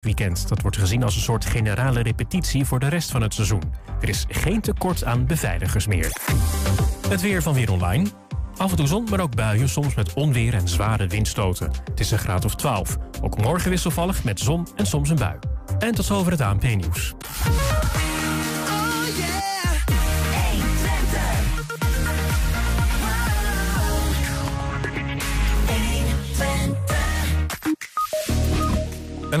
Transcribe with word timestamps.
weekend. 0.00 0.48
Dat 0.48 0.62
wordt 0.62 0.76
gezien 0.76 1.02
als 1.02 1.14
een 1.14 1.20
soort 1.20 1.44
generale 1.44 2.00
repetitie 2.00 2.64
voor 2.64 2.78
de 2.78 2.88
rest 2.88 3.10
van 3.10 3.22
het 3.22 3.34
seizoen. 3.34 3.62
Er 4.00 4.08
is 4.08 4.24
geen 4.28 4.60
tekort 4.60 5.04
aan 5.04 5.26
beveiligers 5.26 5.86
meer. 5.86 6.12
Het 7.08 7.20
weer 7.20 7.42
van 7.42 7.54
Weer 7.54 7.70
Online. 7.70 8.08
Af 8.56 8.70
en 8.70 8.76
toe 8.76 8.86
zon, 8.86 9.06
maar 9.10 9.20
ook 9.20 9.34
buien, 9.34 9.68
soms 9.68 9.94
met 9.94 10.12
onweer 10.12 10.54
en 10.54 10.68
zware 10.68 11.06
windstoten. 11.06 11.70
Het 11.84 12.00
is 12.00 12.10
een 12.10 12.18
graad 12.18 12.44
of 12.44 12.54
12. 12.54 12.96
Ook 13.22 13.42
morgen 13.42 13.70
wisselvallig 13.70 14.24
met 14.24 14.40
zon 14.40 14.66
en 14.76 14.86
soms 14.86 15.10
een 15.10 15.16
bui. 15.16 15.38
En 15.78 15.94
tot 15.94 16.04
zover 16.04 16.32
het 16.32 16.40
ANP-nieuws. 16.40 17.14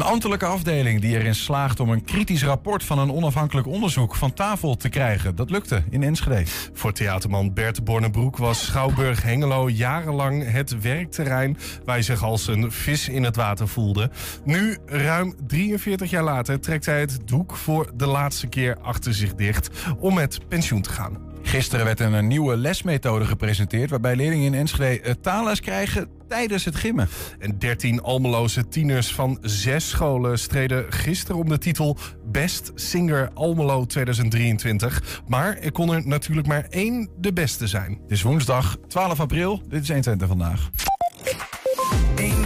Een 0.00 0.06
ambtelijke 0.06 0.46
afdeling 0.46 1.00
die 1.00 1.18
erin 1.18 1.34
slaagt 1.34 1.80
om 1.80 1.90
een 1.90 2.04
kritisch 2.04 2.44
rapport 2.44 2.84
van 2.84 2.98
een 2.98 3.12
onafhankelijk 3.12 3.66
onderzoek 3.66 4.14
van 4.14 4.32
tafel 4.32 4.76
te 4.76 4.88
krijgen. 4.88 5.36
Dat 5.36 5.50
lukte 5.50 5.82
in 5.90 6.02
Enschede. 6.02 6.42
Voor 6.72 6.92
theaterman 6.92 7.52
Bert 7.52 7.84
Bornebroek 7.84 8.36
was 8.36 8.64
Schouwburg 8.64 9.22
Hengelo 9.22 9.68
jarenlang 9.68 10.52
het 10.52 10.80
werkterrein 10.80 11.58
waar 11.84 11.94
hij 11.94 12.02
zich 12.02 12.22
als 12.22 12.46
een 12.46 12.72
vis 12.72 13.08
in 13.08 13.22
het 13.22 13.36
water 13.36 13.68
voelde. 13.68 14.10
Nu, 14.44 14.78
ruim 14.86 15.34
43 15.46 16.10
jaar 16.10 16.24
later, 16.24 16.60
trekt 16.60 16.86
hij 16.86 17.00
het 17.00 17.18
doek 17.24 17.56
voor 17.56 17.90
de 17.94 18.06
laatste 18.06 18.46
keer 18.46 18.76
achter 18.82 19.14
zich 19.14 19.34
dicht 19.34 19.70
om 19.98 20.14
met 20.14 20.48
pensioen 20.48 20.82
te 20.82 20.90
gaan. 20.90 21.29
Gisteren 21.50 21.84
werd 21.84 22.00
een 22.00 22.26
nieuwe 22.26 22.56
lesmethode 22.56 23.24
gepresenteerd 23.24 23.90
waarbij 23.90 24.16
leerlingen 24.16 24.46
in 24.46 24.54
Enschede 24.54 25.20
taalles 25.20 25.60
krijgen 25.60 26.08
tijdens 26.28 26.64
het 26.64 26.76
gimmen. 26.76 27.08
En 27.38 27.58
13 27.58 28.02
Almeloze 28.02 28.68
tieners 28.68 29.14
van 29.14 29.38
zes 29.40 29.88
scholen 29.88 30.38
streden 30.38 30.92
gisteren 30.92 31.40
om 31.40 31.48
de 31.48 31.58
titel 31.58 31.96
Best 32.24 32.72
Singer 32.74 33.30
Almelo 33.34 33.84
2023. 33.86 35.22
Maar 35.26 35.56
er 35.56 35.72
kon 35.72 35.94
er 35.94 36.06
natuurlijk 36.06 36.46
maar 36.46 36.66
één 36.68 37.08
de 37.18 37.32
beste 37.32 37.66
zijn. 37.66 37.98
Het 38.02 38.10
is 38.10 38.22
woensdag 38.22 38.76
12 38.88 39.20
april. 39.20 39.62
Dit 39.68 39.82
is 39.82 39.88
120 39.88 40.28
vandaag. 40.28 40.70
120. 42.16 42.39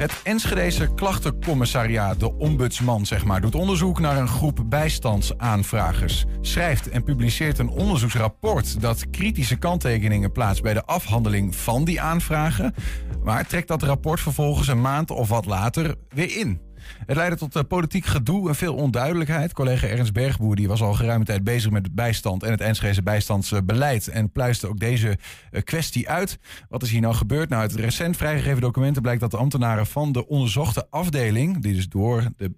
Het 0.00 0.20
Enschedese 0.22 0.94
klachtencommissariaat, 0.94 2.20
de 2.20 2.32
ombudsman 2.32 3.06
zeg 3.06 3.24
maar, 3.24 3.40
doet 3.40 3.54
onderzoek 3.54 4.00
naar 4.00 4.16
een 4.16 4.28
groep 4.28 4.64
bijstandsaanvragers. 4.66 6.24
Schrijft 6.40 6.88
en 6.88 7.02
publiceert 7.02 7.58
een 7.58 7.68
onderzoeksrapport 7.68 8.80
dat 8.80 9.10
kritische 9.10 9.56
kanttekeningen 9.56 10.32
plaatst 10.32 10.62
bij 10.62 10.74
de 10.74 10.84
afhandeling 10.84 11.56
van 11.56 11.84
die 11.84 12.00
aanvragen. 12.00 12.74
Maar 13.22 13.46
trekt 13.46 13.68
dat 13.68 13.82
rapport 13.82 14.20
vervolgens 14.20 14.68
een 14.68 14.80
maand 14.80 15.10
of 15.10 15.28
wat 15.28 15.46
later 15.46 15.94
weer 16.08 16.36
in. 16.36 16.69
Het 17.06 17.16
leidde 17.16 17.36
tot 17.36 17.56
uh, 17.56 17.62
politiek 17.68 18.04
gedoe 18.04 18.48
en 18.48 18.54
veel 18.54 18.74
onduidelijkheid. 18.74 19.52
Collega 19.52 19.86
Ernst 19.86 20.12
Bergboer 20.12 20.56
die 20.56 20.68
was 20.68 20.82
al 20.82 20.92
geruime 20.92 21.24
tijd 21.24 21.44
bezig 21.44 21.70
met 21.70 21.94
bijstand 21.94 22.42
en 22.42 22.50
het 22.50 22.60
Enschedese 22.60 23.02
bijstandsbeleid. 23.02 24.08
En 24.08 24.32
pluiste 24.32 24.68
ook 24.68 24.78
deze 24.78 25.18
uh, 25.50 25.62
kwestie 25.62 26.08
uit. 26.08 26.38
Wat 26.68 26.82
is 26.82 26.90
hier 26.90 27.00
nou 27.00 27.14
gebeurd? 27.14 27.48
Nou, 27.48 27.62
uit 27.62 27.74
recent 27.74 28.16
vrijgegeven 28.16 28.60
documenten 28.60 29.02
blijkt 29.02 29.20
dat 29.20 29.30
de 29.30 29.36
ambtenaren 29.36 29.86
van 29.86 30.12
de 30.12 30.26
onderzochte 30.26 30.86
afdeling, 30.90 31.62
die 31.62 31.74
dus 31.74 31.88
door 31.88 32.24
de 32.36 32.52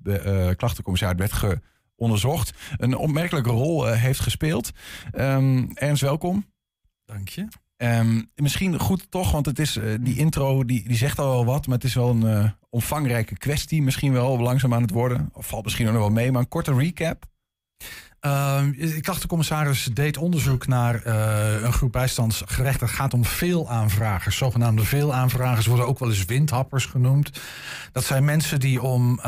uh, 0.49 0.55
klachtencommissaris 0.57 1.19
werd 1.19 1.61
onderzocht, 1.97 2.53
een 2.77 2.97
opmerkelijke 2.97 3.51
rol 3.51 3.87
heeft 3.87 4.21
gespeeld. 4.21 4.71
Um, 5.15 5.71
Ernst, 5.75 6.03
welkom. 6.03 6.47
Dank 7.05 7.29
je. 7.29 7.49
Um, 7.85 8.31
misschien 8.35 8.79
goed 8.79 9.07
toch, 9.11 9.31
want 9.33 9.47
het 9.47 9.59
is, 9.59 9.77
uh, 9.77 9.85
die 10.01 10.17
intro 10.17 10.65
die, 10.65 10.89
die 10.89 10.97
zegt 10.97 11.19
al 11.19 11.29
wel 11.29 11.45
wat, 11.45 11.67
maar 11.67 11.77
het 11.77 11.85
is 11.85 11.95
wel 11.95 12.11
een 12.11 12.43
uh, 12.43 12.51
omvangrijke 12.71 13.39
kwestie. 13.39 13.83
Misschien 13.83 14.13
wel 14.13 14.39
langzaam 14.39 14.75
aan 14.75 14.83
het 14.83 14.91
worden. 14.91 15.31
Of 15.33 15.47
valt 15.47 15.65
misschien 15.65 15.87
nog 15.87 15.95
wel 15.95 16.11
mee, 16.11 16.33
maar 16.33 16.41
een 16.41 16.49
korte 16.49 16.75
recap. 16.75 17.25
Uh, 18.27 18.63
ik 18.77 19.05
dacht, 19.05 19.23
de 19.23 19.29
commissaris 19.29 19.85
deed 19.93 20.17
onderzoek 20.17 20.67
naar 20.67 21.07
uh, 21.07 21.63
een 21.63 21.73
groep 21.73 21.93
bijstandsgerechten. 21.93 22.87
Het 22.87 22.97
gaat 22.97 23.15
om 23.15 23.25
veel 23.25 23.71
aanvragers. 23.71 24.37
Zogenaamde 24.37 24.85
veel 24.85 25.15
aanvragers 25.15 25.67
worden 25.67 25.87
ook 25.87 25.99
wel 25.99 26.09
eens 26.09 26.25
windhappers 26.25 26.87
genoemd. 26.87 27.31
Dat 27.93 28.05
zijn 28.05 28.25
mensen 28.25 28.61
die, 28.61 28.83
om, 28.83 29.21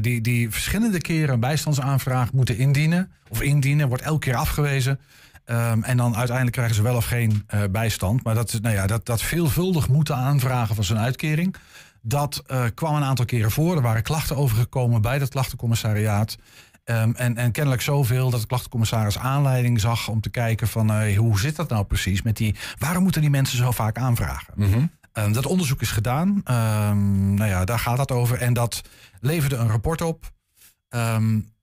die, 0.00 0.20
die 0.20 0.50
verschillende 0.50 1.00
keren 1.00 1.34
een 1.34 1.40
bijstandsaanvraag 1.40 2.32
moeten 2.32 2.58
indienen. 2.58 3.10
Of 3.28 3.42
indienen, 3.42 3.88
wordt 3.88 4.02
elke 4.02 4.18
keer 4.18 4.36
afgewezen. 4.36 5.00
Um, 5.46 5.82
en 5.82 5.96
dan 5.96 6.16
uiteindelijk 6.16 6.56
krijgen 6.56 6.74
ze 6.74 6.82
wel 6.82 6.96
of 6.96 7.04
geen 7.04 7.46
uh, 7.54 7.62
bijstand. 7.70 8.24
Maar 8.24 8.34
dat, 8.34 8.58
nou 8.62 8.74
ja, 8.74 8.86
dat, 8.86 9.06
dat 9.06 9.22
veelvuldig 9.22 9.88
moeten 9.88 10.16
aanvragen 10.16 10.74
van 10.74 10.84
zijn 10.84 10.98
uitkering. 10.98 11.54
Dat 12.02 12.42
uh, 12.46 12.64
kwam 12.74 12.94
een 12.94 13.02
aantal 13.02 13.24
keren 13.24 13.50
voor. 13.50 13.76
Er 13.76 13.82
waren 13.82 14.02
klachten 14.02 14.36
overgekomen 14.36 15.02
bij 15.02 15.18
dat 15.18 15.28
klachtencommissariaat. 15.28 16.36
Um, 16.84 17.14
en, 17.14 17.36
en 17.36 17.52
kennelijk 17.52 17.82
zoveel 17.82 18.30
dat 18.30 18.40
de 18.40 18.46
klachtencommissaris 18.46 19.18
aanleiding 19.18 19.80
zag 19.80 20.08
om 20.08 20.20
te 20.20 20.30
kijken 20.30 20.68
van 20.68 21.02
uh, 21.02 21.16
hoe 21.18 21.38
zit 21.38 21.56
dat 21.56 21.68
nou 21.68 21.84
precies 21.84 22.22
met 22.22 22.36
die. 22.36 22.54
Waarom 22.78 23.02
moeten 23.02 23.20
die 23.20 23.30
mensen 23.30 23.58
zo 23.58 23.70
vaak 23.70 23.98
aanvragen? 23.98 24.54
Mm 24.56 24.72
-hmm. 24.72 24.90
um, 25.12 25.32
dat 25.32 25.46
onderzoek 25.46 25.80
is 25.80 25.90
gedaan. 25.90 26.28
Um, 26.28 27.34
nou 27.34 27.50
ja, 27.50 27.64
daar 27.64 27.78
gaat 27.78 27.98
het 27.98 28.10
over. 28.10 28.38
En 28.38 28.52
dat 28.52 28.82
leverde 29.20 29.56
een 29.56 29.68
rapport 29.68 30.00
op. 30.00 30.32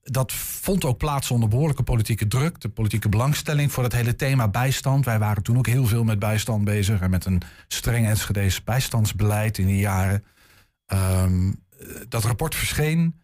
Dat 0.02 0.32
vond 0.32 0.84
ook 0.84 0.98
plaats 0.98 1.30
onder 1.30 1.48
behoorlijke 1.48 1.82
politieke 1.82 2.26
druk, 2.26 2.60
de 2.60 2.68
politieke 2.68 3.08
belangstelling 3.08 3.72
voor 3.72 3.82
het 3.82 3.92
hele 3.92 4.16
thema 4.16 4.48
bijstand. 4.48 5.04
Wij 5.04 5.18
waren 5.18 5.42
toen 5.42 5.58
ook 5.58 5.66
heel 5.66 5.86
veel 5.86 6.04
met 6.04 6.18
bijstand 6.18 6.64
bezig 6.64 7.00
en 7.00 7.10
met 7.10 7.24
een 7.24 7.42
streng 7.68 8.06
Enschede's 8.06 8.64
bijstandsbeleid 8.64 9.58
in 9.58 9.66
die 9.66 9.78
jaren. 9.78 10.24
Um, 10.86 11.60
dat 12.08 12.24
rapport 12.24 12.54
verscheen, 12.54 13.20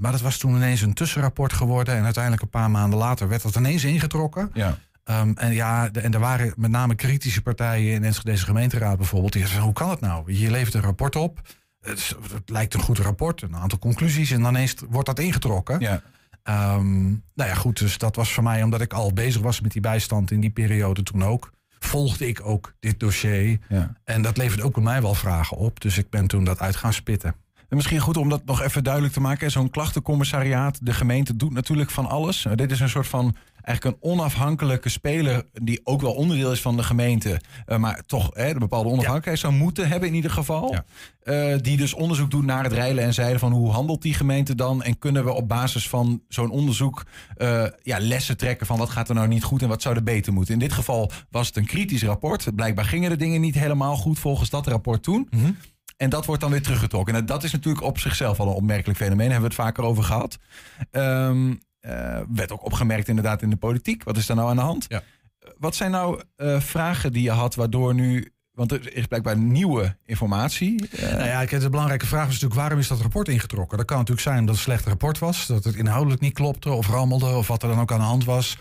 maar 0.00 0.12
dat 0.12 0.20
was 0.20 0.38
toen 0.38 0.54
ineens 0.54 0.80
een 0.80 0.94
tussenrapport 0.94 1.52
geworden 1.52 1.96
en 1.96 2.04
uiteindelijk 2.04 2.42
een 2.42 2.50
paar 2.50 2.70
maanden 2.70 2.98
later 2.98 3.28
werd 3.28 3.42
dat 3.42 3.56
ineens 3.56 3.84
ingetrokken. 3.84 4.50
Ja. 4.52 4.78
Um, 5.04 5.36
en 5.36 5.52
ja, 5.52 5.88
de, 5.88 6.00
en 6.00 6.12
er 6.12 6.20
waren 6.20 6.52
met 6.56 6.70
name 6.70 6.94
kritische 6.94 7.42
partijen 7.42 7.92
in 7.92 8.00
de 8.00 8.06
Enschedeze 8.06 8.44
gemeenteraad 8.44 8.96
bijvoorbeeld. 8.96 9.32
Die 9.32 9.42
zeiden, 9.42 9.64
hoe 9.64 9.74
kan 9.74 9.90
het 9.90 10.00
nou? 10.00 10.32
Je 10.32 10.50
levert 10.50 10.74
een 10.74 10.80
rapport 10.80 11.16
op, 11.16 11.40
het, 11.80 12.16
het, 12.32 12.50
lijkt 12.50 12.74
een 12.74 12.80
goed 12.80 12.98
rapport, 12.98 13.42
een 13.42 13.56
aantal 13.56 13.78
conclusies 13.78 14.30
en 14.30 14.42
dan 14.42 14.54
ineens 14.54 14.74
wordt 14.88 15.06
dat 15.06 15.18
ingetrokken. 15.18 15.80
Ja. 15.80 16.02
Um, 16.50 17.22
nou 17.34 17.48
ja, 17.50 17.54
goed, 17.54 17.78
dus 17.78 17.98
dat 17.98 18.16
was 18.16 18.32
voor 18.32 18.42
mij, 18.42 18.62
omdat 18.62 18.80
ik 18.80 18.92
al 18.92 19.12
bezig 19.12 19.42
was 19.42 19.60
met 19.60 19.72
die 19.72 19.80
bijstand 19.80 20.30
in 20.30 20.40
die 20.40 20.50
periode 20.50 21.02
toen 21.02 21.24
ook, 21.24 21.52
volgde 21.78 22.28
ik 22.28 22.40
ook 22.44 22.74
dit 22.80 23.00
dossier. 23.00 23.58
Ja. 23.68 23.96
En 24.04 24.22
dat 24.22 24.36
leverde 24.36 24.62
ook 24.62 24.74
bij 24.74 24.82
mij 24.82 25.02
wel 25.02 25.14
vragen 25.14 25.56
op. 25.56 25.80
Dus 25.80 25.98
ik 25.98 26.10
ben 26.10 26.26
toen 26.26 26.44
dat 26.44 26.60
uit 26.60 26.76
gaan 26.76 26.92
spitten. 26.92 27.34
En 27.68 27.76
misschien 27.76 28.00
goed 28.00 28.16
om 28.16 28.28
dat 28.28 28.44
nog 28.44 28.62
even 28.62 28.84
duidelijk 28.84 29.14
te 29.14 29.20
maken. 29.20 29.50
Zo'n 29.50 29.70
klachtencommissariaat, 29.70 30.78
de 30.82 30.92
gemeente 30.92 31.36
doet 31.36 31.52
natuurlijk 31.52 31.90
van 31.90 32.06
alles. 32.06 32.44
Uh, 32.44 32.52
dit 32.54 32.70
is 32.70 32.80
een 32.80 32.88
soort 32.88 33.06
van 33.06 33.36
eigenlijk 33.68 33.96
een 33.96 34.10
onafhankelijke 34.10 34.88
speler 34.88 35.46
die 35.52 35.80
ook 35.84 36.00
wel 36.00 36.12
onderdeel 36.12 36.52
is 36.52 36.60
van 36.60 36.76
de 36.76 36.82
gemeente, 36.82 37.40
uh, 37.66 37.76
maar 37.76 38.02
toch 38.06 38.30
hè, 38.32 38.50
een 38.50 38.58
bepaalde 38.58 38.88
onafhankelijkheid 38.88 39.38
zou 39.38 39.52
moeten 39.52 39.88
hebben 39.88 40.08
in 40.08 40.14
ieder 40.14 40.30
geval. 40.30 40.76
Uh, 41.24 41.54
die 41.60 41.76
dus 41.76 41.94
onderzoek 41.94 42.30
doet 42.30 42.44
naar 42.44 42.64
het 42.64 42.72
reilen 42.72 43.04
en 43.04 43.14
zeilen 43.14 43.40
van 43.40 43.52
hoe 43.52 43.70
handelt 43.70 44.02
die 44.02 44.14
gemeente 44.14 44.54
dan 44.54 44.82
en 44.82 44.98
kunnen 44.98 45.24
we 45.24 45.32
op 45.32 45.48
basis 45.48 45.88
van 45.88 46.22
zo'n 46.28 46.50
onderzoek 46.50 47.06
uh, 47.36 47.64
ja, 47.82 47.98
lessen 48.00 48.36
trekken 48.36 48.66
van 48.66 48.78
wat 48.78 48.90
gaat 48.90 49.08
er 49.08 49.14
nou 49.14 49.28
niet 49.28 49.42
goed 49.42 49.62
en 49.62 49.68
wat 49.68 49.82
zou 49.82 49.96
er 49.96 50.02
beter 50.02 50.32
moeten. 50.32 50.54
In 50.54 50.60
dit 50.60 50.72
geval 50.72 51.10
was 51.30 51.46
het 51.46 51.56
een 51.56 51.66
kritisch 51.66 52.02
rapport. 52.02 52.54
Blijkbaar 52.54 52.84
gingen 52.84 53.10
de 53.10 53.16
dingen 53.16 53.40
niet 53.40 53.54
helemaal 53.54 53.96
goed 53.96 54.18
volgens 54.18 54.50
dat 54.50 54.66
rapport 54.66 55.02
toen. 55.02 55.28
Mm 55.30 55.40
-hmm. 55.40 55.56
En 55.96 56.10
dat 56.10 56.26
wordt 56.26 56.40
dan 56.40 56.50
weer 56.50 56.62
teruggetrokken. 56.62 57.14
En 57.14 57.26
dat 57.26 57.44
is 57.44 57.52
natuurlijk 57.52 57.84
op 57.84 57.98
zichzelf 57.98 58.40
al 58.40 58.48
een 58.48 58.54
opmerkelijk 58.54 58.98
fenomeen. 58.98 59.28
Daar 59.28 59.40
hebben 59.40 59.50
we 59.50 59.62
het 59.62 59.66
vaker 59.66 59.84
over 59.84 60.04
gehad. 60.04 60.38
Um, 60.90 61.60
uh, 61.80 62.20
werd 62.28 62.52
ook 62.52 62.64
opgemerkt 62.64 63.08
inderdaad 63.08 63.42
in 63.42 63.50
de 63.50 63.56
politiek. 63.56 64.04
Wat 64.04 64.16
is 64.16 64.26
daar 64.26 64.36
nou 64.36 64.48
aan 64.48 64.56
de 64.56 64.62
hand? 64.62 64.84
Ja. 64.88 65.02
Wat 65.58 65.74
zijn 65.74 65.90
nou 65.90 66.22
uh, 66.36 66.60
vragen 66.60 67.12
die 67.12 67.22
je 67.22 67.30
had 67.30 67.54
waardoor 67.54 67.94
nu... 67.94 68.32
Want 68.52 68.72
er 68.72 68.96
is 68.96 69.06
blijkbaar 69.06 69.36
nieuwe 69.36 69.96
informatie. 70.04 70.88
Uh... 70.94 71.02
Nou 71.12 71.26
ja, 71.26 71.44
de 71.44 71.70
belangrijke 71.70 72.06
vraag 72.06 72.26
is 72.26 72.32
natuurlijk... 72.32 72.60
waarom 72.60 72.78
is 72.78 72.88
dat 72.88 73.00
rapport 73.00 73.28
ingetrokken? 73.28 73.78
Dat 73.78 73.86
kan 73.86 73.96
natuurlijk 73.96 74.26
zijn 74.26 74.38
dat 74.38 74.48
het 74.48 74.56
een 74.56 74.62
slecht 74.62 74.86
rapport 74.86 75.18
was. 75.18 75.46
Dat 75.46 75.64
het 75.64 75.74
inhoudelijk 75.74 76.20
niet 76.20 76.32
klopte 76.32 76.70
of 76.70 76.88
rammelde... 76.88 77.26
of 77.26 77.48
wat 77.48 77.62
er 77.62 77.68
dan 77.68 77.80
ook 77.80 77.92
aan 77.92 77.98
de 77.98 78.04
hand 78.04 78.24
was. 78.24 78.58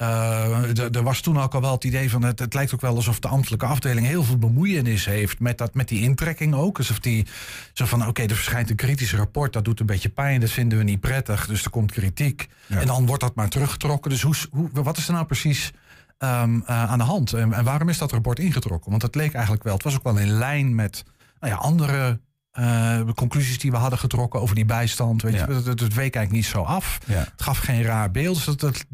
Uh, 0.00 0.94
er 0.94 1.02
was 1.02 1.20
toen 1.20 1.40
ook 1.40 1.54
al 1.54 1.60
wel 1.60 1.72
het 1.72 1.84
idee 1.84 2.10
van... 2.10 2.22
Het, 2.22 2.38
het 2.38 2.54
lijkt 2.54 2.74
ook 2.74 2.80
wel 2.80 2.94
alsof 2.94 3.18
de 3.18 3.28
ambtelijke 3.28 3.66
afdeling... 3.66 4.06
heel 4.06 4.22
veel 4.24 4.38
bemoeienis 4.38 5.04
heeft 5.04 5.40
met, 5.40 5.58
dat, 5.58 5.74
met 5.74 5.88
die 5.88 6.00
intrekking 6.00 6.54
ook. 6.54 6.78
Alsof 6.78 6.98
die 6.98 7.26
zo 7.72 7.84
van... 7.84 8.00
oké, 8.00 8.08
okay, 8.08 8.26
er 8.26 8.34
verschijnt 8.34 8.70
een 8.70 8.76
kritisch 8.76 9.14
rapport... 9.14 9.52
dat 9.52 9.64
doet 9.64 9.80
een 9.80 9.86
beetje 9.86 10.08
pijn, 10.08 10.40
dat 10.40 10.50
vinden 10.50 10.78
we 10.78 10.84
niet 10.84 11.00
prettig... 11.00 11.46
dus 11.46 11.64
er 11.64 11.70
komt 11.70 11.92
kritiek. 11.92 12.48
Ja. 12.66 12.80
En 12.80 12.86
dan 12.86 13.06
wordt 13.06 13.22
dat 13.22 13.34
maar 13.34 13.48
teruggetrokken. 13.48 14.10
Dus 14.10 14.22
hoe, 14.22 14.34
hoe, 14.50 14.70
wat 14.72 14.96
is 14.96 15.06
er 15.06 15.12
nou 15.12 15.26
precies... 15.26 15.70
Um, 16.18 16.56
uh, 16.56 16.90
aan 16.90 16.98
de 16.98 17.04
hand? 17.04 17.32
En, 17.32 17.52
en, 17.52 17.64
waarom 17.64 17.88
is 17.88 17.98
dat 17.98 18.12
rapport 18.12 18.38
ingetrokken? 18.38 18.90
Want 18.90 19.02
het 19.02 19.14
leek 19.14 19.32
eigenlijk 19.32 19.64
wel... 19.64 19.74
het 19.74 19.82
was 19.82 19.94
ook 19.94 20.02
wel 20.02 20.18
in 20.18 20.30
lijn 20.30 20.74
met 20.74 21.04
nou 21.40 21.52
ja, 21.52 21.58
andere... 21.58 22.20
Uh, 22.58 23.06
de 23.06 23.14
conclusies 23.14 23.58
die 23.58 23.70
we 23.70 23.76
hadden 23.76 23.98
getrokken 23.98 24.40
over 24.40 24.54
die 24.54 24.64
bijstand. 24.64 25.22
Weet 25.22 25.34
Ja. 25.34 25.46
je, 25.48 25.54
het, 25.54 25.66
het, 25.66 25.80
het 25.80 25.94
week 25.94 26.14
eigenlijk 26.14 26.32
niet 26.32 26.44
zo 26.44 26.62
af. 26.62 26.98
Ja. 27.06 27.14
Het 27.14 27.42
gaf 27.42 27.58
geen 27.58 27.82
raar 27.82 28.10
beeld. 28.10 28.44
Dus, 28.44 28.56
dat, 28.56 28.84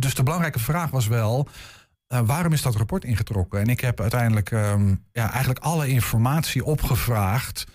dus 0.00 0.14
de 0.14 0.22
belangrijke 0.22 0.58
vraag 0.58 0.90
was 0.90 1.06
wel... 1.06 1.48
Uh, 2.12 2.20
waarom 2.24 2.52
is 2.52 2.62
dat 2.62 2.76
rapport 2.76 3.04
ingetrokken? 3.04 3.60
En 3.60 3.66
ik 3.68 3.80
heb 3.80 4.00
uiteindelijk 4.00 4.50
ehm, 4.50 4.94
ja, 5.12 5.30
eigenlijk 5.30 5.64
alle 5.64 5.88
informatie 5.88 6.64
opgevraagd. 6.64 7.66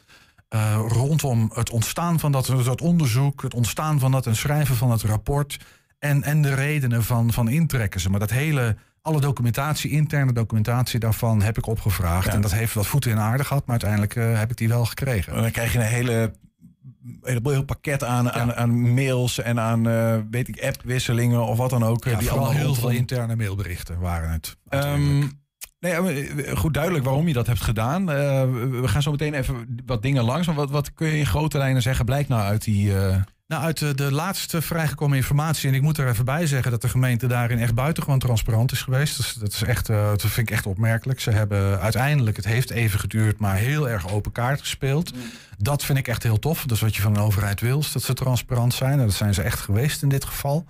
Uh, 0.49 0.79
rondom 0.87 1.51
het 1.53 1.69
ontstaan 1.69 2.19
van 2.19 2.31
dat, 2.31 2.45
dat 2.63 2.81
onderzoek, 2.81 3.41
het 3.41 3.53
ontstaan 3.53 3.99
van 3.99 4.11
dat 4.11 4.25
en 4.25 4.35
schrijven 4.35 4.75
van 4.75 4.91
het 4.91 5.01
rapport. 5.01 5.57
En, 5.99 6.23
en 6.23 6.41
de 6.41 6.53
redenen 6.53 7.03
van, 7.03 7.33
van 7.33 7.47
intrekken. 7.49 7.99
Ze. 8.01 8.09
Maar 8.09 8.19
dat 8.19 8.29
hele, 8.29 8.75
alle 9.03 9.21
documentatie, 9.21 9.91
interne 9.91 10.33
documentatie 10.33 10.99
daarvan 10.99 11.41
heb 11.41 11.57
ik 11.57 11.67
opgevraagd. 11.67 12.27
En 12.27 12.41
dat 12.41 12.53
heeft 12.53 12.73
wat 12.73 12.87
voeten 12.87 13.11
in 13.11 13.19
aarde 13.19 13.43
gehad, 13.43 13.65
maar 13.65 13.81
uiteindelijk 13.81 14.15
uh, 14.15 14.39
heb 14.39 14.51
ik 14.51 14.57
die 14.57 14.67
wel 14.67 14.85
gekregen. 14.85 15.33
En 15.33 15.41
dan 15.41 15.51
krijg 15.51 15.73
je 15.73 15.79
een 15.79 15.85
hele 15.85 16.33
een 17.21 17.39
heel 17.43 17.63
pakket 17.63 18.03
aan, 18.03 18.31
aan, 18.31 18.53
aan 18.53 18.93
mails 18.93 19.39
en 19.39 19.59
aan 19.59 19.87
uh, 19.87 20.15
weet 20.31 20.47
ik, 20.47 20.63
appwisselingen 20.63 21.45
of 21.45 21.57
wat 21.57 21.69
dan 21.69 21.83
ook. 21.83 22.05
Ja, 22.05 22.17
die 22.17 22.31
allemaal 22.31 22.51
heel 22.51 22.75
veel 22.75 22.89
interne 22.89 23.35
mailberichten 23.35 23.99
waren 23.99 24.31
het. 24.31 24.57
Um, 24.69 25.31
nee, 25.79 26.55
goed 26.55 26.73
duidelijk 26.73 27.05
waarom 27.05 27.27
je 27.27 27.33
dat 27.33 27.47
hebt 27.47 27.61
gedaan. 27.61 28.01
Uh, 28.01 28.07
we 28.81 28.87
gaan 28.87 29.01
zo 29.01 29.11
meteen 29.11 29.33
even 29.33 29.81
wat 29.85 30.01
dingen 30.01 30.23
langs. 30.23 30.47
Maar 30.47 30.55
wat, 30.55 30.69
wat 30.69 30.93
kun 30.93 31.07
je 31.07 31.17
in 31.17 31.25
grote 31.25 31.57
lijnen 31.57 31.81
zeggen? 31.81 32.05
Blijkt 32.05 32.29
nou 32.29 32.41
uit 32.41 32.63
die. 32.63 32.93
Uh... 32.93 33.15
Nou, 33.47 33.63
uit 33.63 33.77
de, 33.77 33.93
de, 33.93 34.11
laatste 34.11 34.61
vrijgekomen 34.61 35.17
informatie, 35.17 35.69
en 35.69 35.75
ik 35.75 35.81
moet 35.81 35.97
er 35.97 36.07
even 36.07 36.25
bij 36.25 36.47
zeggen 36.47 36.71
dat 36.71 36.81
de 36.81 36.89
gemeente 36.89 37.27
daarin 37.27 37.59
echt 37.59 37.73
buitengewoon 37.73 38.19
transparant 38.19 38.71
is 38.71 38.81
geweest. 38.81 39.17
Dus 39.17 39.33
dat, 39.33 39.53
is 39.53 39.63
echt, 39.63 39.89
uh, 39.89 40.09
dat 40.09 40.21
vind 40.21 40.49
ik 40.49 40.51
echt 40.51 40.65
opmerkelijk. 40.65 41.19
Ze 41.19 41.31
hebben 41.31 41.79
uiteindelijk, 41.79 42.35
het 42.35 42.45
heeft 42.45 42.69
even 42.69 42.99
geduurd, 42.99 43.39
maar 43.39 43.55
heel 43.55 43.89
erg 43.89 44.09
open 44.09 44.31
kaart 44.31 44.59
gespeeld. 44.59 45.15
Mm. 45.15 45.21
Dat 45.57 45.83
vind 45.83 45.97
ik 45.97 46.07
echt 46.07 46.23
heel 46.23 46.39
tof. 46.39 46.61
Dat 46.61 46.71
is 46.71 46.81
wat 46.81 46.95
je 46.95 47.01
van 47.01 47.15
een 47.15 47.21
overheid 47.21 47.61
wil, 47.61 47.83
dat 47.93 48.03
ze 48.03 48.13
transparant 48.13 48.73
zijn. 48.73 48.99
En 48.99 49.05
dat 49.05 49.13
zijn 49.13 49.33
ze 49.33 49.41
echt 49.41 49.59
geweest 49.59 50.01
in 50.01 50.09
dit 50.09 50.25
geval. 50.25 50.65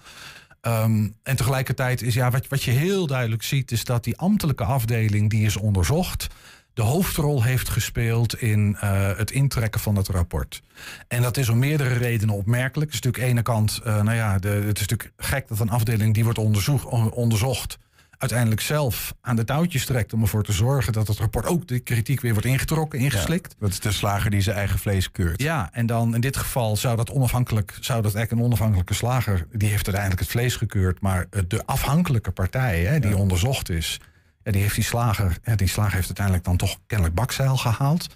Um, 0.62 1.16
en 1.24 1.36
tegelijkertijd 1.36 2.02
is 2.02 2.14
ja, 2.14 2.32
wat, 2.32 2.48
wat 2.48 2.64
je 2.64 2.72
heel 2.72 3.08
duidelijk 3.08 3.44
ziet, 3.44 3.72
is 3.72 3.84
dat 3.84 4.04
die 4.04 4.18
ambtelijke 4.18 4.64
afdeling 4.64 5.30
die 5.30 5.46
is 5.46 5.58
onderzocht 5.58 6.28
de 6.74 6.82
hoofdrol 6.82 7.44
heeft 7.44 7.70
gespeeld 7.70 8.42
in 8.42 8.78
uh, 8.84 9.18
het 9.18 9.32
intrekken 9.32 9.82
van 9.82 9.96
het 9.96 10.08
rapport. 10.08 10.62
En 11.08 11.22
dat 11.22 11.38
is 11.38 11.50
om 11.50 11.60
meerdere 11.60 11.94
redenen 11.94 12.36
opmerkelijk. 12.36 12.92
Het 12.92 13.00
is 13.00 13.02
natuurlijk 13.02 13.24
aan 13.24 13.44
de 13.44 13.52
ene 13.52 13.58
kant, 13.58 13.82
uh, 13.86 14.04
nou 14.04 14.18
ja, 14.18 14.40
de, 14.40 14.48
het 14.48 14.80
is 14.80 14.88
natuurlijk 14.88 15.12
gek 15.18 15.48
dat 15.48 15.60
een 15.60 15.70
afdeling 15.70 16.14
die 16.14 16.24
wordt 16.24 16.40
onderzoek, 16.40 16.92
onderzocht, 17.16 17.78
uiteindelijk 18.18 18.62
zelf 18.62 19.14
aan 19.22 19.36
de 19.36 19.44
touwtjes 19.44 19.86
trekt 19.86 20.14
om 20.14 20.22
ervoor 20.22 20.44
te 20.44 20.52
zorgen 20.52 20.94
dat 20.94 21.08
het 21.08 21.18
rapport 21.18 21.46
ook 21.46 21.68
de 21.68 21.80
kritiek 21.80 22.22
weer 22.22 22.32
wordt 22.32 22.48
ingetrokken, 22.48 23.00
ingeslikt. 23.00 23.56
dat 23.60 23.70
is 23.70 23.80
de 23.80 23.92
slager 23.92 24.32
die 24.32 24.42
zijn 24.42 24.56
eigen 24.56 24.80
vlees 24.80 25.12
keurt. 25.12 25.42
Ja, 25.42 25.70
en 25.72 25.86
dan 25.86 26.16
in 26.16 26.22
dit 26.22 26.38
geval 26.38 26.76
zou 26.76 26.96
dat 26.96 27.12
onafhankelijk, 27.12 27.78
zou 27.80 28.02
dat 28.02 28.16
eigenlijk 28.16 28.32
een 28.32 28.48
onafhankelijke 28.48 28.94
slager, 28.94 29.48
die 29.52 29.70
heeft 29.70 29.86
uiteindelijk 29.86 30.20
het 30.20 30.30
vlees 30.30 30.56
gekeurd, 30.56 31.02
maar 31.02 31.28
de 31.48 31.66
afhankelijke 31.66 32.32
partij 32.32 32.82
hè, 32.82 33.00
die 33.00 33.18
onderzocht 33.18 33.70
is, 33.70 34.00
ja, 34.44 34.52
die 34.52 34.62
heeft 34.62 34.76
die 34.76 34.84
slager, 34.84 35.38
ja, 35.44 35.56
die 35.56 35.68
slager 35.68 35.94
heeft 35.94 36.06
uiteindelijk 36.06 36.46
dan 36.46 36.58
toch 36.58 36.78
kennelijk 36.88 37.16
bakzeil 37.16 37.58
gehaald. 37.58 38.16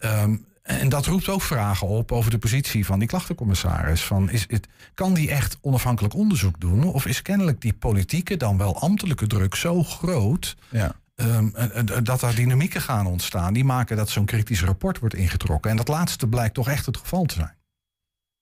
Um, 0.00 0.44
en 0.62 0.88
dat 0.88 1.06
roept 1.06 1.28
ook 1.28 1.42
vragen 1.42 1.86
op 1.86 2.12
over 2.12 2.30
de 2.30 2.38
positie 2.38 2.86
van 2.86 2.98
die 2.98 3.08
klachtencommissaris. 3.08 4.02
Van 4.02 4.30
is 4.30 4.44
het, 4.48 4.68
kan 4.94 5.14
die 5.14 5.30
echt 5.30 5.58
onafhankelijk 5.60 6.14
onderzoek 6.14 6.60
doen? 6.60 6.84
Of 6.84 7.06
is 7.06 7.22
kennelijk 7.22 7.60
die 7.60 7.72
politieke, 7.72 8.36
dan 8.36 8.58
wel 8.58 8.80
ambtelijke 8.80 9.26
druk 9.26 9.54
zo 9.54 9.82
groot... 9.82 10.56
Ja. 10.68 10.94
Um, 11.16 11.54
dat 12.02 12.22
er 12.22 12.34
dynamieken 12.34 12.80
gaan 12.80 13.06
ontstaan 13.06 13.52
die 13.52 13.64
maken 13.64 13.96
dat 13.96 14.08
zo'n 14.08 14.24
kritisch 14.24 14.62
rapport 14.62 14.98
wordt 14.98 15.14
ingetrokken. 15.14 15.70
En 15.70 15.76
dat 15.76 15.88
laatste 15.88 16.26
blijkt 16.26 16.54
toch 16.54 16.68
echt 16.68 16.86
het 16.86 16.96
geval 16.96 17.24
te 17.24 17.34
zijn. 17.34 17.54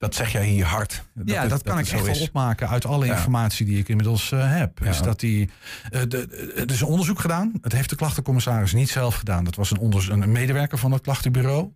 Dat 0.02 0.14
zeg 0.14 0.32
jij 0.32 0.46
hier 0.46 0.64
hard. 0.64 1.02
Dat 1.14 1.28
ja, 1.28 1.46
dat 1.46 1.62
kan 1.62 1.78
ik 1.78 1.88
echt 1.88 2.06
wel 2.06 2.20
opmaken 2.20 2.69
uit 2.69 2.87
alle 2.87 3.06
informatie 3.06 3.66
die 3.66 3.78
ik 3.78 3.88
inmiddels 3.88 4.31
uh, 4.31 4.56
heb. 4.56 4.78
Ja. 4.78 4.90
Is 4.90 5.02
dat 5.02 5.20
die, 5.20 5.50
uh, 5.90 6.00
de, 6.08 6.52
er 6.56 6.70
is 6.70 6.81
een 6.81 6.87
onderzoek 6.87 7.20
gedaan. 7.20 7.52
Het 7.60 7.72
heeft 7.72 7.90
de 7.90 7.96
klachtencommissaris 7.96 8.72
niet 8.72 8.88
zelf 8.88 9.14
gedaan. 9.14 9.44
Dat 9.44 9.54
was 9.54 9.70
een, 9.70 10.22
een 10.22 10.32
medewerker 10.32 10.78
van 10.78 10.93
het 10.93 11.02
klachtenbureau. 11.02 11.72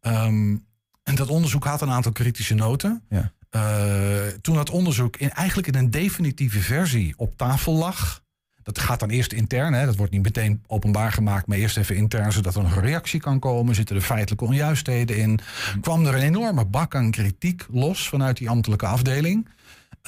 Um, 0.00 0.64
en 1.02 1.14
dat 1.14 1.28
onderzoek 1.28 1.64
had 1.64 1.80
een 1.80 1.90
aantal 1.90 2.12
kritische 2.12 2.54
noten. 2.54 3.02
Ja. 3.08 3.32
Uh, 3.50 4.26
toen 4.40 4.54
dat 4.54 4.70
onderzoek 4.70 5.16
in, 5.16 5.30
eigenlijk 5.30 5.68
in 5.68 5.74
een 5.74 5.90
definitieve 5.90 6.60
versie 6.60 7.14
op 7.16 7.36
tafel 7.36 7.74
lag. 7.74 8.22
Dat 8.64 8.78
gaat 8.78 9.00
dan 9.00 9.10
eerst 9.10 9.32
intern, 9.32 9.72
hè, 9.72 9.86
dat 9.86 9.96
wordt 9.96 10.12
niet 10.12 10.22
meteen 10.22 10.62
openbaar 10.66 11.12
gemaakt, 11.12 11.46
maar 11.46 11.58
eerst 11.58 11.76
even 11.76 11.96
intern, 11.96 12.32
zodat 12.32 12.54
er 12.54 12.64
een 12.64 12.80
reactie 12.80 13.20
kan 13.20 13.38
komen. 13.38 13.74
Zitten 13.74 13.96
er 13.96 14.02
feitelijke 14.02 14.44
onjuistheden 14.44 15.16
in? 15.16 15.38
Kwam 15.80 16.06
er 16.06 16.14
een 16.14 16.22
enorme 16.22 16.64
bak 16.64 16.94
aan 16.94 17.10
kritiek 17.10 17.66
los 17.70 18.08
vanuit 18.08 18.36
die 18.36 18.50
ambtelijke 18.50 18.86
afdeling. 18.86 19.48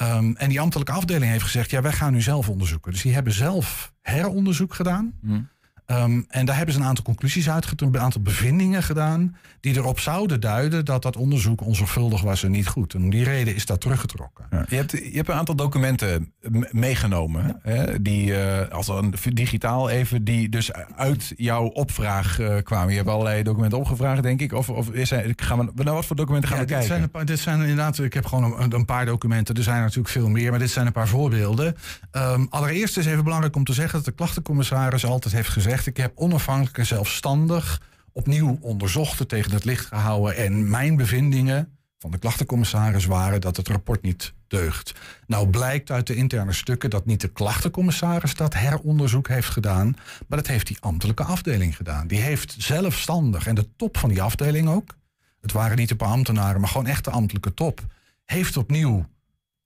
Um, 0.01 0.35
en 0.35 0.49
die 0.49 0.59
ambtelijke 0.59 0.91
afdeling 0.91 1.31
heeft 1.31 1.43
gezegd: 1.43 1.69
ja, 1.69 1.81
wij 1.81 1.91
gaan 1.91 2.13
nu 2.13 2.21
zelf 2.21 2.49
onderzoeken. 2.49 2.91
Dus 2.91 3.01
die 3.01 3.13
hebben 3.13 3.33
zelf 3.33 3.93
heronderzoek 4.01 4.73
gedaan. 4.73 5.13
Mm. 5.21 5.47
Um, 5.91 6.25
en 6.29 6.45
daar 6.45 6.55
hebben 6.55 6.73
ze 6.73 6.79
een 6.79 6.85
aantal 6.85 7.03
conclusies 7.03 7.49
uitgetrokken, 7.49 7.99
een 7.99 8.05
aantal 8.05 8.21
bevindingen 8.21 8.83
gedaan. 8.83 9.35
die 9.59 9.75
erop 9.75 9.99
zouden 9.99 10.39
duiden 10.39 10.85
dat 10.85 11.01
dat 11.01 11.15
onderzoek 11.15 11.61
onzorgvuldig 11.61 12.21
was 12.21 12.43
en 12.43 12.51
niet 12.51 12.67
goed. 12.67 12.93
En 12.93 13.03
om 13.03 13.09
die 13.09 13.23
reden 13.23 13.55
is 13.55 13.65
dat 13.65 13.81
teruggetrokken. 13.81 14.45
Ja. 14.51 14.65
Je, 14.69 14.75
hebt, 14.75 14.91
je 14.91 15.11
hebt 15.13 15.29
een 15.29 15.35
aantal 15.35 15.55
documenten 15.55 16.33
meegenomen. 16.71 17.59
Hè, 17.61 18.01
die, 18.01 18.29
uh, 18.29 18.67
als 18.69 18.87
een 18.87 19.13
digitaal 19.33 19.89
even, 19.89 20.23
die 20.23 20.49
dus 20.49 20.71
uit 20.95 21.33
jouw 21.37 21.65
opvraag 21.65 22.39
uh, 22.39 22.55
kwamen. 22.63 22.89
Je 22.89 22.97
hebt 22.97 23.09
allerlei 23.09 23.43
documenten 23.43 23.77
opgevraagd, 23.77 24.23
denk 24.23 24.41
ik. 24.41 24.53
Of, 24.53 24.69
of 24.69 24.89
is 24.89 25.11
gaan 25.35 25.57
we, 25.57 25.83
nou, 25.83 25.95
wat 25.95 26.05
voor 26.05 26.15
documenten 26.15 26.49
gaan 26.49 26.59
we 26.59 26.65
dit 26.65 26.77
kijken? 26.77 27.09
Zijn 27.11 27.25
dit 27.25 27.39
zijn 27.39 27.61
inderdaad, 27.61 27.99
ik 27.99 28.13
heb 28.13 28.25
gewoon 28.25 28.61
een, 28.61 28.73
een, 28.73 28.85
paar 28.85 29.05
documenten. 29.05 29.55
Er 29.55 29.63
zijn 29.63 29.81
natuurlijk 29.81 30.09
veel 30.09 30.29
meer, 30.29 30.49
maar 30.49 30.59
dit 30.59 30.71
zijn 30.71 30.85
een 30.85 30.91
paar 30.91 31.07
voorbeelden. 31.07 31.75
Um, 32.11 32.47
allereerst 32.49 32.97
is 32.97 33.05
even 33.05 33.23
belangrijk 33.23 33.55
om 33.55 33.63
te 33.63 33.73
zeggen 33.73 33.95
dat 33.95 34.05
de 34.05 34.11
klachtencommissaris 34.11 35.05
altijd 35.05 35.33
heeft 35.33 35.49
gezegd 35.49 35.76
ik 35.85 35.97
heb 35.97 36.11
onafhankelijk 36.15 36.77
en 36.77 36.85
zelfstandig 36.85 37.81
opnieuw 38.11 38.57
onderzocht, 38.61 39.29
tegen 39.29 39.51
het 39.51 39.65
licht 39.65 39.85
gehouden. 39.85 40.35
En 40.35 40.69
mijn 40.69 40.95
bevindingen 40.95 41.77
van 41.99 42.11
de 42.11 42.17
klachtencommissaris 42.17 43.05
waren 43.05 43.41
dat 43.41 43.57
het 43.57 43.67
rapport 43.67 44.01
niet 44.01 44.33
deugt. 44.47 44.93
Nou 45.27 45.49
blijkt 45.49 45.91
uit 45.91 46.07
de 46.07 46.15
interne 46.15 46.53
stukken 46.53 46.89
dat 46.89 47.05
niet 47.05 47.21
de 47.21 47.27
klachtencommissaris 47.27 48.35
dat 48.35 48.53
heronderzoek 48.53 49.27
heeft 49.27 49.49
gedaan, 49.49 49.95
maar 50.27 50.37
dat 50.37 50.47
heeft 50.47 50.67
die 50.67 50.77
ambtelijke 50.79 51.23
afdeling 51.23 51.75
gedaan. 51.75 52.07
Die 52.07 52.19
heeft 52.19 52.55
zelfstandig, 52.57 53.47
en 53.47 53.55
de 53.55 53.75
top 53.75 53.97
van 53.97 54.09
die 54.09 54.21
afdeling 54.21 54.69
ook, 54.69 54.95
het 55.41 55.51
waren 55.51 55.77
niet 55.77 55.91
een 55.91 55.97
paar 55.97 56.07
ambtenaren, 56.07 56.59
maar 56.61 56.69
gewoon 56.69 56.87
echt 56.87 57.03
de 57.03 57.11
ambtelijke 57.11 57.53
top, 57.53 57.85
heeft 58.25 58.57
opnieuw 58.57 59.05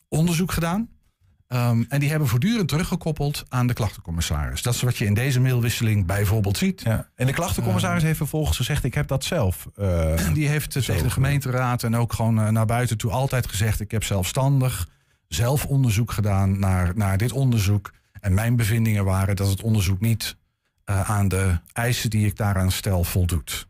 onderzoek 0.07 0.51
gedaan. 0.51 0.89
Um, 1.53 1.85
en 1.89 1.99
die 1.99 2.09
hebben 2.09 2.27
voortdurend 2.27 2.67
teruggekoppeld 2.67 3.45
aan 3.49 3.67
de 3.67 3.73
klachtencommissaris. 3.73 4.61
Dat 4.61 4.73
is 4.73 4.81
wat 4.81 4.97
je 4.97 5.05
in 5.05 5.13
deze 5.13 5.39
mailwisseling 5.39 6.05
bijvoorbeeld 6.05 6.57
ziet. 6.57 6.81
Ja. 6.81 7.09
En 7.15 7.25
de 7.25 7.33
klachtencommissaris 7.33 7.99
um, 8.01 8.05
heeft 8.05 8.17
vervolgens 8.17 8.57
gezegd: 8.57 8.83
Ik 8.83 8.93
heb 8.93 9.07
dat 9.07 9.23
zelf. 9.23 9.67
Uh, 9.79 10.33
die 10.33 10.47
heeft 10.47 10.73
zo. 10.73 10.79
tegen 10.79 11.03
de 11.03 11.09
gemeenteraad 11.09 11.83
en 11.83 11.95
ook 11.95 12.13
gewoon 12.13 12.39
uh, 12.39 12.47
naar 12.47 12.65
buiten 12.65 12.97
toe 12.97 13.11
altijd 13.11 13.47
gezegd: 13.47 13.79
Ik 13.79 13.91
heb 13.91 14.03
zelfstandig 14.03 14.87
zelf 15.27 15.65
onderzoek 15.65 16.11
gedaan 16.11 16.59
naar, 16.59 16.91
naar 16.95 17.17
dit 17.17 17.31
onderzoek. 17.31 17.91
En 18.19 18.33
mijn 18.33 18.55
bevindingen 18.55 19.05
waren 19.05 19.35
dat 19.35 19.49
het 19.49 19.61
onderzoek 19.61 19.99
niet 19.99 20.37
aan 20.85 21.27
de 21.27 21.59
eisen 21.73 22.09
die 22.09 22.25
ik 22.25 22.35
daaraan 22.35 22.71
stel 22.71 23.03
voldoet. 23.03 23.67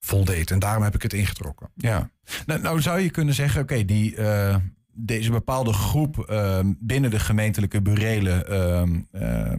Voldeed. 0.00 0.50
En 0.50 0.58
daarom 0.58 0.82
heb 0.82 0.94
ik 0.94 1.02
het 1.02 1.12
ingetrokken. 1.12 1.70
Ja. 1.74 2.10
Nou, 2.46 2.60
nou 2.60 2.80
zou 2.80 3.00
je 3.00 3.10
kunnen 3.10 3.34
zeggen: 3.34 3.62
Oké, 3.62 3.72
okay, 3.72 3.84
die 3.84 4.16
deze 4.96 5.30
bepaalde 5.30 5.72
groep 5.72 6.26
uh, 6.30 6.58
binnen 6.64 7.10
de 7.10 7.18
gemeentelijke 7.18 7.82
burelen, 7.82 8.44
uh, 9.12 9.22
uh, 9.22 9.52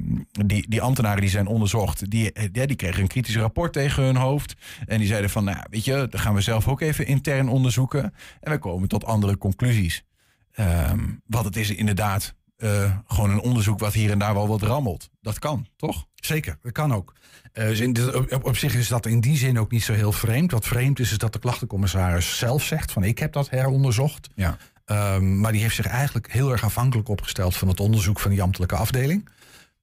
die, 0.46 0.70
die 0.70 0.82
ambtenaren 0.82 1.22
die 1.22 1.29
zijn 1.29 1.48
onderzocht, 1.48 2.12
die, 2.12 2.51
die 2.51 2.75
kregen 2.75 3.01
een 3.01 3.08
kritisch 3.08 3.38
rapport 3.38 3.74
tegen 3.74 4.03
hun 4.03 4.15
hoofd. 4.15 4.56
En 4.86 4.98
die 4.98 5.08
zeiden 5.08 5.29
van, 5.29 5.44
nou 5.44 5.58
weet 5.70 5.86
je, 5.86 6.08
dat 6.10 6.20
gaan 6.20 6.34
we 6.34 6.41
zelf 6.41 6.67
ook 6.67 6.82
even 6.82 7.08
intern 7.08 7.50
onderzoeken. 7.50 8.13
En 8.39 8.51
we 8.51 8.58
komen 8.58 8.88
tot 8.88 9.06
andere 9.06 9.38
conclusies. 9.38 10.03
Ehm, 10.51 11.00
wat 11.25 11.46
het 11.46 11.56
is 11.56 11.70
inderdaad 11.70 12.36
uh, 12.58 12.98
gewoon 13.08 13.29
een 13.29 13.39
onderzoek 13.39 13.79
wat 13.79 13.94
hier 13.94 14.12
en 14.12 14.20
daar 14.20 14.34
wel 14.34 14.48
wat 14.48 14.62
rammelt. 14.62 15.10
Dat 15.22 15.39
kan, 15.39 15.67
toch? 15.75 16.06
Zeker, 16.15 16.58
dat 16.62 16.72
kan 16.72 16.94
ook. 16.94 17.13
Uh, 17.53 17.67
dus 17.67 17.79
in 17.79 18.15
op, 18.15 18.46
op, 18.46 18.58
zich 18.58 18.75
is 18.75 18.88
dat 18.88 19.06
in 19.06 19.20
die 19.20 19.38
zin 19.38 19.60
ook 19.60 19.72
niet 19.72 19.84
zo 19.84 19.94
heel 19.94 20.12
vreemd. 20.12 20.51
Wat 20.51 20.67
vreemd 20.67 21.00
is, 21.00 21.12
is 21.12 21.17
dat 21.17 21.34
de 21.34 21.39
klachtencommissaris 21.39 22.38
zelf 22.38 22.63
zegt 22.63 22.91
van 22.91 23.03
ik 23.03 23.20
heb 23.20 23.34
dat 23.34 23.50
heronderzocht. 23.50 24.29
Ja. 24.36 24.58
Um, 24.91 25.39
maar 25.39 25.51
die 25.51 25.62
heeft 25.62 25.75
zich 25.75 25.86
eigenlijk 25.86 26.32
heel 26.32 26.51
erg 26.51 26.63
afhankelijk 26.63 27.10
opgesteld 27.10 27.56
van 27.56 27.67
het 27.67 27.79
onderzoek 27.79 28.20
van 28.20 28.32
die 28.32 28.41
ambtelijke 28.41 28.75
afdeling. 28.75 29.29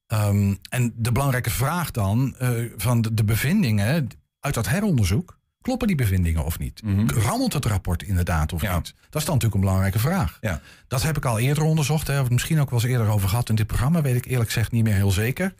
Um, 0.09 0.59
en 0.69 0.93
de 0.97 1.13
belangrijke 1.13 1.51
vraag 1.51 1.91
dan 1.91 2.35
uh, 2.43 2.73
van 2.77 3.03
de, 3.03 3.15
de, 3.15 3.25
bevindingen 3.25 4.09
uit 4.41 4.55
dat 4.55 4.69
heronderzoek. 4.69 5.39
Kloppen 5.61 5.87
die 5.87 5.97
bevindingen 5.97 6.45
of 6.45 6.59
niet? 6.59 6.83
Mm 6.83 6.97
-hmm. 6.97 7.11
Rammelt 7.11 7.53
het 7.53 7.65
rapport 7.65 8.03
inderdaad 8.03 8.53
of 8.53 8.63
ja. 8.63 8.77
niet? 8.77 8.95
Dat 9.11 9.21
is 9.21 9.27
dan 9.27 9.35
natuurlijk 9.35 9.55
een 9.55 9.61
belangrijke 9.61 9.99
vraag. 9.99 10.39
Ja. 10.41 10.61
Dat 10.89 11.03
heb 11.03 11.17
ik 11.17 11.25
al 11.25 11.39
eerder 11.39 11.65
onderzocht. 11.65 12.07
We 12.07 12.13
het 12.13 12.31
misschien 12.31 12.61
ook 12.61 12.71
wel 12.71 12.81
eens 12.81 12.89
eerder 12.89 13.09
over 13.09 13.29
gehad 13.29 13.49
in 13.49 13.55
dit 13.55 13.67
programma. 13.67 14.03
Weet 14.03 14.17
ik 14.17 14.25
eerlijk 14.25 14.51
gezegd 14.51 14.73
niet 14.73 14.85
meer 14.85 14.95
heel 14.95 15.11
zeker. 15.11 15.55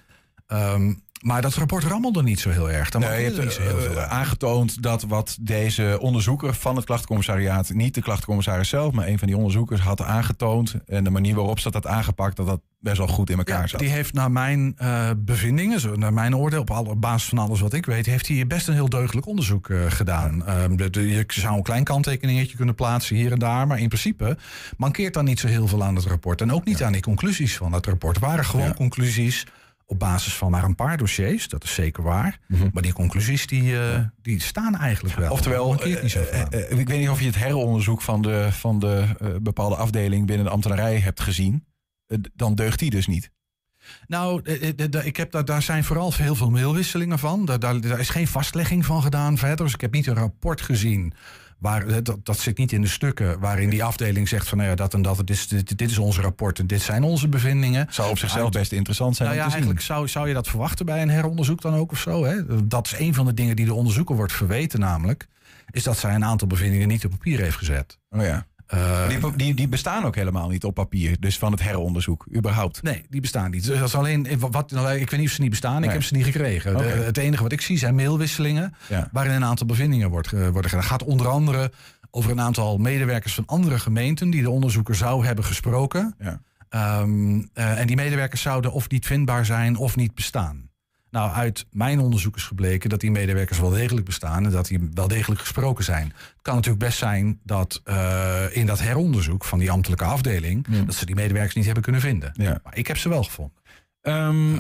Ehm, 0.47 0.93
maar 1.21 1.43
dat 1.43 1.55
rapport 1.55 1.85
rammelde 1.85 2.23
niet 2.23 2.41
zo 2.41 2.51
heel 2.51 2.71
erg. 2.71 2.93
Nee, 2.93 3.19
je 3.19 3.25
hebt 3.25 3.43
niet 3.43 3.53
zo 3.53 3.63
heel 3.63 3.81
veel 3.81 3.97
eh, 3.97 4.03
aan. 4.03 4.09
aangetoond 4.09 4.83
dat 4.83 5.03
wat 5.03 5.37
deze 5.41 5.97
onderzoeker 6.01 6.55
van 6.55 6.77
het 6.77 6.85
klachtencommissariaat, 6.85 7.71
niet 7.73 7.95
de 7.95 8.03
klachtencommissaris 8.03 8.69
zelf, 8.69 8.93
maar 8.93 9.07
een 9.07 9.19
van 9.19 9.27
die 9.27 9.37
onderzoekers 9.37 9.81
had 9.81 10.03
aangetoond. 10.03 10.75
En 10.87 11.05
de 11.05 11.11
manier 11.11 11.35
waarop 11.35 11.59
ze 11.59 11.71
dat 11.71 11.85
had 11.85 11.93
aangepakt, 11.93 12.37
dat 12.37 12.47
dat 12.47 12.61
best 12.81 12.99
wel 12.99 13.07
goed 13.07 13.31
in 13.31 13.39
elkaar 13.39 13.61
Ja, 13.61 13.67
zat. 13.67 13.81
die 13.81 13.89
heeft 13.89 14.13
naar 14.13 14.31
mijn 14.31 14.75
eh, 14.77 15.11
bevindingen, 15.17 15.81
zo, 15.81 15.95
naar 15.95 16.13
mijn 16.13 16.37
oordeel, 16.37 16.61
op, 16.61 16.71
alle, 16.71 16.89
op 16.89 17.01
basis 17.01 17.29
van 17.29 17.39
alles 17.39 17.61
wat 17.61 17.73
ik 17.73 17.87
weet, 17.87 18.07
heeft 18.07 18.29
hij 18.29 18.47
best 18.47 18.69
een 18.69 18.75
heel 18.75 18.89
deugdelijk 18.89 19.27
onderzoek 19.27 19.69
eh, 19.71 19.79
gedaan. 19.89 20.47
Ehm, 20.47 20.77
de, 20.77 20.91
de- 20.91 21.09
je 21.09 21.25
zou 21.29 21.57
een 21.57 21.63
klein 21.63 21.85
kanttekeningetje 21.85 22.57
kunnen 22.57 22.75
plaatsen 22.75 23.17
hier 23.17 23.33
en 23.33 23.39
daar, 23.39 23.67
maar 23.67 23.79
in 23.79 23.89
principe 23.89 24.37
mankeert 24.77 25.15
dan 25.15 25.25
niet 25.25 25.41
zo 25.41 25.47
heel 25.47 25.67
veel 25.69 25.85
aan 25.85 25.95
het 25.97 26.05
rapport. 26.05 26.41
En 26.41 26.53
ook 26.53 26.65
niet 26.65 26.83
aan 26.83 26.93
die 26.93 27.03
conclusies 27.03 27.57
van 27.57 27.73
het 27.73 27.87
rapport. 27.87 28.15
Het 28.17 28.25
waren 28.25 28.45
gewoon 28.45 28.75
conclusies 28.75 29.47
op 29.95 30.01
basis 30.01 30.35
van 30.35 30.51
maar 30.51 30.65
een 30.65 30.75
paar 30.75 30.97
dossiers, 30.97 31.49
dat 31.49 31.65
is 31.65 31.75
zeker 31.75 32.03
waar. 32.03 32.39
Maar 32.73 32.83
die 32.83 32.93
conclusies 32.93 33.47
die, 33.47 33.81
eh, 33.81 34.01
die 34.23 34.41
staan 34.41 34.77
eigenlijk 34.77 35.15
wel. 35.15 35.25
Mhm. 35.25 35.35
Oftewel, 35.35 35.73
niet 35.85 36.15
eh, 36.15 36.41
eh, 36.41 36.79
ik 36.79 36.89
weet 36.89 36.99
niet 36.99 37.09
of 37.09 37.21
je 37.21 37.27
het 37.27 37.39
heronderzoek 37.39 38.01
van 38.01 38.23
de, 38.23 38.49
van 38.51 38.79
de 38.79 39.05
bepaalde 39.43 39.77
afdeling 39.77 40.27
binnen 40.27 40.47
de 40.47 40.53
ambtenarij 40.53 40.99
hebt 40.99 41.21
gezien. 41.21 41.65
Dan 42.35 42.55
deugt 42.55 42.79
die 42.79 42.91
dus 42.91 43.07
niet. 43.07 43.31
Nou, 44.07 44.43
ik 45.05 45.17
heb 45.17 45.31
daar, 45.31 45.45
daar 45.45 45.63
zijn 45.63 45.85
vooral 45.85 46.13
heel 46.15 46.35
veel 46.35 46.51
mailwisselingen 46.51 47.19
van. 47.19 47.45
Daar, 47.45 47.59
daar, 47.59 47.81
daar 47.81 48.01
is 48.01 48.09
geen 48.09 48.29
vastlegging 48.29 48.85
van 48.85 49.03
gedaan 49.03 49.39
verder. 49.39 49.65
Dus 49.65 49.75
ik 49.75 49.81
heb 49.81 49.93
niet 49.93 50.07
een 50.07 50.15
rapport 50.15 50.61
gezien. 50.61 51.15
Waar, 51.59 51.87
eh, 51.87 51.97
dat, 52.03 52.19
dat 52.23 52.39
zit 52.39 52.59
niet 52.59 52.73
in 52.73 52.81
de 52.81 52.87
stukken 52.87 53.41
waarin 53.41 53.71
die 53.71 53.85
afdeling 53.85 54.29
zegt 54.29 54.49
van 54.49 54.59
nou 54.59 54.71
ja, 54.71 54.77
dat 54.77 54.95
en 54.95 55.03
dat, 55.03 55.17
dit 55.17 55.31
is, 55.31 55.49
dit, 55.49 55.79
dit 55.79 55.91
is 55.91 55.99
ons 55.99 56.19
rapport 56.19 56.59
en 56.59 56.67
dit 56.67 56.83
zijn 56.83 57.03
onze 57.03 57.29
bevindingen. 57.29 57.87
Zou 57.91 58.11
op 58.11 58.19
zichzelf 58.19 58.51
best 58.51 58.73
interessant 58.73 59.17
zijn 59.17 59.29
Nou 59.29 59.41
ja, 59.41 59.45
zien. 59.45 59.55
eigenlijk 59.55 59.85
zou, 59.85 60.09
zou 60.09 60.29
je 60.29 60.35
dat 60.35 60.49
verwachten 60.49 60.87
bij 60.87 61.03
een 61.03 61.11
heronderzoek 61.11 61.61
dan 61.61 61.75
ook 61.75 61.93
of 61.93 61.99
zo. 61.99 62.25
Hè? 62.25 62.67
Dat 62.67 62.87
is 62.87 62.99
een 62.99 63.15
van 63.15 63.27
de 63.27 63.35
dingen 63.35 63.57
die 63.57 63.67
de 63.67 63.75
onderzoeker 63.75 64.17
wordt 64.17 64.33
verweten 64.33 64.81
namelijk. 64.81 65.27
Is 65.71 65.83
dat 65.83 65.99
zij 65.99 66.15
een 66.15 66.25
aantal 66.25 66.49
bevindingen 66.49 66.89
niet 66.89 67.05
op 67.05 67.11
papier 67.11 67.41
heeft 67.41 67.57
gezet. 67.57 67.99
Oh 68.11 68.23
ja. 68.23 68.47
Eh, 68.67 69.09
Die, 69.09 69.37
die, 69.37 69.55
die 69.55 69.69
bestaan 69.69 70.05
ook 70.05 70.15
helemaal 70.15 70.49
niet 70.49 70.65
op 70.65 70.75
papier, 70.75 71.17
dus 71.21 71.39
van 71.39 71.53
het 71.53 71.63
heronderzoek, 71.63 72.27
überhaupt. 72.37 72.83
Nee, 72.83 73.03
die 73.09 73.21
bestaan 73.21 73.51
niet. 73.51 73.65
Dus 73.67 73.79
dat 73.79 73.89
is 73.89 73.95
alleen, 73.95 74.27
eh, 74.27 74.37
wat, 74.39 74.71
nou, 74.71 74.95
ik 74.99 75.11
weet 75.11 75.21
niet 75.21 75.29
of 75.29 75.35
ze 75.35 75.41
niet 75.41 75.51
bestaan, 75.51 75.85
ik 75.85 75.91
heb 75.91 76.03
ze 76.03 76.15
niet 76.15 76.25
gekregen. 76.25 76.77
De- 76.77 76.85
het 76.85 77.17
enige 77.17 77.43
wat 77.43 77.53
ik 77.53 77.61
zie 77.61 77.79
zijn 77.79 77.95
mailwisselingen 77.95 78.75
Ja. 78.89 79.09
waarin 79.13 79.33
een 79.33 79.45
aantal 79.45 79.67
bevindingen 79.67 80.11
wordt, 80.11 80.31
worden 80.31 80.63
gedaan. 80.65 80.79
Het 80.79 80.85
gaat 80.89 81.03
onder 81.05 81.29
andere 81.29 81.73
over 82.11 82.31
een 82.31 82.41
aantal 82.41 82.77
medewerkers 82.79 83.35
van 83.35 83.47
andere 83.47 83.79
gemeenten 83.79 84.31
die 84.31 84.43
de 84.43 84.51
onderzoeker 84.51 84.95
zou 84.95 85.27
hebben 85.27 85.45
gesproken. 85.45 86.15
Ja. 86.19 86.41
Ehm, 86.69 87.43
eh, 87.53 87.81
en 87.81 87.87
die 87.87 87.97
medewerkers 87.97 88.43
zouden 88.43 88.73
of 88.73 88.89
niet 88.89 89.07
vindbaar 89.07 89.45
zijn 89.47 89.77
of 89.77 89.97
niet 89.97 90.15
bestaan. 90.15 90.69
Nou, 91.15 91.33
uit 91.33 91.67
mijn 91.71 91.99
onderzoek 92.01 92.37
is 92.37 92.43
gebleken 92.43 92.91
dat 92.91 93.01
die 93.01 93.11
medewerkers 93.11 93.59
wel 93.59 93.71
degelijk 93.71 94.07
bestaan 94.07 94.45
en 94.45 94.51
dat 94.51 94.67
die 94.67 94.89
wel 94.95 95.09
degelijk 95.09 95.41
gesproken 95.41 95.85
zijn. 95.85 96.05
Het 96.17 96.43
kan 96.43 96.55
natuurlijk 96.55 96.85
best 96.85 96.99
zijn 96.99 97.41
dat 97.43 97.81
eh, 97.85 98.45
in 98.53 98.67
dat 98.67 98.81
heronderzoek 98.81 99.45
van 99.45 99.59
die 99.59 99.71
ambtelijke 99.71 100.05
afdeling, 100.05 100.67
dat 100.87 100.95
ze 100.95 101.07
die 101.07 101.15
medewerkers 101.15 101.55
niet 101.55 101.65
hebben 101.65 101.83
kunnen 101.83 102.01
vinden. 102.01 102.31
Ja. 102.37 102.61
Maar 102.65 102.77
ik 102.77 102.87
heb 102.87 102.97
ze 102.97 103.09
wel 103.09 103.23
gevonden. 103.25 103.57
Ehm, 104.01 104.53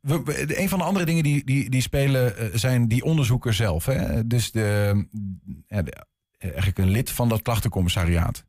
we- 0.00 0.22
we- 0.24 0.60
een 0.60 0.68
van 0.68 0.78
de 0.78 0.84
andere 0.84 1.04
dingen 1.04 1.22
die, 1.22 1.44
die, 1.44 1.70
die 1.70 1.80
spelen 1.82 2.36
eh, 2.38 2.46
zijn 2.52 2.88
die 2.88 3.04
onderzoeker 3.04 3.54
zelf. 3.54 3.84
Hè? 3.84 4.26
Dus 4.26 4.50
de, 4.52 5.06
ja, 5.66 5.82
de- 5.82 6.04
eigenlijk 6.38 6.78
een 6.78 6.90
lid 6.90 7.10
van 7.10 7.28
dat 7.28 7.42
klachtencommissariaat. 7.42 8.44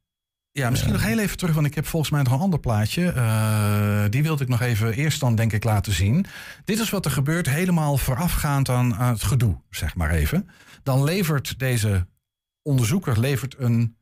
Ja, 0.58 0.70
misschien 0.70 0.92
nog 0.92 1.04
heel 1.04 1.20
even 1.20 1.38
terug, 1.38 1.56
want 1.56 1.68
ik 1.68 1.76
heb 1.76 1.86
volgens 1.86 2.12
mij 2.12 2.22
nog 2.24 2.34
een 2.34 2.40
ander 2.40 2.60
plaatje. 2.60 3.12
Eh, 3.12 4.04
die 4.10 4.24
wilde 4.24 4.44
ik 4.44 4.50
nog 4.50 4.62
even 4.62 4.94
eerst 4.94 5.20
dan 5.20 5.36
denk 5.36 5.54
ik 5.54 5.64
laten 5.64 5.94
zien. 5.94 6.26
Dit 6.64 6.80
is 6.80 6.90
wat 6.90 7.06
er 7.06 7.12
gebeurt 7.12 7.50
helemaal 7.50 7.98
voorafgaand 7.98 8.70
aan, 8.70 8.96
aan 8.96 9.14
het 9.14 9.24
gedoe, 9.24 9.62
zeg 9.70 9.96
maar 9.96 10.12
even. 10.12 10.50
Dan 10.84 11.04
levert 11.04 11.60
deze 11.60 12.08
onderzoeker 12.62 13.20
levert 13.20 13.56
een 13.58 13.96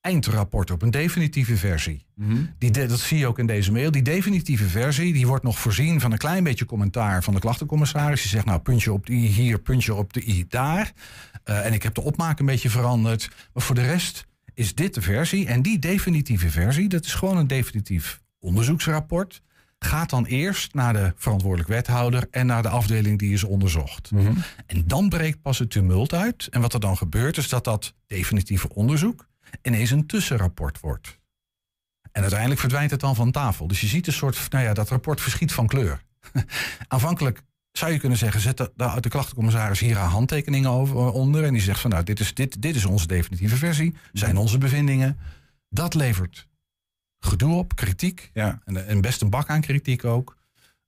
eindrapport 0.00 0.70
op, 0.70 0.82
een 0.82 0.90
definitieve 0.90 1.56
versie. 1.56 2.06
Die, 2.58 2.70
de- 2.70 2.86
dat 2.86 3.00
zie 3.00 3.18
je 3.18 3.26
ook 3.26 3.38
in 3.38 3.46
deze 3.46 3.72
mail. 3.72 3.90
Die 3.90 4.02
definitieve 4.02 4.68
versie 4.68 5.12
die 5.12 5.26
wordt 5.26 5.44
nog 5.44 5.58
voorzien 5.58 6.00
van 6.00 6.12
een 6.12 6.18
klein 6.18 6.44
beetje 6.44 6.64
commentaar 6.64 7.22
van 7.22 7.34
de 7.34 7.40
klachtencommissaris. 7.40 8.20
Die 8.20 8.30
zegt 8.30 8.44
nou 8.44 8.60
puntje 8.60 8.92
op 8.92 9.06
de 9.06 9.12
i 9.12 9.26
hier, 9.26 9.58
puntje 9.58 9.94
op 9.94 10.12
de 10.12 10.28
i 10.28 10.44
daar. 10.48 10.92
Eh, 11.44 11.66
en 11.66 11.72
ik 11.72 11.82
heb 11.82 11.94
de 11.94 12.00
opmaak 12.02 12.38
een 12.38 12.46
beetje 12.46 12.70
veranderd. 12.70 13.30
Maar 13.52 13.62
voor 13.62 13.74
de 13.74 13.86
rest 13.86 14.26
is 14.54 14.74
dit 14.74 14.94
de 14.94 15.02
versie. 15.02 15.46
En 15.46 15.62
die 15.62 15.78
definitieve 15.78 16.50
versie, 16.50 16.88
dat 16.88 17.04
is 17.04 17.14
gewoon 17.14 17.36
een 17.36 17.46
definitief 17.46 18.20
onderzoeksrapport. 18.38 19.42
Gaat 19.78 20.10
dan 20.10 20.24
eerst 20.24 20.74
naar 20.74 20.92
de 20.92 21.12
verantwoordelijk 21.16 21.68
wethouder 21.68 22.26
en 22.30 22.46
naar 22.46 22.62
de 22.62 22.68
afdeling 22.68 23.18
die 23.18 23.32
is 23.32 23.44
onderzocht. 23.44 24.10
En 24.66 24.84
dan 24.86 25.08
breekt 25.08 25.42
pas 25.42 25.58
het 25.58 25.70
tumult 25.70 26.12
uit. 26.12 26.46
En 26.50 26.60
wat 26.60 26.74
er 26.74 26.80
dan 26.80 26.96
gebeurt 26.96 27.36
is 27.36 27.48
dat 27.48 27.64
dat 27.64 27.94
definitieve 28.06 28.74
onderzoek 28.74 29.28
ineens 29.62 29.90
een 29.90 30.06
tussenrapport 30.06 30.80
wordt. 30.80 31.18
En 32.12 32.20
uiteindelijk 32.22 32.60
verdwijnt 32.60 32.90
het 32.90 33.00
dan 33.00 33.14
van 33.14 33.30
tafel. 33.30 33.66
Dus 33.66 33.80
je 33.80 33.86
ziet 33.86 34.06
een 34.06 34.12
soort, 34.12 34.46
nou 34.50 34.64
ja, 34.64 34.72
dat 34.72 34.88
rapport 34.88 35.20
verschiet 35.20 35.52
van 35.52 35.66
kleur. 35.66 36.02
Aanvankelijk 36.88 37.42
zou 37.78 37.92
je 37.92 37.98
kunnen 37.98 38.18
zeggen, 38.18 38.40
zet 38.40 38.56
de, 38.56 38.72
de, 38.76 39.00
de 39.00 39.08
klachtencommissaris 39.08 39.80
hier 39.80 39.96
haar 39.96 40.08
handtekeningen 40.08 40.70
over, 40.70 40.96
eh, 40.96 41.14
onder. 41.14 41.44
En 41.44 41.52
die 41.52 41.62
zegt 41.62 41.80
van, 41.80 41.90
nou, 41.90 42.02
dit 42.02 42.20
is, 42.20 42.34
dit, 42.34 42.62
dit 42.62 42.76
is 42.76 42.84
onze 42.84 43.06
definitieve 43.06 43.56
versie. 43.56 43.94
Zijn 44.12 44.36
onze 44.36 44.58
bevindingen. 44.58 45.18
Dat 45.68 45.94
levert 45.94 46.48
gedoe 47.24 47.54
op, 47.54 47.76
kritiek. 47.76 48.30
Ja. 48.32 48.60
En, 48.64 48.86
en 48.86 49.00
best 49.00 49.20
een 49.20 49.30
bak 49.30 49.48
aan 49.48 49.60
kritiek 49.60 50.04
ook. 50.04 50.36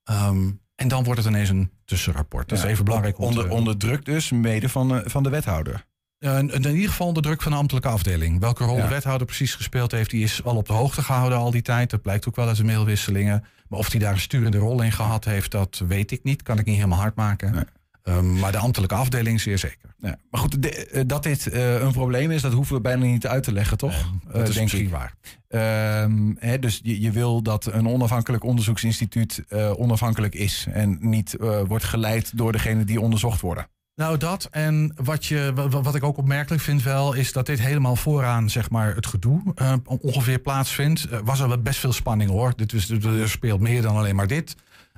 Ehm, 0.03 0.51
en 0.75 0.87
dan 0.87 1.03
wordt 1.03 1.23
het 1.23 1.29
ineens 1.29 1.49
een 1.49 1.71
tussenrapport. 1.85 2.49
Dat 2.49 2.57
is 2.57 2.63
even 2.63 2.85
belangrijk 2.85 3.19
Onder, 3.19 3.49
onder 3.49 3.77
druk 3.77 4.05
dus, 4.05 4.31
mede 4.31 4.69
van, 4.69 5.01
van 5.05 5.23
de 5.23 5.29
wethouder. 5.29 5.85
Eh, 6.19 6.37
in 6.37 6.49
in 6.49 6.73
ieder 6.75 6.89
geval 6.89 7.07
onder 7.07 7.23
druk 7.23 7.41
van 7.41 7.51
de 7.51 7.57
ambtelijke 7.57 7.89
afdeling. 7.89 8.39
Welke 8.39 8.63
rol 8.63 8.75
Ja. 8.77 8.81
de 8.83 8.87
wethouder 8.89 9.27
precies 9.27 9.55
gespeeld 9.55 9.91
heeft, 9.91 10.09
die 10.09 10.23
is 10.23 10.43
al 10.43 10.55
op 10.55 10.67
de 10.67 10.73
hoogte 10.73 11.01
gehouden 11.01 11.37
al 11.37 11.51
die 11.51 11.61
tijd. 11.61 11.89
Dat 11.89 12.01
blijkt 12.01 12.27
ook 12.27 12.35
wel 12.35 12.47
uit 12.47 12.57
de 12.57 12.63
mailwisselingen. 12.63 13.43
Maar 13.69 13.79
of 13.79 13.91
hij 13.91 13.99
daar 13.99 14.13
een 14.13 14.19
sturende 14.19 14.57
rol 14.57 14.81
in 14.81 14.91
gehad 14.91 15.25
heeft, 15.25 15.51
dat 15.51 15.81
weet 15.87 16.11
ik 16.11 16.23
niet. 16.23 16.43
Kan 16.43 16.59
ik 16.59 16.65
niet 16.65 16.75
helemaal 16.75 16.99
hard 16.99 17.15
maken. 17.15 17.51
Nee. 17.51 17.63
Ehm, 18.03 18.39
maar 18.39 18.51
de 18.51 18.57
ambtelijke 18.57 18.95
afdeling 18.95 19.41
zeer 19.41 19.57
zeker. 19.57 19.89
Ja. 19.99 20.17
Maar 20.31 20.41
goed, 20.41 20.61
de- 20.61 20.85
eh, 20.87 21.01
dat 21.07 21.23
dit 21.23 21.47
eh, 21.47 21.81
een 21.81 21.91
probleem 21.91 22.31
is, 22.31 22.41
dat 22.41 22.53
hoeven 22.53 22.75
we 22.75 22.81
bijna 22.81 23.05
niet 23.05 23.27
uit 23.27 23.43
te 23.43 23.51
leggen, 23.51 23.77
toch? 23.77 24.11
Dat 24.31 24.47
is 24.47 24.55
denk 24.55 24.71
ik. 24.71 24.89
waar. 24.89 25.13
Ehm, 25.47 26.33
hè, 26.39 26.59
dus 26.59 26.79
je, 26.83 27.01
je 27.01 27.11
wil 27.11 27.41
dat 27.41 27.65
een 27.65 27.87
onafhankelijk 27.87 28.43
onderzoeksinstituut 28.43 29.43
onafhankelijk 29.75 30.35
is. 30.35 30.65
En 30.71 30.97
niet 31.01 31.35
wordt 31.67 31.83
geleid 31.83 32.37
door 32.37 32.51
degene 32.51 32.83
die 32.83 33.01
onderzocht 33.01 33.41
worden. 33.41 33.67
Nou, 33.97 34.17
dat. 34.17 34.47
En 34.51 34.91
wat, 35.03 35.25
je, 35.25 35.51
wa- 35.55 35.69
wa- 35.69 35.81
wat 35.81 35.95
ik 35.95 36.03
ook 36.03 36.17
opmerkelijk 36.17 36.61
vind 36.63 36.83
wel, 36.83 37.13
is 37.13 37.31
dat 37.31 37.45
dit 37.45 37.59
helemaal 37.59 37.95
vooraan 37.95 38.49
zeg 38.49 38.69
maar, 38.69 38.95
het 38.95 39.05
gedoe 39.05 39.41
eh, 39.55 39.73
ongeveer 39.85 40.39
plaatsvindt. 40.39 41.11
Er 41.11 41.23
was 41.23 41.39
er 41.39 41.47
wel 41.47 41.61
best 41.61 41.79
veel 41.79 41.93
spanning 41.93 42.29
hoor. 42.29 42.53
Dit 42.55 42.71
er 43.03 43.29
speelt 43.29 43.59
meer 43.59 43.81
dan 43.81 43.95
alleen 43.95 44.15
maar 44.15 44.27
dit. 44.27 44.55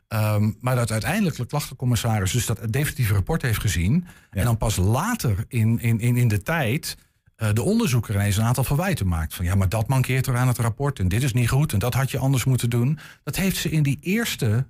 Ehm, 0.08 0.52
maar 0.60 0.76
dat 0.76 0.92
uiteindelijk 0.92 1.36
de 1.36 1.46
klachtencommissaris 1.46 2.32
dus 2.32 2.46
dat 2.46 2.60
definitieve 2.70 3.14
rapport 3.14 3.42
heeft 3.42 3.60
gezien. 3.60 4.06
En 4.32 4.44
dan 4.46 4.58
pas 4.58 4.76
later 4.76 5.46
in, 5.48 5.80
in, 5.80 6.00
in, 6.00 6.18
in 6.18 6.28
de 6.28 6.42
tijd 6.42 6.98
eh, 7.36 7.50
de 7.54 7.62
onderzoeker 7.62 8.16
ineens 8.16 8.38
een 8.38 8.44
aantal 8.44 8.64
verwijten 8.64 9.08
maakt. 9.08 9.34
Van 9.34 9.46
ja, 9.46 9.56
maar 9.56 9.70
dat 9.70 9.88
mankeert 9.88 10.28
er 10.28 10.38
aan 10.38 10.48
het 10.48 10.58
rapport 10.58 11.00
en 11.00 11.08
dit 11.08 11.24
is 11.24 11.34
niet 11.34 11.50
goed 11.50 11.74
en 11.74 11.80
dat 11.80 11.94
had 11.94 12.12
je 12.12 12.18
anders 12.18 12.44
moeten 12.44 12.70
doen. 12.70 13.00
Dat 13.24 13.36
heeft 13.36 13.58
ze 13.58 13.70
in 13.70 13.84
die 13.84 13.98
eerste 14.02 14.68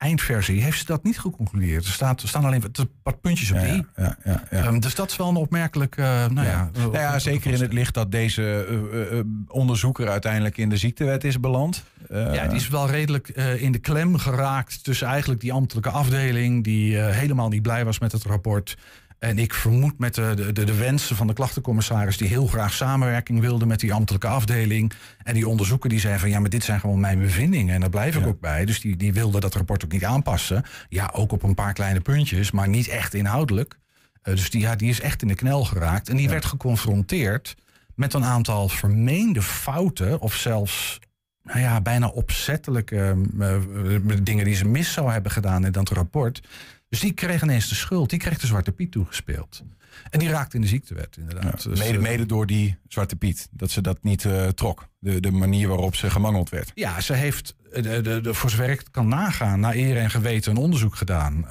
eindversie, 0.00 0.62
heeft 0.62 0.78
ze 0.78 0.84
dat 0.84 1.02
niet 1.02 1.18
geconcludeerd. 1.18 1.84
Er, 1.84 1.92
staat, 1.92 2.22
er 2.22 2.28
staan 2.28 2.44
alleen 2.44 2.62
wat, 3.02 3.20
puntjes 3.20 3.50
op 3.50 3.56
Ja, 3.56 3.66
i. 3.66 3.86
ja, 3.96 4.16
ja. 4.24 4.42
Ehm, 4.50 4.78
dus 4.78 4.94
dat 4.94 5.10
is 5.10 5.16
wel 5.16 5.28
een 5.28 5.36
opmerkelijk, 5.36 5.96
eh, 5.96 6.26
nou 6.26 6.46
ja. 6.46 6.70
Nou 6.72 6.92
ja, 6.92 7.18
zeker 7.18 7.52
in 7.52 7.60
het 7.60 7.72
licht 7.72 7.94
dat 7.94 8.10
deze 8.10 8.66
eh, 8.92 9.18
eh, 9.18 9.24
onderzoeker 9.48 10.08
uiteindelijk 10.08 10.56
in 10.56 10.68
de 10.68 10.76
ziektewet 10.76 11.24
is 11.24 11.40
beland. 11.40 11.84
Ja, 12.08 12.46
die 12.46 12.56
is 12.56 12.68
wel 12.68 12.90
redelijk 12.90 13.28
in 13.58 13.72
de 13.72 13.78
klem 13.78 14.16
geraakt 14.16 14.84
tussen 14.84 15.06
eigenlijk 15.06 15.40
die 15.40 15.52
ambtelijke 15.52 15.90
afdeling... 15.90 16.64
die 16.64 16.96
helemaal 16.96 17.48
niet 17.48 17.62
blij 17.62 17.84
was 17.84 17.98
met 17.98 18.12
het 18.12 18.24
rapport... 18.24 18.76
En 19.20 19.38
ik 19.38 19.54
vermoed 19.54 19.98
met 19.98 20.14
de, 20.14 20.50
de, 20.52 20.64
de 20.64 20.74
wensen 20.74 21.16
van 21.16 21.26
de 21.26 21.32
klachtencommissaris... 21.32 22.16
die 22.16 22.28
heel 22.28 22.46
graag 22.46 22.72
samenwerking 22.72 23.40
wilde 23.40 23.66
met 23.66 23.80
die 23.80 23.92
ambtelijke 23.92 24.26
afdeling. 24.26 24.92
En 25.22 25.34
die 25.34 25.48
onderzoeker 25.48 25.90
die 25.90 26.00
zei 26.00 26.18
van... 26.18 26.30
ja, 26.30 26.40
maar 26.40 26.50
dit 26.50 26.64
zijn 26.64 26.80
gewoon 26.80 27.00
mijn 27.00 27.18
bevindingen 27.20 27.74
en 27.74 27.80
daar 27.80 27.90
blijf 27.90 28.16
ik 28.16 28.26
ook 28.26 28.40
bij. 28.40 28.64
Dus 28.64 28.80
die, 28.80 28.96
die 28.96 29.12
wilde 29.12 29.40
dat 29.40 29.54
rapport 29.54 29.84
ook 29.84 29.92
niet 29.92 30.04
aanpassen. 30.04 30.64
Ja, 30.88 31.10
ook 31.14 31.32
op 31.32 31.42
een 31.42 31.54
paar 31.54 31.72
kleine 31.72 32.00
puntjes, 32.00 32.50
maar 32.50 32.68
niet 32.68 32.88
echt 32.88 33.14
inhoudelijk. 33.14 33.78
Eh, 34.22 34.34
dus 34.34 34.50
die, 34.50 34.60
ja, 34.60 34.76
die 34.76 34.88
is 34.88 35.00
echt 35.00 35.22
in 35.22 35.28
de 35.28 35.34
knel 35.34 35.64
geraakt. 35.64 36.08
En 36.08 36.16
die 36.16 36.28
werd 36.28 36.44
geconfronteerd 36.44 37.56
met 37.94 38.14
een 38.14 38.24
aantal 38.24 38.68
vermeende 38.68 39.42
fouten... 39.42 40.20
of 40.20 40.34
zelfs 40.34 40.98
nou 41.42 41.60
ja, 41.60 41.80
bijna 41.80 42.08
opzettelijke 42.08 43.16
eh, 43.38 43.54
eh, 43.54 43.62
dingen 44.22 44.44
die 44.44 44.54
ze 44.54 44.66
mis 44.66 44.92
zou 44.92 45.12
hebben 45.12 45.32
gedaan 45.32 45.64
in 45.64 45.72
dat 45.72 45.88
rapport. 45.88 46.40
Dus 46.90 47.00
die 47.00 47.12
kreeg 47.12 47.42
ineens 47.42 47.68
de 47.68 47.74
schuld. 47.74 48.10
Die 48.10 48.18
kreeg 48.18 48.38
de 48.38 48.46
Zwarte 48.46 48.72
Piet 48.72 48.92
toegespeeld. 48.92 49.62
En 50.10 50.18
die 50.18 50.28
raakte 50.28 50.56
in 50.56 50.62
de 50.62 50.68
ziektewet, 50.68 51.16
inderdaad. 51.16 51.62
Ja, 51.62 51.70
Dus, 51.70 51.78
mede, 51.78 51.96
eh, 51.96 52.02
mede 52.02 52.26
door 52.26 52.46
die 52.46 52.76
Zwarte 52.88 53.16
Piet. 53.16 53.48
Dat 53.50 53.70
ze 53.70 53.80
dat 53.80 53.98
niet 54.02 54.24
eh, 54.24 54.46
trok. 54.46 54.88
De, 54.98 55.20
de 55.20 55.30
manier 55.30 55.68
waarop 55.68 55.94
ze 55.96 56.10
gemangeld 56.10 56.48
werd. 56.48 56.72
Ja, 56.74 57.00
ze 57.00 57.12
heeft, 57.12 57.56
eh, 57.72 57.82
de, 57.82 58.00
de, 58.00 58.20
de, 58.20 58.34
voor 58.34 58.50
zover 58.50 58.70
ik 58.70 58.84
kan 58.90 59.08
nagaan, 59.08 59.60
naar 59.60 59.74
eer 59.74 59.96
en 59.96 60.10
geweten 60.10 60.50
een 60.50 60.62
onderzoek 60.62 60.96
gedaan. 60.96 61.44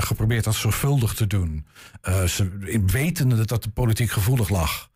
Geprobeerd 0.00 0.44
dat 0.44 0.54
zorgvuldig 0.54 1.14
te 1.14 1.26
doen. 1.26 1.66
Ze, 2.26 2.80
wetende 2.86 3.46
dat 3.46 3.62
de 3.62 3.70
politiek 3.70 4.10
gevoelig 4.10 4.48
lag. 4.48 4.90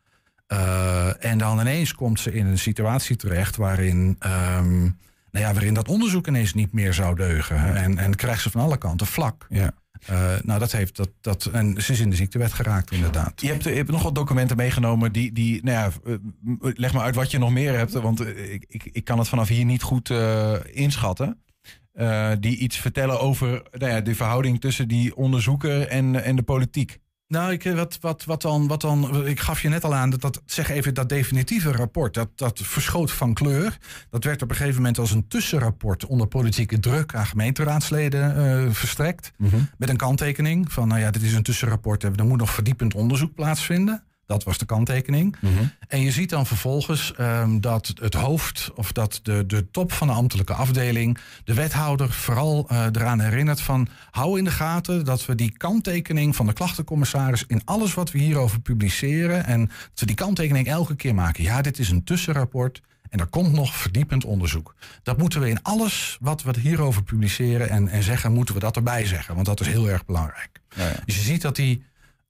En 1.21 1.39
dan 1.39 1.61
ineens 1.61 1.95
komt 1.95 2.21
ze 2.21 2.33
in 2.33 2.47
een 2.47 2.59
situatie 2.59 3.17
terecht 3.17 3.57
waarin, 3.57 4.17
ehm, 4.19 4.91
nou 5.31 5.45
ja, 5.45 5.53
waarin 5.53 5.75
dat 5.75 5.89
onderzoek 5.89 6.27
ineens 6.27 6.55
niet 6.55 6.73
meer 6.73 6.95
zou 6.95 7.17
deugen. 7.17 7.77
En, 7.77 7.99
en 7.99 8.17
krijgt 8.17 8.43
ze 8.43 8.51
van 8.51 8.61
alle 8.61 8.79
kanten 8.79 9.07
vlak. 9.07 9.47
Ja. 9.49 9.75
Eh, 10.07 10.35
nou, 10.43 10.59
dat 10.59 10.73
heeft 10.73 10.97
dat, 10.97 11.11
dat. 11.21 11.47
En 11.47 11.83
ze 11.83 11.93
is 11.93 12.01
in 12.01 12.11
de 12.11 12.17
ziektewet 12.17 12.53
geraakt, 12.53 12.91
inderdaad. 12.91 13.41
Je 13.41 13.47
hebt, 13.47 13.65
je 13.65 13.71
hebt 13.71 13.91
nog 13.91 14.03
wat 14.03 14.15
documenten 14.15 14.57
meegenomen 14.57 15.13
die, 15.13 15.33
die 15.33 15.65
nou 15.65 15.77
ja, 15.77 15.91
eh, 16.13 16.15
leg 16.61 16.93
maar 16.93 17.03
uit 17.03 17.15
wat 17.15 17.31
je 17.31 17.39
nog 17.39 17.51
meer 17.51 17.77
hebt, 17.77 17.93
want 17.93 18.21
eh, 18.21 18.53
ik, 18.53 18.65
ik, 18.69 18.89
ik 18.93 19.05
kan 19.05 19.19
het 19.19 19.29
vanaf 19.29 19.49
hier 19.49 19.65
niet 19.65 19.83
goed 19.83 20.13
inschatten. 20.73 21.43
Die 22.39 22.57
iets 22.57 22.77
vertellen 22.77 23.21
over 23.21 23.63
nou 23.73 23.93
ja, 23.93 24.01
de 24.01 24.15
verhouding 24.15 24.61
tussen 24.61 24.89
die 24.89 25.17
onderzoeker 25.17 25.87
en, 25.87 26.25
en 26.25 26.37
de 26.37 26.43
politiek. 26.43 26.99
Nou, 27.29 27.53
ik, 27.53 27.63
wat, 27.63 27.99
wat, 28.01 28.25
wat, 28.25 28.43
dan, 28.43 28.67
wat 28.67 28.81
dan, 28.81 29.27
ik 29.27 29.41
gaf 29.41 29.63
je 29.63 29.69
net 29.69 29.85
al 29.85 29.95
aan, 29.95 30.11
dat, 30.11 30.21
dat, 30.21 30.43
zeg 30.47 30.69
even 30.69 30.95
dat 30.95 31.09
definitieve 31.09 31.73
rapport, 31.73 32.15
dat, 32.15 32.29
dat 32.35 32.61
verschoot 32.63 33.13
van 33.13 33.35
kleur. 33.35 33.79
Dat 34.11 34.25
werd 34.25 34.43
op 34.43 34.51
een 34.51 34.57
gegeven 34.57 34.77
moment 34.77 34.99
als 34.99 35.11
een 35.11 35.29
tussenrapport 35.29 36.07
onder 36.07 36.27
politieke 36.27 36.81
druk 36.81 37.15
aan 37.15 37.27
gemeenteraadsleden 37.27 38.37
eh, 38.37 38.71
verstrekt. 38.73 39.33
Met 39.79 39.89
een 39.89 39.97
kanttekening 39.97 40.73
van, 40.73 40.89
nou 40.89 41.01
ja, 41.01 41.11
dit 41.11 41.23
is 41.23 41.35
een 41.35 41.43
tussenrapport, 41.43 42.03
er 42.03 42.27
moet 42.27 42.39
nog 42.39 42.51
verdiepend 42.51 42.95
onderzoek 42.95 43.35
plaatsvinden. 43.35 44.03
Dat 44.29 44.45
was 44.45 44.59
de 44.59 44.65
kanttekening. 44.65 45.37
En 45.89 46.01
je 46.01 46.11
ziet 46.11 46.31
dan 46.31 46.47
vervolgens 46.47 47.15
ehm, 47.15 47.61
dat 47.61 47.93
het 48.01 48.15
hoofd 48.15 48.71
of 48.75 48.93
dat 48.93 49.21
de, 49.23 49.47
de 49.47 49.71
top 49.71 49.93
van 49.93 50.07
de 50.07 50.13
ambtelijke 50.13 50.53
afdeling 50.53 51.19
de 51.45 51.55
wethouder 51.55 52.13
vooral 52.13 52.69
eh, 52.69 52.85
eraan 52.93 53.21
herinnert 53.21 53.61
van 53.61 53.89
hou 54.11 54.39
in 54.39 54.45
de 54.45 54.51
gaten 54.51 55.05
dat 55.05 55.27
we 55.27 55.35
die 55.35 55.57
kanttekening 55.57 56.37
van 56.37 56.47
de 56.47 56.53
klachtencommissaris 56.53 57.45
in 57.47 57.63
alles 57.65 57.95
wat 57.95 58.11
we 58.11 58.19
hierover 58.19 58.61
publiceren 58.61 59.45
en 59.45 59.61
dat 59.67 60.01
we 60.01 60.07
die 60.07 60.15
kanttekening 60.15 60.67
elke 60.67 60.97
keer 60.97 61.15
maken. 61.15 61.43
Ja, 61.43 61.63
dit 61.63 61.79
is 61.79 61.91
een 61.91 62.05
tussenrapport. 62.05 62.81
En 63.09 63.19
er 63.19 63.27
komt 63.27 63.53
nog 63.53 63.75
verdiepend 63.75 64.25
onderzoek. 64.25 64.75
Dat 65.03 65.19
moeten 65.19 65.41
we 65.41 65.49
in 65.49 65.63
alles 65.63 66.17
wat 66.21 66.43
we 66.43 66.61
hierover 66.61 67.03
publiceren 67.03 67.69
en, 67.69 67.89
en 67.89 68.03
zeggen, 68.03 68.33
moeten 68.33 68.55
we 68.55 68.61
dat 68.61 68.77
erbij 68.77 69.07
zeggen. 69.07 69.35
Want 69.35 69.47
dat 69.47 69.61
is 69.61 69.67
heel 69.67 69.91
erg 69.91 70.05
belangrijk. 70.07 70.61
Dus 71.05 71.17
je 71.17 71.23
ziet 71.23 71.43
dat 71.43 71.57
die, 71.57 71.85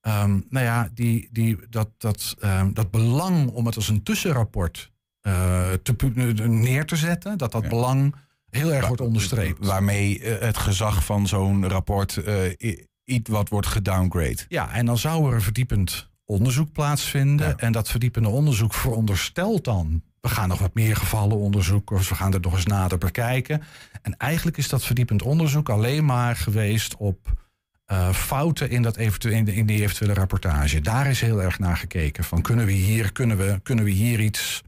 Ehm, 0.09 0.41
nou 0.49 0.65
ja, 0.65 0.88
die, 0.95 1.29
die, 1.33 1.57
dat, 1.71 1.88
dat, 1.99 2.35
ehm, 2.41 2.73
dat 2.73 2.91
belang 2.91 3.50
om 3.50 3.67
het 3.67 3.77
als 3.77 3.88
een 3.88 4.03
tussenrapport 4.03 4.91
eh, 5.21 5.73
te, 5.83 5.95
pu- 5.95 6.33
neer 6.49 6.87
te 6.87 6.97
zetten, 6.97 7.38
dat 7.38 7.53
dat 7.53 7.62
Ja. 7.62 7.69
belang 7.69 8.15
heel 8.50 8.73
erg 8.73 8.87
wordt 8.87 9.03
onderstreept. 9.03 9.67
Waarmee 9.67 10.21
eh, 10.21 10.47
het 10.47 10.57
gezag 10.59 11.05
van 11.05 11.27
zo'n 11.27 11.69
rapport 11.69 12.17
eh, 12.17 12.77
iets 13.05 13.31
wat 13.31 13.49
wordt 13.49 13.67
gedowngrade. 13.67 14.38
Ja, 14.49 14.73
en 14.73 14.87
dan 14.87 14.99
zou 14.99 15.29
er 15.29 15.35
een 15.35 15.41
verdiepend 15.43 16.09
onderzoek 16.25 16.73
plaatsvinden. 16.73 17.49
Ja. 17.49 17.57
En 17.57 17.73
dat 17.73 17.88
verdiepende 17.88 18.29
onderzoek 18.29 18.75
veronderstelt 18.75 19.65
dan. 19.65 20.03
We 20.21 20.29
gaan 20.29 20.49
nog 20.49 20.59
wat 20.59 20.75
meer 20.75 20.97
gevallen 20.97 21.37
onderzoeken, 21.37 21.97
of 21.97 22.09
we 22.09 22.15
gaan 22.15 22.35
er 22.35 22.41
nog 22.41 22.55
eens 22.55 22.67
nader 22.67 22.99
bekijken. 22.99 23.62
En 24.03 24.17
eigenlijk 24.17 24.57
is 24.57 24.69
dat 24.69 24.85
verdiepend 24.85 25.23
onderzoek 25.23 25.69
alleen 25.69 26.05
maar 26.05 26.37
geweest 26.37 26.97
op 26.97 27.47
eh, 27.88 28.12
fouten 28.12 28.71
in, 28.71 28.83
dat 28.83 28.97
eventu- 28.97 29.30
in, 29.30 29.45
de, 29.45 29.54
in 29.54 29.66
die 29.66 29.83
eventuele 29.83 30.14
rapportage. 30.14 30.80
Daar 30.80 31.07
is 31.07 31.21
heel 31.21 31.42
erg 31.42 31.59
naar 31.59 31.76
gekeken. 31.76 32.25
Van 32.25 32.42
kunnen 32.42 32.66
we 32.66 32.73
hier, 32.73 33.12
kunnen 33.12 33.37
we, 33.37 33.61
kunnen 33.62 33.85
we 33.85 33.90
hier 33.90 34.21
iets, 34.21 34.62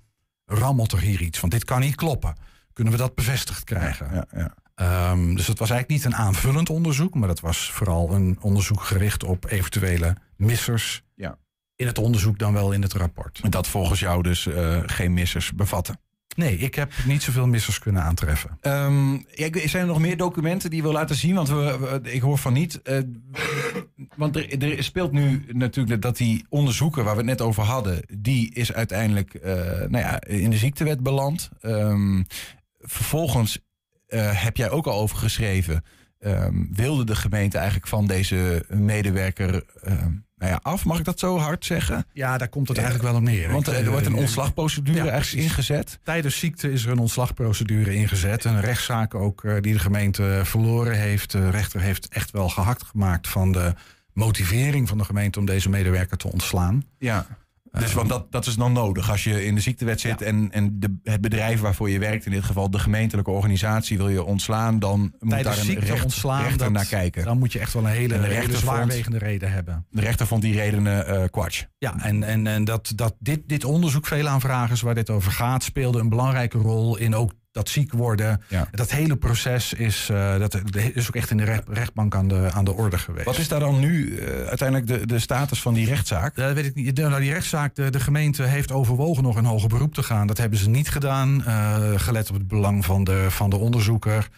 rammelt 0.47 0.93
er 0.93 1.01
hier 1.01 1.21
iets? 1.21 1.41
Want 1.41 1.53
dit 1.53 1.65
kan 1.65 1.81
niet 1.81 1.95
kloppen. 1.95 2.35
Kunnen 2.73 2.93
we 2.93 2.99
dat 2.99 3.15
bevestigd 3.15 3.65
krijgen? 3.65 4.09
Ja, 4.13 4.27
ja. 4.33 4.55
Ehm, 4.75 5.35
dus 5.35 5.47
het 5.47 5.59
was 5.59 5.71
eigenlijk 5.71 6.05
niet 6.05 6.13
een 6.13 6.21
aanvullend 6.21 6.71
onderzoek, 6.71 7.15
maar 7.15 7.29
dat 7.29 7.41
was 7.41 7.71
vooral 7.71 8.11
een 8.11 8.39
onderzoek 8.41 8.83
gericht 8.83 9.25
op 9.25 9.51
eventuele 9.51 10.17
missers. 10.37 11.03
Ja. 11.15 11.39
In 11.77 11.87
het 11.87 11.99
onderzoek 11.99 12.39
dan 12.39 12.53
wel 12.53 12.73
in 12.73 12.83
het 12.83 12.93
rapport. 12.93 13.53
Dat 13.53 13.67
volgens 13.67 14.01
jou 14.01 14.23
dus 14.23 14.47
eh, 14.47 14.79
geen 14.87 15.13
missers 15.13 15.53
bevatten. 15.53 16.01
Nee, 16.37 16.57
ik 16.59 16.75
heb 16.75 16.93
niet 17.07 17.23
zoveel 17.23 17.47
missers 17.47 17.79
kunnen 17.79 18.03
aantreffen. 18.03 18.59
Ehm, 18.61 19.13
ja, 19.13 19.51
zijn 19.69 19.83
er 19.83 19.87
nog 19.87 19.99
meer 20.01 20.17
documenten 20.17 20.69
die 20.71 20.79
je 20.79 20.85
wil 20.85 20.93
laten 20.95 21.17
zien? 21.17 21.35
Want 21.35 21.49
we, 21.49 22.01
ik 22.03 22.21
hoor 22.21 22.39
van 22.39 22.53
niet. 22.53 22.83
eh, 22.83 22.99
want 24.17 24.37
er, 24.37 24.63
er 24.63 24.85
speelt 24.85 25.13
nu 25.13 25.45
natuurlijk 25.49 26.03
dat 26.03 26.17
die 26.17 26.45
onderzoeken 26.49 27.05
waar 27.05 27.13
we 27.13 27.19
het 27.21 27.29
net 27.29 27.41
over 27.41 27.63
hadden, 27.63 28.03
die 28.19 28.55
is 28.55 28.73
uiteindelijk 28.73 29.35
eh, 29.35 29.55
nou 29.65 29.99
ja, 29.99 30.21
in 30.23 30.51
de 30.51 30.57
ziektewet 30.57 31.03
beland. 31.03 31.51
Ehm, 31.61 32.23
vervolgens 32.79 33.59
eh, 34.07 34.43
heb 34.45 34.57
jij 34.57 34.71
ook 34.71 34.87
al 34.87 35.01
over 35.01 35.17
geschreven. 35.17 35.85
ehm, 36.19 36.65
wilde 36.71 37.05
de 37.05 37.17
gemeente 37.17 37.57
eigenlijk 37.57 37.87
van 37.89 38.07
deze 38.07 38.65
medewerker 38.69 39.65
nou 40.41 40.53
ja, 40.53 40.61
af? 40.63 40.85
Mag 40.85 40.99
ik 40.99 41.05
dat 41.05 41.19
zo 41.19 41.39
hard 41.39 41.65
zeggen? 41.65 42.07
Ja, 42.13 42.39
daar 42.39 42.49
komt 42.49 42.69
het 42.69 42.77
Ja, 42.77 42.83
eigenlijk 42.83 43.13
wel 43.13 43.21
op 43.21 43.29
neer. 43.29 43.53
Want 43.53 43.69
Ik, 43.69 43.75
er 43.75 43.91
wordt 43.91 44.07
een 44.07 44.13
eh, 44.13 44.19
ontslagprocedure 44.19 45.05
ja, 45.05 45.13
ergens 45.13 45.35
ingezet. 45.35 45.99
Tijdens 46.03 46.39
ziekte 46.39 46.73
is 46.73 46.85
er 46.85 46.91
een 46.91 46.99
ontslagprocedure 46.99 47.95
ingezet. 47.95 48.45
Een 48.45 48.61
rechtszaak 48.61 49.15
ook 49.15 49.45
eh, 49.45 49.55
die 49.61 49.73
de 49.73 49.79
gemeente 49.79 50.41
verloren 50.45 50.97
heeft. 50.97 51.31
De 51.31 51.51
rechter 51.51 51.81
heeft 51.81 52.09
echt 52.09 52.31
wel 52.31 52.49
gehakt 52.49 52.83
gemaakt 52.83 53.29
van 53.29 53.53
de 53.53 53.75
motivering 54.13 54.89
van 54.89 54.99
de 54.99 55.05
gemeente 55.05 55.39
om 55.39 55.45
deze 55.45 55.69
medewerker 55.69 56.17
te 56.17 56.33
ontslaan. 56.33 56.85
Ja. 56.99 57.27
Dus 57.79 57.93
want 57.93 58.09
dat, 58.09 58.33
dat 58.33 58.47
is 58.47 58.55
dan 58.55 58.73
nodig. 58.73 59.11
Als 59.11 59.25
je 59.25 59.45
in 59.45 59.55
de 59.55 59.61
ziektewet 59.61 60.01
zit 60.01 60.21
Ja. 60.21 60.27
en, 60.27 60.49
en 60.53 60.81
de, 60.81 60.97
het 61.03 61.21
bedrijf 61.21 61.61
waarvoor 61.61 61.91
je 61.91 61.99
werkt, 61.99 62.27
in 62.27 62.33
dit 62.33 62.45
geval 62.45 62.71
de 62.71 62.79
gemeentelijke 62.79 63.31
organisatie, 63.31 63.97
wil 63.97 64.09
je 64.09 64.25
ontslaan, 64.25 64.79
dan 64.79 65.01
moet 65.21 65.43
daar 65.43 65.59
een 65.59 65.79
recht- 65.79 66.03
ontslaan, 66.03 66.41
rechter 66.43 66.59
dat- 66.59 66.73
naar 66.73 66.87
kijken. 66.87 67.25
Dan 67.25 67.39
moet 67.39 67.53
je 67.53 67.59
echt 67.59 67.73
wel 67.73 67.83
een 67.83 67.89
hele, 67.91 68.17
rechter 68.17 68.43
vond- 68.51 68.57
zwaarwegende 68.59 69.19
reden 69.19 69.53
hebben. 69.53 69.87
De 69.91 70.01
rechter 70.01 70.27
vond 70.27 70.43
die 70.43 70.55
redenen 70.55 71.07
eh 71.07 71.25
kwatsch. 71.31 71.65
Ja, 71.79 71.95
en, 72.03 72.23
en, 72.23 72.47
en 72.47 72.65
dat, 72.65 72.93
dat 72.95 73.15
dit, 73.19 73.41
dit 73.47 73.65
onderzoek, 73.65 74.07
veel 74.07 74.29
aanvragers 74.29 74.81
waar 74.81 74.95
dit 74.95 75.11
over 75.11 75.33
gaat, 75.33 75.63
speelde 75.63 75.99
een 75.99 76.09
belangrijke 76.09 76.59
rol 76.59 76.97
in 76.97 77.15
ook 77.15 77.33
dat 77.53 77.69
ziek 77.69 77.93
worden. 77.93 78.43
Ja. 78.49 78.69
Dat 78.71 78.91
hele 78.91 79.17
proces 79.17 79.73
is, 79.73 80.09
eh, 80.11 80.39
dat 80.39 80.61
is 80.95 81.09
ook 81.09 81.15
echt 81.17 81.31
in 81.31 81.37
de 81.37 81.45
recht- 81.45 81.69
rechtbank 81.69 82.15
aan 82.15 82.29
de, 82.29 82.49
aan 82.53 82.65
de 82.65 82.73
orde 82.73 82.99
geweest. 82.99 83.25
Wat 83.25 83.39
is 83.39 83.49
daar 83.49 83.61
dan 83.61 83.79
nu 83.81 84.17
eh, 84.17 84.47
uiteindelijk 84.47 84.89
de, 84.89 85.07
de 85.07 85.19
status 85.19 85.61
van 85.63 85.75
die 85.75 85.87
rechtszaak? 85.87 86.35
Dat 86.37 86.53
weet 86.55 86.65
ik 86.65 86.75
niet. 86.75 86.97
De, 86.97 87.03
nou, 87.03 87.21
die 87.21 87.33
rechtszaak, 87.33 87.75
de, 87.75 87.91
de 87.91 88.01
gemeente 88.01 88.43
heeft 88.43 88.73
overwogen 88.73 89.23
nog 89.23 89.37
in 89.37 89.45
hoger 89.45 89.69
beroep 89.69 89.95
te 89.95 90.03
gaan. 90.03 90.27
Dat 90.27 90.39
hebben 90.39 90.59
ze 90.59 90.69
niet 90.69 90.89
gedaan, 90.91 91.45
eh, 91.45 91.79
gelet 91.97 92.29
op 92.29 92.35
het 92.35 92.49
belang 92.49 92.85
van 92.85 93.05
de, 93.05 93.27
van 93.31 93.51
de 93.51 93.57
onderzoeker. 93.57 94.29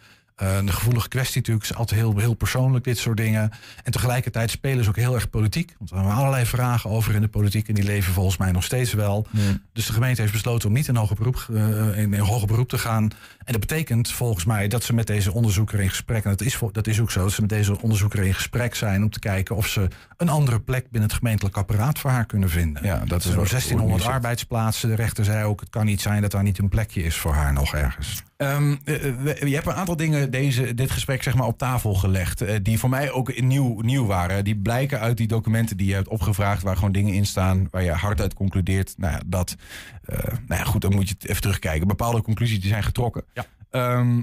Eh, 0.42 0.56
een 0.56 0.72
gevoelige 0.72 1.08
kwestie 1.08 1.36
natuurlijk, 1.36 1.66
is 1.70 1.74
altijd 1.74 2.00
heel, 2.00 2.18
heel 2.18 2.34
persoonlijk, 2.34 2.84
dit 2.84 2.98
soort 2.98 3.16
dingen. 3.16 3.50
En 3.84 3.92
tegelijkertijd 3.92 4.50
spelen 4.50 4.84
ze 4.84 4.90
ook 4.90 4.96
heel 4.96 5.14
erg 5.14 5.30
politiek. 5.30 5.74
Want 5.78 5.90
er 5.90 5.96
hebben 5.96 6.14
allerlei 6.14 6.46
vragen 6.46 6.90
over 6.90 7.14
in 7.14 7.20
de 7.20 7.28
politiek 7.28 7.68
en 7.68 7.74
die 7.74 7.84
leven 7.84 8.12
volgens 8.12 8.36
mij 8.36 8.50
nog 8.52 8.64
steeds 8.64 8.92
wel. 8.92 9.26
Dus 9.72 9.86
de 9.86 9.92
gemeente 9.92 10.20
heeft 10.20 10.32
besloten 10.32 10.68
om 10.68 10.74
niet 10.74 10.88
in 10.88 10.96
hoger 10.96 11.16
beroep, 11.16 11.46
eh, 11.54 11.98
in, 11.98 12.14
in 12.14 12.20
hoger 12.20 12.46
beroep 12.46 12.68
te 12.68 12.78
gaan. 12.78 13.02
En 13.44 13.52
dat 13.52 13.60
betekent 13.60 14.10
volgens 14.12 14.44
mij 14.44 14.68
dat 14.68 14.82
ze 14.84 14.94
met 14.94 15.06
deze 15.06 15.32
onderzoeker 15.32 15.80
in 15.80 15.88
gesprek, 15.88 16.24
en 16.24 16.30
dat 16.30 16.40
is, 16.40 16.58
dat 16.72 16.86
is 16.86 17.00
ook 17.00 17.10
zo, 17.10 17.20
dat 17.22 17.32
ze 17.32 17.40
met 17.40 17.50
deze 17.50 17.80
onderzoeker 17.80 18.22
in 18.24 18.34
gesprek 18.34 18.74
zijn 18.74 19.02
om 19.02 19.10
te 19.10 19.18
kijken 19.18 19.56
of 19.56 19.66
ze 19.66 19.88
een 20.16 20.28
andere 20.28 20.60
plek 20.60 20.82
binnen 20.90 21.08
het 21.08 21.18
gemeentelijk 21.18 21.56
apparaat 21.56 21.98
voor 21.98 22.10
haar 22.10 22.26
kunnen 22.26 22.48
vinden. 22.50 22.84
Ja, 22.84 23.02
dat 23.06 23.24
is 23.24 23.30
Er 23.30 23.36
wat- 23.36 23.48
zijn 23.48 23.60
1600 23.60 23.88
wordt 23.90 24.04
nu 24.06 24.12
arbeidsplaatsen. 24.12 24.88
De 24.88 24.94
rechter 24.94 25.24
zei 25.24 25.44
ook, 25.44 25.60
het 25.60 25.70
kan 25.70 25.84
niet 25.86 26.00
zijn 26.00 26.22
dat 26.22 26.30
daar 26.30 26.42
niet 26.42 26.58
een 26.58 26.68
plekje 26.68 27.02
is 27.02 27.16
voor 27.16 27.32
haar 27.34 27.52
nog 27.52 27.74
ergens. 27.74 28.22
Ehm, 28.42 28.72
eh, 28.84 28.94
we- 29.22 29.48
je 29.48 29.54
hebt 29.54 29.66
een 29.66 29.72
aantal 29.72 29.96
dingen 29.96 30.30
deze, 30.30 30.74
dit 30.74 30.90
gesprek 30.90 31.22
zeg 31.22 31.34
maar, 31.34 31.46
op 31.46 31.58
tafel 31.58 31.94
gelegd. 31.94 32.40
eh, 32.40 32.56
die 32.62 32.78
voor 32.78 32.88
mij 32.90 33.10
ook 33.10 33.40
nieuw, 33.40 33.80
nieuw 33.80 34.06
waren. 34.06 34.44
Die 34.44 34.56
blijken 34.56 35.00
uit 35.00 35.16
die 35.16 35.26
documenten 35.26 35.76
die 35.76 35.86
je 35.86 35.94
hebt 35.94 36.08
opgevraagd. 36.08 36.62
Waar 36.62 36.76
gewoon 36.76 36.92
dingen 36.92 37.14
in 37.14 37.26
staan. 37.26 37.68
Waar 37.70 37.82
je 37.82 37.90
hard 37.92 38.20
uit 38.20 38.34
concludeert. 38.34 38.94
Nou 38.96 39.12
ja, 39.12 39.20
dat. 39.26 39.56
eh, 40.04 40.18
nou 40.26 40.60
ja, 40.60 40.64
goed, 40.64 40.80
dan 40.80 40.94
moet 40.94 41.08
je 41.08 41.14
even 41.18 41.40
terugkijken. 41.42 41.86
Bepaalde 41.88 42.22
conclusies 42.22 42.60
die 42.60 42.68
zijn 42.70 42.82
getrokken. 42.82 43.24
Ja. 43.34 43.44
Ehm, 43.70 44.22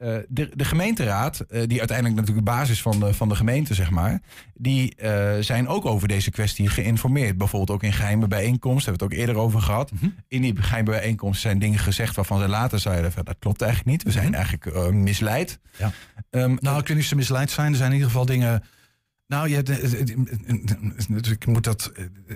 eh, 0.00 0.16
de, 0.28 0.50
de 0.54 0.64
gemeenteraad, 0.64 1.40
eh, 1.40 1.62
die 1.66 1.78
uiteindelijk 1.78 2.18
natuurlijk 2.18 2.46
de 2.46 2.52
basis 2.52 2.82
van 2.82 3.00
de, 3.00 3.14
van 3.14 3.28
de 3.28 3.34
gemeente, 3.34 3.74
zeg 3.74 3.90
maar, 3.90 4.20
die 4.54 4.94
eh, 4.96 5.42
zijn 5.42 5.68
ook 5.68 5.86
over 5.86 6.08
deze 6.08 6.30
kwestie 6.30 6.68
geïnformeerd. 6.68 7.38
Bijvoorbeeld 7.38 7.70
ook 7.70 7.82
in 7.82 7.92
geheime 7.92 8.26
bijeenkomsten, 8.28 8.90
hebben 8.90 9.08
we 9.08 9.14
het 9.14 9.24
ook 9.24 9.28
eerder 9.28 9.42
over 9.44 9.60
gehad. 9.60 9.90
In 10.28 10.42
die 10.42 10.62
geheime 10.62 10.90
bijeenkomsten 10.90 11.40
zijn 11.40 11.58
dingen 11.58 11.78
gezegd 11.78 12.16
waarvan 12.16 12.40
ze 12.40 12.48
later 12.48 12.78
zeiden: 12.78 13.12
van, 13.12 13.24
dat 13.24 13.36
klopt 13.38 13.62
eigenlijk 13.62 13.90
niet. 13.90 14.02
We 14.02 14.10
zijn 14.20 14.34
eigenlijk 14.34 14.66
eh, 14.66 14.88
misleid. 14.88 15.58
Ja. 15.78 15.92
Ehm, 16.30 16.56
Nou, 16.60 16.82
of 16.96 17.02
ze 17.04 17.16
misleid 17.16 17.50
zijn. 17.50 17.70
Er 17.70 17.76
zijn 17.76 17.88
in 17.90 17.94
ieder 17.96 18.10
geval 18.10 18.26
dingen. 18.26 18.62
Nou, 19.26 19.62
de- 19.62 20.04
de- 21.08 21.30
ik 21.30 21.46
moet 21.46 21.64
dat 21.64 21.92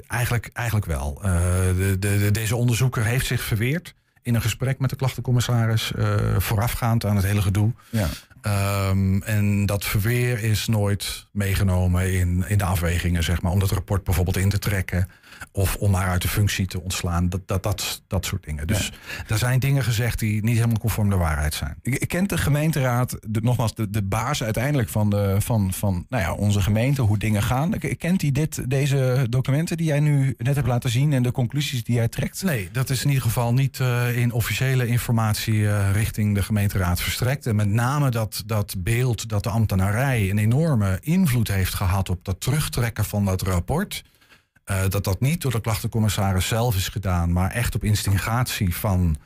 eigenlijk, 0.06 0.50
eigenlijk 0.52 0.86
wel. 0.86 1.18
De, 1.22 1.96
de- 1.98 2.30
deze 2.30 2.56
onderzoeker 2.56 3.04
heeft 3.04 3.26
zich 3.26 3.42
verweerd 3.42 3.94
in 4.24 4.34
een 4.34 4.42
gesprek 4.42 4.78
met 4.78 4.90
de 4.90 4.96
klachtencommissaris. 4.96 5.92
eh, 5.92 6.38
voorafgaand 6.38 7.04
aan 7.04 7.16
het 7.16 7.24
hele 7.24 7.42
gedoe. 7.42 7.72
ja. 7.90 8.08
Ehm, 8.40 9.22
en 9.22 9.66
dat 9.66 9.84
verweer 9.84 10.42
is 10.42 10.66
nooit 10.66 11.26
meegenomen 11.32 12.12
in, 12.12 12.44
in 12.48 12.58
de 12.58 12.64
afwegingen, 12.64 13.22
zeg 13.24 13.42
maar. 13.42 13.52
Om 13.52 13.58
dat 13.58 13.70
rapport 13.70 14.04
bijvoorbeeld 14.04 14.36
in 14.36 14.48
te 14.48 14.58
trekken. 14.58 15.08
Of 15.52 15.76
om 15.76 15.94
haar 15.94 16.08
uit 16.08 16.22
de 16.22 16.28
functie 16.28 16.66
te 16.66 16.82
ontslaan. 16.82 17.28
Dat, 17.28 17.48
dat, 17.48 17.62
dat, 17.62 18.02
dat 18.06 18.24
soort 18.24 18.44
dingen. 18.44 18.66
Dus 18.66 18.92
er 19.28 19.38
zijn 19.38 19.60
dingen 19.60 19.84
gezegd 19.84 20.18
die 20.18 20.42
niet 20.42 20.56
helemaal 20.56 20.78
conform 20.78 21.10
de 21.10 21.16
waarheid 21.16 21.54
zijn. 21.54 21.76
Ik 21.82 22.08
kent 22.08 22.28
de 22.28 22.38
gemeenteraad, 22.38 23.18
de, 23.28 23.40
nogmaals, 23.40 23.74
de, 23.74 23.90
de 23.90 24.02
baas 24.02 24.42
uiteindelijk 24.42 24.88
van, 24.88 25.10
de, 25.10 25.36
van, 25.38 25.72
van 25.72 26.06
nou 26.08 26.22
ja, 26.22 26.32
onze 26.32 26.60
gemeente, 26.60 27.02
hoe 27.02 27.18
dingen 27.18 27.42
gaan. 27.42 27.78
Kent 27.98 28.20
hij 28.20 28.32
dit, 28.32 28.70
deze 28.70 29.26
documenten 29.30 29.76
die 29.76 29.86
jij 29.86 30.00
nu 30.00 30.34
net 30.38 30.54
hebt 30.54 30.66
laten 30.66 30.90
zien 30.90 31.12
en 31.12 31.22
de 31.22 31.32
conclusies 31.32 31.84
die 31.84 31.94
jij 31.94 32.08
trekt? 32.08 32.42
Nee, 32.42 32.68
dat 32.72 32.90
is 32.90 33.02
in 33.02 33.08
ieder 33.08 33.22
geval 33.22 33.52
niet 33.52 33.78
uh, 33.78 34.16
in 34.16 34.32
officiële 34.32 34.86
informatie 34.86 35.54
uh, 35.54 35.92
richting 35.92 36.34
de 36.34 36.42
gemeenteraad 36.42 37.00
verstrekt. 37.00 37.46
En 37.46 37.56
met 37.56 37.68
name 37.68 38.10
dat, 38.10 38.42
dat 38.46 38.74
beeld 38.78 39.28
dat 39.28 39.42
de 39.42 39.50
ambtenarij 39.50 40.30
een 40.30 40.38
enorme 40.38 40.98
invloed 41.00 41.48
heeft 41.48 41.74
gehad 41.74 42.08
op 42.08 42.24
dat 42.24 42.40
terugtrekken 42.40 43.04
van 43.04 43.24
dat 43.24 43.42
rapport. 43.42 44.04
Uh, 44.70 44.82
dat 44.88 45.04
dat 45.04 45.20
niet 45.20 45.42
door 45.42 45.52
de 45.52 45.60
klachtencommissaris 45.60 46.48
zelf 46.48 46.76
is 46.76 46.88
gedaan, 46.88 47.32
maar 47.32 47.50
echt 47.50 47.74
op 47.74 47.84
instigatie 47.84 48.76
van 48.76 49.16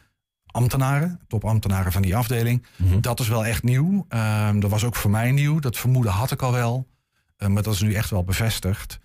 ambtenaren, 0.46 1.20
topambtenaren 1.26 1.92
van 1.92 2.02
die 2.02 2.16
afdeling. 2.16 2.66
Mm 2.76 2.90
-hmm. 2.90 3.00
Dat 3.00 3.20
is 3.20 3.28
wel 3.28 3.44
echt 3.44 3.62
nieuw. 3.62 4.06
Uh, 4.08 4.50
dat 4.58 4.70
was 4.70 4.84
ook 4.84 4.96
voor 4.96 5.10
mij 5.10 5.30
nieuw. 5.30 5.58
Dat 5.58 5.76
vermoeden 5.76 6.12
had 6.12 6.30
ik 6.30 6.42
al 6.42 6.52
wel. 6.52 6.86
Uh, 7.38 7.48
maar 7.48 7.62
dat 7.62 7.74
is 7.74 7.80
nu 7.80 7.94
echt 7.94 8.10
wel 8.10 8.24
bevestigd. 8.24 8.98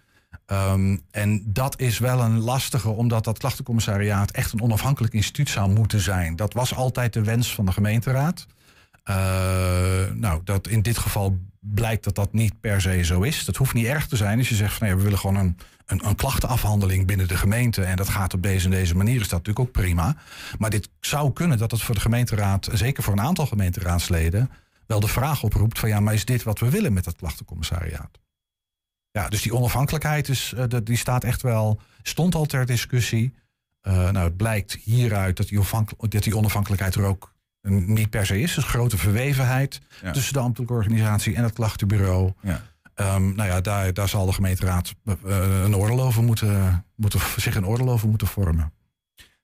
Um, 0.47 1.01
en 1.11 1.43
dat 1.45 1.79
is 1.79 1.99
wel 1.99 2.21
een 2.21 2.39
lastige, 2.39 2.89
omdat 2.89 3.23
dat 3.23 3.37
klachtencommissariaat 3.37 4.31
echt 4.31 4.53
een 4.53 4.61
onafhankelijk 4.61 5.13
instituut 5.13 5.49
zou 5.49 5.69
moeten 5.69 5.99
zijn. 5.99 6.35
Dat 6.35 6.53
was 6.53 6.75
altijd 6.75 7.13
de 7.13 7.23
wens 7.23 7.53
van 7.53 7.65
de 7.65 7.71
gemeenteraad. 7.71 8.45
Uh, 9.09 9.15
nou, 10.11 10.41
dat 10.43 10.67
in 10.67 10.81
dit 10.81 10.97
geval 10.97 11.39
blijkt 11.59 12.03
dat 12.03 12.15
dat 12.15 12.33
niet 12.33 12.59
per 12.59 12.81
se 12.81 13.03
zo 13.03 13.21
is. 13.21 13.45
Dat 13.45 13.55
hoeft 13.55 13.73
niet 13.73 13.85
erg 13.85 14.07
te 14.07 14.15
zijn 14.15 14.37
als 14.37 14.49
je 14.49 14.55
zegt 14.55 14.73
van 14.73 14.87
nee, 14.87 14.95
we 14.95 15.03
willen 15.03 15.19
gewoon 15.19 15.35
een, 15.35 15.57
een, 15.85 16.07
een, 16.07 16.15
klachtenafhandeling 16.15 17.07
binnen 17.07 17.27
de 17.27 17.37
gemeente 17.37 17.83
en 17.83 17.95
dat 17.95 18.09
gaat 18.09 18.33
op 18.33 18.43
deze 18.43 18.65
en 18.65 18.71
deze 18.71 18.95
manier, 18.95 19.15
is 19.15 19.27
dat 19.27 19.31
natuurlijk 19.31 19.59
ook 19.59 19.71
prima. 19.71 20.15
Maar 20.57 20.69
dit 20.69 20.89
zou 20.99 21.33
kunnen 21.33 21.57
dat 21.57 21.71
het 21.71 21.81
voor 21.81 21.95
de 21.95 22.01
gemeenteraad, 22.01 22.69
zeker 22.73 23.03
voor 23.03 23.13
een 23.13 23.21
aantal 23.21 23.45
gemeenteraadsleden, 23.45 24.51
wel 24.87 24.99
de 24.99 25.07
vraag 25.07 25.43
oproept 25.43 25.79
van 25.79 25.89
ja, 25.89 25.99
maar 25.99 26.13
is 26.13 26.25
dit 26.25 26.43
wat 26.43 26.59
we 26.59 26.69
willen 26.69 26.93
met 26.93 27.03
dat 27.03 27.15
klachtencommissariaat? 27.15 28.19
Ja, 29.11 29.29
dus 29.29 29.41
die 29.41 29.55
onafhankelijkheid 29.55 30.29
is, 30.29 30.53
uh, 30.57 30.63
die 30.83 30.97
staat 30.97 31.23
echt 31.23 31.41
wel, 31.41 31.79
stond 32.01 32.35
al 32.35 32.45
ter 32.45 32.65
discussie. 32.65 33.33
Uh, 33.83 33.93
nou, 33.93 34.17
het 34.17 34.37
blijkt 34.37 34.73
hieruit 34.73 35.37
dat 35.37 36.23
die 36.23 36.37
onafhankelijkheid 36.37 36.95
er 36.95 37.03
ook 37.03 37.32
niet 37.69 38.09
per 38.09 38.25
se 38.25 38.39
is. 38.39 38.53
Dus 38.53 38.63
grote 38.63 38.97
verwevenheid 38.97 39.81
ja. 40.01 40.11
tussen 40.11 40.33
de 40.33 40.39
ambtelijke 40.39 40.73
organisatie 40.73 41.35
en 41.35 41.43
het 41.43 41.53
klachtenbureau. 41.53 42.31
Ja. 42.41 42.61
Um, 42.95 43.35
nou 43.35 43.49
ja, 43.49 43.61
daar, 43.61 43.93
daar 43.93 44.09
zal 44.09 44.25
de 44.25 44.33
gemeenteraad 44.33 44.93
uh, 45.05 45.15
een 45.63 45.75
oordeel 45.75 46.01
over 46.01 46.23
moeten, 46.23 46.85
moeten, 46.95 47.19
zich 47.37 47.55
een 47.55 47.65
oordeel 47.65 47.89
over 47.89 48.09
moeten 48.09 48.27
vormen. 48.27 48.73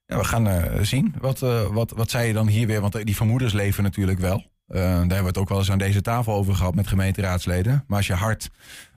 Ja, 0.05 0.17
we 0.17 0.23
gaan 0.23 0.47
uh, 0.47 0.81
zien. 0.81 1.15
Wat, 1.19 1.41
uh, 1.41 1.65
wat, 1.67 1.91
wat 1.91 2.09
zei 2.09 2.27
je 2.27 2.33
dan 2.33 2.47
hier 2.47 2.67
weer? 2.67 2.81
Want 2.81 3.05
die 3.05 3.15
vermoedens 3.15 3.53
leven 3.53 3.83
natuurlijk 3.83 4.19
wel. 4.19 4.43
daar 4.67 4.83
hebben 4.89 5.21
we 5.21 5.25
het 5.25 5.37
ook 5.37 5.49
wel 5.49 5.57
eens 5.57 5.71
aan 5.71 5.77
deze 5.77 6.01
tafel 6.01 6.33
over 6.33 6.55
gehad 6.55 6.75
met 6.75 6.87
gemeenteraadsleden. 6.87 7.83
Maar 7.87 7.97
als 7.97 8.07
je 8.07 8.13
hard 8.13 8.49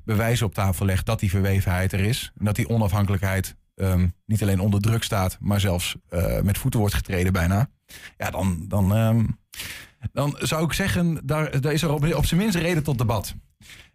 bewijzen 0.05 0.47
op 0.47 0.55
tafel 0.55 0.87
legt 0.87 1.07
dat 1.07 1.21
die 1.21 1.31
verwevenheid 1.31 1.93
er 1.93 2.01
is. 2.01 2.33
En 2.39 2.45
dat 2.45 2.57
die 2.57 2.69
onafhankelijkheid 2.69 3.55
um, 3.75 4.15
niet 4.27 4.43
alleen 4.43 4.61
onder 4.61 4.81
druk 4.81 5.03
staat, 5.03 5.37
maar 5.41 5.61
zelfs 5.61 5.97
met 6.43 6.59
voeten 6.59 6.81
wordt 6.81 6.95
getreden 6.95 7.33
bijna. 7.33 7.69
Ja, 8.17 8.31
dan, 8.31 8.65
dan, 8.69 8.97
um, 8.97 9.39
dan 10.13 10.37
zou 10.39 10.65
ik 10.65 10.73
zeggen, 10.73 11.21
daar, 11.25 11.61
daar 11.61 11.73
is 11.73 11.83
er 11.83 11.93
op, 11.93 12.15
op 12.15 12.27
zijn 12.27 12.41
minst 12.41 12.57
reden 12.57 12.83
tot 12.83 12.99
debat. 12.99 13.35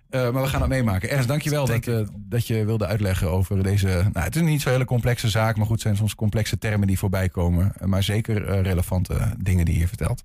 Uh, 0.10 0.32
maar 0.32 0.42
we 0.42 0.48
gaan 0.48 0.62
het 0.62 0.70
meemaken. 0.70 1.10
Ernst, 1.10 1.28
dankjewel 1.28 1.66
dat, 1.66 1.88
uh, 1.88 2.08
dat 2.16 2.48
je 2.48 2.66
wilde 2.66 2.86
uitleggen 2.86 3.30
over 3.30 3.64
deze... 3.64 3.88
Nou, 3.88 4.26
het 4.26 4.36
is 4.36 4.42
niet 4.42 4.62
zo'n 4.62 4.72
hele 4.72 4.86
complexe 4.86 5.30
zaak, 5.30 5.56
maar 5.58 5.66
goed, 5.66 5.74
het 5.74 5.82
zijn 5.82 5.96
soms 5.96 6.16
complexe 6.16 6.58
termen 6.58 6.88
die 6.88 6.98
voorbij 6.98 7.30
komen. 7.30 7.74
Maar 7.86 8.04
zeker 8.04 8.50
uh, 8.50 8.62
relevante 8.62 9.36
dingen 9.38 9.66
die 9.66 9.80
je 9.80 9.88
vertelt. 9.88 10.24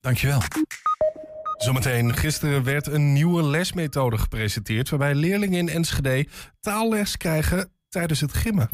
Dankjewel. 0.00 0.40
Zometeen, 1.56 2.14
gisteren 2.16 2.64
werd 2.64 2.86
een 2.86 3.12
nieuwe 3.12 3.42
lesmethode 3.42 4.18
gepresenteerd... 4.18 4.88
waarbij 4.88 5.14
leerlingen 5.14 5.58
in 5.58 5.68
Enschede 5.68 6.26
taalles 6.60 7.16
krijgen 7.16 7.70
tijdens 7.88 8.20
het 8.20 8.32
gimmen. 8.32 8.68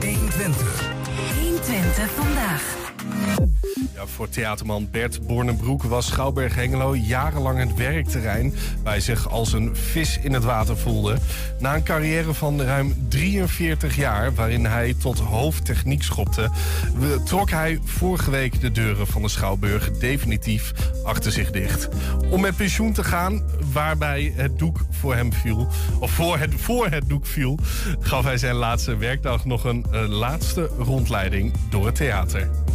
120. 0.00 0.85
120 1.66 2.08
vandaag. 2.16 3.55
Voor 4.04 4.28
theaterman 4.28 4.88
Bert 4.90 5.26
Bornenbroek 5.26 5.82
was 5.82 6.06
Schouwberg 6.06 6.54
Hengelo 6.54 6.96
jarenlang 6.96 7.58
het 7.58 7.74
werkterrein 7.74 8.54
waar 8.82 8.92
hij 8.92 9.00
zich 9.00 9.30
als 9.30 9.52
een 9.52 9.76
vis 9.76 10.18
in 10.18 10.32
het 10.32 10.44
water 10.44 10.78
voelde. 10.78 11.16
Na 11.58 11.74
een 11.74 11.82
carrière 11.82 12.34
van 12.34 12.62
ruim 12.62 13.06
43 13.08 13.96
jaar, 13.96 14.34
waarin 14.34 14.66
hij 14.66 14.94
tot 14.94 15.18
hoofdtechniek 15.18 16.02
schopte, 16.02 16.50
trok 17.24 17.50
hij 17.50 17.78
vorige 17.84 18.30
week 18.30 18.60
de 18.60 18.72
deuren 18.72 19.06
van 19.06 19.22
de 19.22 19.28
Schouwburg 19.28 19.90
definitief 19.90 20.72
achter 21.04 21.32
zich 21.32 21.50
dicht. 21.50 21.88
Om 22.30 22.40
met 22.40 22.56
pensioen 22.56 22.92
te 22.92 23.04
gaan, 23.04 23.42
waarbij 23.72 24.32
het 24.36 24.58
doek 24.58 24.80
voor 24.90 25.14
hem 25.14 25.32
viel, 25.32 25.68
of 26.00 26.10
voor 26.10 26.38
het, 26.38 26.54
voor 26.56 26.88
het 26.88 27.08
doek 27.08 27.26
viel, 27.26 27.58
gaf 28.00 28.24
hij 28.24 28.38
zijn 28.38 28.54
laatste 28.54 28.96
werkdag 28.96 29.44
nog 29.44 29.64
een 29.64 29.86
laatste 30.08 30.70
rondleiding 30.78 31.52
door 31.70 31.86
het 31.86 31.94
theater. 31.94 32.65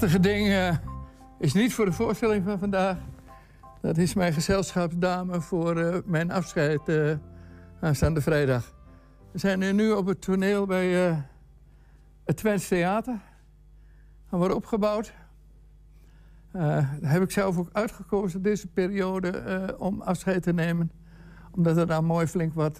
Prachtige 0.00 0.28
ding 0.28 0.46
uh, 0.48 0.76
is 1.38 1.52
niet 1.52 1.74
voor 1.74 1.84
de 1.84 1.92
voorstelling 1.92 2.44
van 2.44 2.58
vandaag. 2.58 2.98
Dat 3.80 3.96
is 3.96 4.14
mijn 4.14 4.32
gezelschapsdame 4.32 5.40
voor 5.40 5.78
uh, 5.78 5.96
mijn 6.04 6.30
afscheid 6.30 6.80
uh, 6.88 7.12
aanstaande 7.80 8.20
vrijdag. 8.20 8.74
We 9.32 9.38
zijn 9.38 9.76
nu 9.76 9.90
op 9.90 10.06
het 10.06 10.20
toneel 10.20 10.66
bij 10.66 10.88
het 12.24 12.36
Twents 12.36 12.68
Theater. 12.68 13.18
We 14.28 14.36
worden 14.36 14.56
opgebouwd. 14.56 15.12
daar 16.52 16.98
heb 17.00 17.22
ik 17.22 17.30
zelf 17.30 17.58
ook 17.58 17.68
uitgekozen 17.72 18.42
deze 18.42 18.66
periode 18.66 19.76
om 19.78 20.00
afscheid 20.00 20.42
te 20.42 20.52
nemen. 20.52 20.90
Omdat 21.50 21.76
er 21.76 21.86
daar 21.86 22.04
mooi 22.04 22.26
flink 22.26 22.54
wat 22.54 22.78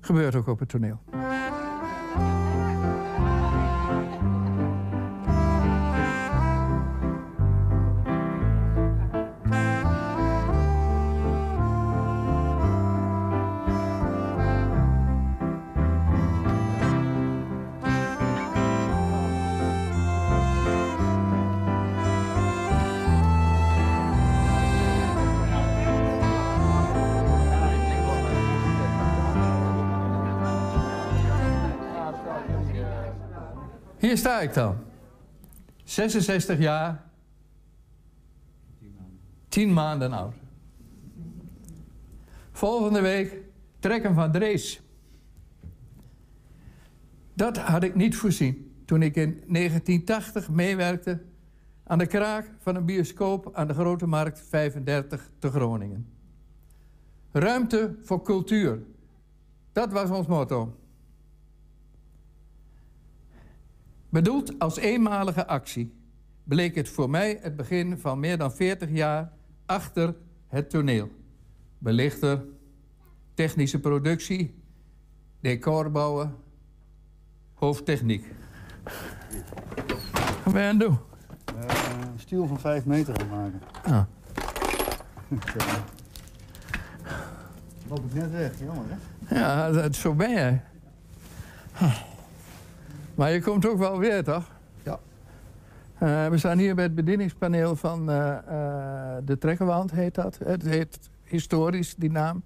gebeurt 0.00 0.34
ook 0.34 0.46
op 0.46 0.58
het 0.58 0.68
toneel. 0.68 1.00
Hier 34.14 34.22
sta 34.22 34.40
ik 34.40 34.54
dan. 34.54 34.76
66 35.84 36.58
jaar. 36.58 37.04
10 39.48 39.72
maanden 39.72 40.12
oud. 40.12 40.34
Volgende 42.52 43.00
week 43.00 43.40
trekken 43.78 44.14
van 44.14 44.32
Drees. 44.32 44.82
Dat 47.32 47.58
had 47.58 47.82
ik 47.82 47.94
niet 47.94 48.16
voorzien 48.16 48.82
toen 48.84 49.02
ik 49.02 49.16
in 49.16 49.42
1980 49.46 50.50
meewerkte 50.50 51.22
aan 51.84 51.98
de 51.98 52.06
kraak 52.06 52.50
van 52.58 52.74
een 52.74 52.84
bioscoop 52.84 53.50
aan 53.52 53.66
de 53.66 53.74
Grote 53.74 54.06
Markt 54.06 54.40
35 54.48 55.30
te 55.38 55.50
Groningen. 55.50 56.08
Ruimte 57.32 57.96
voor 58.02 58.22
cultuur. 58.22 58.82
Dat 59.72 59.92
was 59.92 60.10
ons 60.10 60.26
motto. 60.26 60.83
Bedoeld 64.14 64.58
als 64.58 64.76
eenmalige 64.76 65.46
actie 65.46 65.94
bleek 66.44 66.74
het 66.74 66.88
voor 66.88 67.10
mij 67.10 67.38
het 67.42 67.56
begin 67.56 67.98
van 67.98 68.20
meer 68.20 68.38
dan 68.38 68.52
40 68.52 68.90
jaar 68.90 69.32
achter 69.66 70.14
het 70.48 70.70
toneel. 70.70 71.10
Belichter, 71.78 72.44
technische 73.34 73.80
productie, 73.80 74.62
decorbouwen, 75.40 76.36
hoofdtechniek. 77.54 78.24
Wat 80.44 80.52
ben 80.52 80.62
je 80.62 80.68
aan 80.68 80.78
het 80.78 80.88
doen? 80.88 80.98
Eh, 81.56 81.66
een 82.12 82.20
stiel 82.20 82.46
van 82.46 82.60
5 82.60 82.84
meter 82.84 83.20
aanmaken. 83.20 83.60
Ah. 83.82 84.02
Loop 87.88 88.04
ik 88.04 88.14
net 88.14 88.30
weg, 88.30 88.58
jammer 88.58 88.84
hè? 88.88 89.38
Ja, 89.38 89.70
dat, 89.70 89.94
zo 89.94 90.14
ben 90.14 90.30
jij. 90.30 90.62
Maar 93.14 93.32
je 93.32 93.42
komt 93.42 93.66
ook 93.68 93.78
wel 93.78 93.98
weer, 93.98 94.24
toch? 94.24 94.50
Ja. 94.82 94.98
Eh, 95.98 96.26
we 96.28 96.38
staan 96.38 96.58
hier 96.58 96.74
bij 96.74 96.84
het 96.84 96.94
bedieningspaneel 96.94 97.76
van 97.76 98.10
eh, 98.10 98.36
eh, 98.36 99.22
de 99.24 99.38
Trekkerwand, 99.38 99.90
heet 99.90 100.14
dat. 100.14 100.38
Het 100.44 100.62
heet 100.62 101.10
historisch, 101.24 101.94
die 101.94 102.10
naam. 102.10 102.42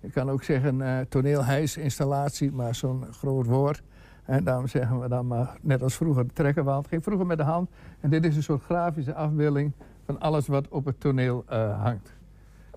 Je 0.00 0.10
kan 0.10 0.30
ook 0.30 0.42
zeggen 0.42 0.78
uh, 0.78 0.98
toneelhuisinstallatie, 1.08 2.52
maar 2.52 2.74
zo'n 2.74 3.04
groot 3.10 3.46
woord. 3.46 3.82
En 4.24 4.44
daarom 4.44 4.66
zeggen 4.66 5.00
we 5.00 5.08
dan 5.08 5.26
maar, 5.26 5.58
net 5.60 5.82
als 5.82 5.96
vroeger, 5.96 6.26
de 6.26 6.32
Trekkerwand. 6.32 6.86
Ging 6.86 7.02
vroeger 7.02 7.26
met 7.26 7.36
de 7.36 7.44
hand. 7.44 7.70
En 8.00 8.10
dit 8.10 8.24
is 8.24 8.36
een 8.36 8.42
soort 8.42 8.62
grafische 8.62 9.14
afbeelding 9.14 9.72
van 10.04 10.20
alles 10.20 10.46
wat 10.46 10.68
op 10.68 10.84
het 10.84 11.00
toneel 11.00 11.44
hangt. 11.82 12.14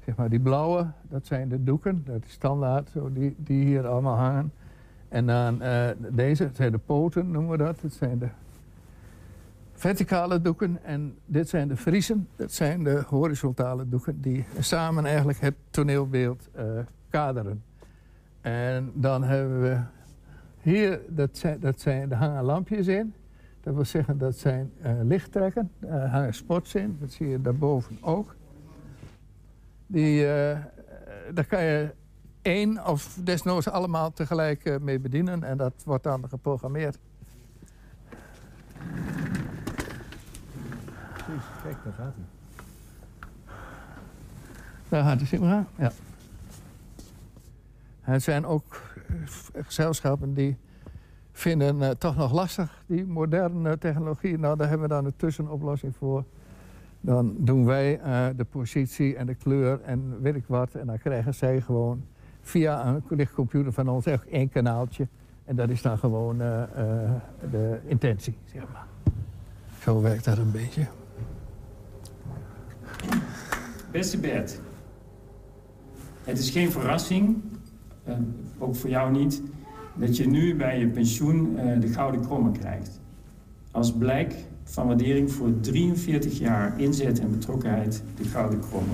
Zeg 0.06 0.16
maar, 0.16 0.30
die 0.30 0.40
blauwe, 0.40 0.88
dat 1.02 1.26
zijn 1.26 1.50
de 1.50 1.64
doeken. 1.64 2.04
Dat 2.06 2.26
is 2.26 2.32
standaard, 2.32 2.90
zo, 2.90 3.12
die, 3.14 3.36
die 3.38 3.66
hier 3.66 3.88
allemaal 3.88 4.18
hangen. 4.18 4.52
En 5.14 5.26
dan 5.26 5.62
uh, 5.62 5.90
deze, 5.98 6.50
zijn 6.54 6.72
de 6.72 6.78
poten, 6.78 7.32
noemen 7.32 7.52
we 7.52 7.58
dat. 7.58 7.82
Dat 7.82 7.94
zijn 7.94 8.20
de 8.20 8.28
verticale 9.74 10.42
doeken. 10.42 10.80
En 10.84 11.16
dit 11.26 11.50
zijn 11.50 11.68
de 11.68 11.78
friezen. 11.78 12.28
Dat 12.36 12.52
zijn 12.52 12.84
de 12.84 13.04
horizontale 13.08 13.90
doeken 13.90 14.22
die 14.22 14.46
samen 14.60 15.06
eigenlijk 15.06 15.40
het 15.40 15.56
toneelbeeld 15.70 16.50
uh, 16.58 16.64
kaderen. 17.10 17.64
En 18.42 18.92
dan 18.94 19.24
hebben 19.24 19.62
we 19.62 19.80
hier, 20.62 21.00
dat 21.08 21.38
zijn, 21.38 21.60
dat 21.60 21.80
zijn, 21.80 22.12
er 22.12 22.18
hangen 22.18 22.44
lampjes 22.44 22.88
in. 22.88 23.14
Dat 23.62 23.74
wil 23.74 23.86
zeggen, 23.86 24.18
dat 24.18 24.38
zijn 24.38 24.72
uh, 24.86 24.92
lichttrekken. 25.04 25.72
Daar 25.80 26.08
hangen 26.08 26.34
spots 26.34 26.76
in. 26.76 26.98
Dat 27.00 27.12
zie 27.12 27.28
je 27.28 27.42
daarboven 27.42 27.98
ook. 28.02 28.36
Die, 29.88 30.26
daar 31.34 31.46
kan 31.48 31.64
je 31.64 31.90
één 32.44 32.86
of 32.86 33.18
desnoods 33.24 33.70
allemaal 33.70 34.12
tegelijk 34.12 34.66
uh, 34.66 34.78
mee 34.78 35.00
bedienen. 35.00 35.44
En 35.44 35.58
dat 35.58 35.74
wordt 35.86 36.04
dan 36.04 36.30
geprogrammeerd. 36.30 36.98
Kijk, 41.64 41.76
daar 41.84 41.94
gaat 41.94 42.14
hij. 42.16 42.26
Daar 44.90 45.04
gaat 45.04 45.28
zie 45.28 45.40
maar. 45.40 45.66
Ja. 45.78 45.92
Het 48.02 48.24
zijn 48.24 48.46
ook 48.46 48.82
gezelschappen 49.54 50.34
die 50.34 50.58
vinden 51.32 51.82
uh, 51.82 51.90
toch 51.90 52.16
nog 52.16 52.32
lastig 52.32 52.84
die 52.86 53.06
moderne 53.06 53.78
technologie. 53.78 54.38
Nou, 54.38 54.58
daar 54.58 54.70
hebben 54.70 54.88
we 54.88 54.94
dan 54.94 55.06
een 55.06 55.16
tussenoplossing 55.16 55.96
voor. 55.96 56.24
Dan 57.02 57.36
doen 57.38 57.66
wij 57.66 58.00
uh, 58.00 58.28
de 58.38 58.44
positie 58.44 59.16
en 59.16 59.26
de 59.26 59.36
kleur 59.36 59.82
en 59.82 60.22
weet 60.22 60.36
ik 60.36 60.46
wat. 60.48 60.76
En 60.76 60.88
dan 60.88 60.98
krijgen 60.98 61.34
zij 61.34 61.62
gewoon 61.62 62.06
via 62.44 62.88
een 62.88 63.04
lichtcomputer 63.10 63.74
van 63.74 63.90
ons 63.90 64.06
echt 64.06 64.28
één 64.28 64.50
kanaaltje. 64.50 65.08
En 65.46 65.56
dat 65.56 65.70
is 65.70 65.82
dan 65.82 65.98
gewoon 65.98 66.42
uh, 66.42 66.48
uh, 66.48 67.12
de 67.52 67.80
intentie, 67.86 68.38
zeg 68.46 68.64
maar. 68.74 68.86
Zo 69.82 70.02
werkt 70.02 70.26
dat 70.26 70.38
een 70.38 70.52
beetje. 70.52 70.88
Beste 73.92 74.18
Bert, 74.18 74.60
het 76.24 76.38
is 76.38 76.50
geen 76.50 76.72
verrassing, 76.72 77.42
uh, 78.08 78.14
ook 78.58 78.76
voor 78.76 78.90
jou 78.90 79.12
niet, 79.12 79.42
dat 79.96 80.18
je 80.18 80.28
nu 80.28 80.56
bij 80.56 80.80
je 80.80 80.88
pensioen 80.88 81.56
de 81.80 81.88
Gouden 81.88 82.22
Kromme 82.22 82.52
krijgt. 82.52 83.02
Als 83.72 83.94
blijk 83.94 84.36
van 84.64 84.88
waardering 84.88 85.32
voor 85.32 85.60
43 85.60 86.38
jaar 86.38 86.80
inzet 86.80 87.20
en 87.20 87.32
betrokkenheid 87.32 88.04
de 88.18 88.24
Gouden 88.24 88.60
Kromme. 88.60 88.94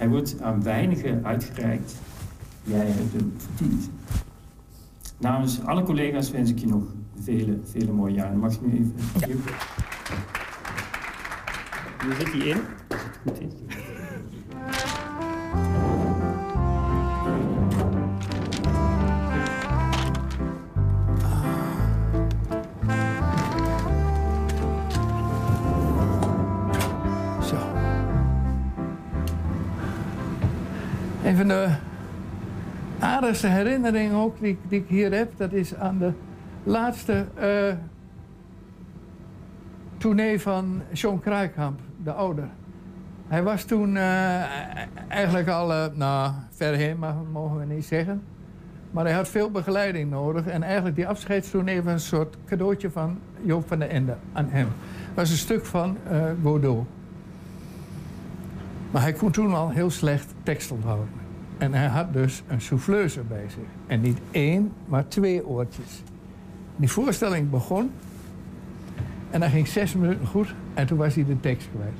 Hij 0.00 0.08
wordt 0.08 0.40
aan 0.40 0.62
weinigen 0.62 1.24
uitgereikt. 1.24 1.94
Jij 2.64 2.86
hebt 2.86 3.12
hem 3.12 3.32
verdiend. 3.36 3.90
Namens 5.18 5.64
alle 5.64 5.82
collega's 5.82 6.30
wens 6.30 6.50
ik 6.50 6.58
je 6.58 6.66
nog 6.66 6.82
vele, 7.20 7.58
vele 7.64 7.92
mooie 7.92 8.14
jaren. 8.14 8.38
Mag 8.38 8.52
ik 8.52 8.60
nu 8.60 8.72
even... 8.72 8.94
Ja. 9.18 9.26
Hier 12.02 12.14
zit 12.18 12.32
hij 12.32 12.40
in, 12.40 12.60
als 12.88 13.00
het 13.02 13.18
goed 13.22 13.40
is. 13.40 13.69
Van 31.40 31.48
de 31.48 31.68
aardigste 32.98 33.46
herinneringen 33.46 34.16
ook 34.16 34.40
die, 34.40 34.58
ik 34.68 34.84
hier 34.88 35.12
heb, 35.12 35.32
dat 35.36 35.52
is 35.52 35.74
aan 35.74 35.98
de 35.98 36.12
laatste 36.64 37.26
uh, 37.38 37.74
tournee 39.96 40.40
van 40.40 40.82
John 40.92 41.18
Kruikamp, 41.18 41.80
de 42.02 42.12
ouder. 42.12 42.48
Hij 43.28 43.42
was 43.42 43.64
toen 43.64 43.94
uh, 43.94 44.42
eigenlijk 45.08 45.48
al, 45.48 45.70
uh, 45.70 45.84
nou, 45.94 46.32
ver 46.50 46.74
heen, 46.74 46.98
maar 46.98 47.14
mogen 47.32 47.58
we 47.58 47.74
niet 47.74 47.84
zeggen. 47.84 48.22
Maar 48.90 49.04
hij 49.04 49.14
had 49.14 49.28
veel 49.28 49.50
begeleiding 49.50 50.10
nodig. 50.10 50.46
En 50.46 50.62
eigenlijk 50.62 50.96
die 50.96 51.08
afscheidstournee 51.08 51.82
was 51.82 51.92
een 51.92 52.00
soort 52.00 52.36
cadeautje 52.46 52.90
van 52.90 53.18
Joop 53.42 53.68
van 53.68 53.78
der 53.78 53.88
Ende 53.88 54.16
aan 54.32 54.48
hem. 54.48 54.68
Het 55.06 55.14
was 55.14 55.30
een 55.30 55.36
stuk 55.36 55.64
van 55.64 55.96
Godot. 56.42 56.86
Maar 58.90 59.02
hij 59.02 59.12
kon 59.12 59.30
toen 59.30 59.54
al 59.54 59.70
heel 59.70 59.90
slecht 59.90 60.34
tekst 60.42 60.70
onthouden. 60.70 61.20
En 61.60 61.74
hij 61.74 61.86
had 61.86 62.12
dus 62.12 62.42
een 62.46 62.60
souffleuse 62.60 63.20
bij 63.20 63.44
zich. 63.48 63.68
En 63.86 64.00
niet 64.00 64.18
één, 64.30 64.72
maar 64.86 65.08
twee 65.08 65.46
oortjes. 65.46 66.02
Die 66.76 66.90
voorstelling 66.90 67.50
begon. 67.50 67.90
En 69.30 69.40
dan 69.40 69.50
ging 69.50 69.68
zes 69.68 69.94
minuten 69.94 70.26
goed. 70.26 70.54
En 70.74 70.86
toen 70.86 70.98
was 70.98 71.14
hij 71.14 71.24
de 71.24 71.40
tekst 71.40 71.68
kwijt. 71.74 71.94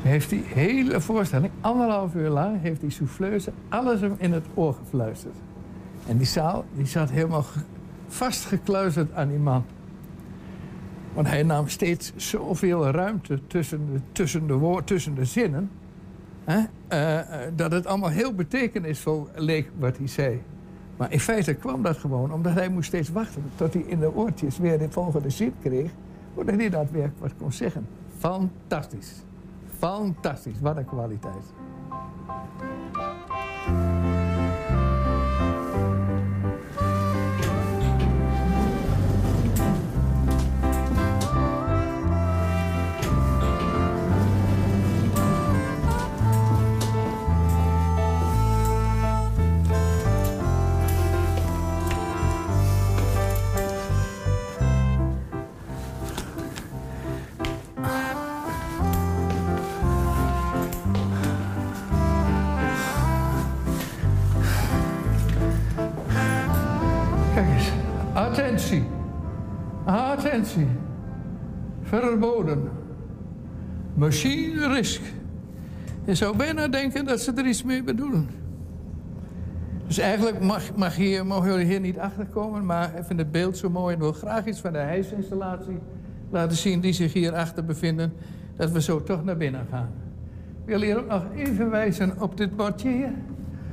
Toen 0.00 0.10
heeft 0.10 0.30
die 0.30 0.42
hele 0.46 1.00
voorstelling, 1.00 1.52
anderhalf 1.60 2.14
uur 2.14 2.28
lang, 2.28 2.60
heeft 2.60 2.80
die 2.80 2.90
souffleuse 2.90 3.52
alles 3.68 4.00
hem 4.00 4.14
in 4.18 4.32
het 4.32 4.44
oor 4.54 4.74
gefluisterd. 4.74 5.34
En 6.06 6.16
die 6.16 6.26
zaal 6.26 6.64
die 6.74 6.86
zat 6.86 7.10
helemaal 7.10 7.44
vastgekluisterd 8.08 9.14
aan 9.14 9.28
die 9.28 9.38
man. 9.38 9.64
Want 11.14 11.28
hij 11.28 11.42
nam 11.42 11.68
steeds 11.68 12.12
zoveel 12.16 12.90
ruimte 12.90 13.40
tussen 13.46 13.92
de, 13.92 14.00
tussen 14.12 14.46
de, 14.46 14.54
woord, 14.54 14.86
tussen 14.86 15.14
de 15.14 15.24
zinnen. 15.24 15.70
Hè, 16.46 16.58
uh, 16.92 17.38
dat 17.56 17.72
het 17.72 17.86
allemaal 17.86 18.10
heel 18.10 18.34
betekenisvol 18.34 19.28
leek 19.34 19.70
wat 19.78 19.96
hij 19.96 20.06
zei. 20.06 20.42
Maar 20.96 21.12
in 21.12 21.20
feite 21.20 21.54
kwam 21.54 21.82
dat 21.82 21.96
gewoon 21.96 22.32
omdat 22.32 22.52
hij 22.52 22.68
moest 22.68 22.86
steeds 22.86 23.08
wachten 23.08 23.42
tot 23.54 23.74
hij 23.74 23.82
in 23.86 23.98
de 23.98 24.14
oortjes 24.14 24.58
weer 24.58 24.78
de 24.78 24.90
volgende 24.90 25.30
zin 25.30 25.54
kreeg, 25.62 25.90
voordat 26.34 26.54
hij 26.54 26.68
daadwerkelijk 26.70 27.20
wat 27.20 27.32
kon 27.38 27.52
zeggen. 27.52 27.86
Fantastisch. 28.18 29.12
Fantastisch. 29.78 30.60
Wat 30.60 30.76
een 30.76 30.84
kwaliteit. 30.84 31.52
Verboden. 71.82 72.68
Machine 73.94 74.68
risk. 74.68 75.00
Je 76.04 76.14
zou 76.14 76.36
bijna 76.36 76.68
denken 76.68 77.04
dat 77.04 77.20
ze 77.20 77.32
er 77.32 77.46
iets 77.46 77.62
mee 77.62 77.82
bedoelen. 77.82 78.28
Dus 79.86 79.98
eigenlijk 79.98 80.40
mag, 80.40 80.74
mag 80.76 80.96
hier, 80.96 81.26
mogen 81.26 81.50
jullie 81.50 81.66
hier 81.66 81.80
niet 81.80 81.98
achterkomen, 81.98 82.66
maar 82.66 82.96
ik 82.98 83.04
vind 83.04 83.18
het 83.18 83.32
beeld 83.32 83.56
zo 83.56 83.70
mooi 83.70 83.94
en 83.94 84.00
wil 84.00 84.12
graag 84.12 84.46
iets 84.46 84.60
van 84.60 84.72
de 84.72 84.78
hijsinstallatie 84.78 85.78
laten 86.30 86.56
zien 86.56 86.80
die 86.80 86.92
zich 86.92 87.12
hier 87.12 87.34
achter 87.34 87.64
bevinden, 87.64 88.12
dat 88.56 88.70
we 88.70 88.80
zo 88.80 89.02
toch 89.02 89.24
naar 89.24 89.36
binnen 89.36 89.66
gaan. 89.70 89.90
Ik 90.64 90.72
wil 90.72 90.80
hier 90.80 90.98
ook 90.98 91.08
nog 91.08 91.24
even 91.34 91.70
wijzen 91.70 92.20
op 92.20 92.36
dit 92.36 92.56
bordje 92.56 92.88
hier. 92.88 93.12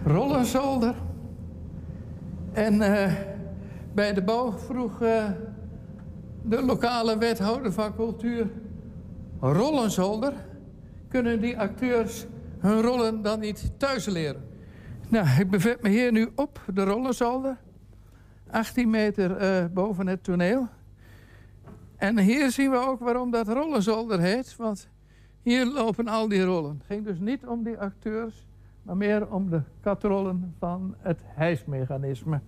Rollenzolder. 0.06 0.96
En 2.54 2.82
eh, 2.82 3.14
bij 3.94 4.14
de 4.14 4.22
bouw 4.22 4.52
vroeg 4.52 5.02
eh, 5.02 5.24
de 6.44 6.64
lokale 6.64 7.18
wethouder 7.18 7.72
van 7.72 7.96
cultuur... 7.96 8.48
Rollenzolder, 9.40 10.34
kunnen 11.08 11.42
die 11.42 11.60
acteurs 11.60 12.26
hun 12.60 12.82
rollen 12.82 13.22
dan 13.22 13.40
niet 13.40 13.72
thuis 13.78 14.06
leren? 14.06 14.48
Nou, 15.08 15.28
ik 15.40 15.50
bevind 15.50 15.82
me 15.82 15.90
hier 15.90 16.12
nu 16.12 16.30
op 16.36 16.60
de 16.74 16.84
Rollenzolder. 16.84 17.58
18 18.50 18.90
meter 18.90 19.38
eh, 19.38 19.66
boven 19.74 20.08
het 20.08 20.24
toneel. 20.24 20.68
En 21.96 22.20
hier 22.20 22.52
zien 22.52 22.72
we 22.72 22.78
ook 22.78 23.00
waarom 23.00 23.32
dat 23.32 23.48
Rollenzolder 23.48 24.20
heet. 24.20 24.56
Want 24.56 24.90
hier 25.42 25.66
lopen 25.66 26.08
al 26.08 26.28
die 26.28 26.44
rollen. 26.44 26.76
Het 26.78 26.86
ging 26.86 27.06
dus 27.06 27.20
niet 27.20 27.46
om 27.46 27.64
die 27.64 27.78
acteurs, 27.78 28.48
maar 28.82 28.98
meer 28.98 29.32
om 29.32 29.50
de 29.50 29.62
katrollen 29.82 30.56
van 30.60 30.96
het 30.98 31.22
hijsmechanisme. 31.24 32.42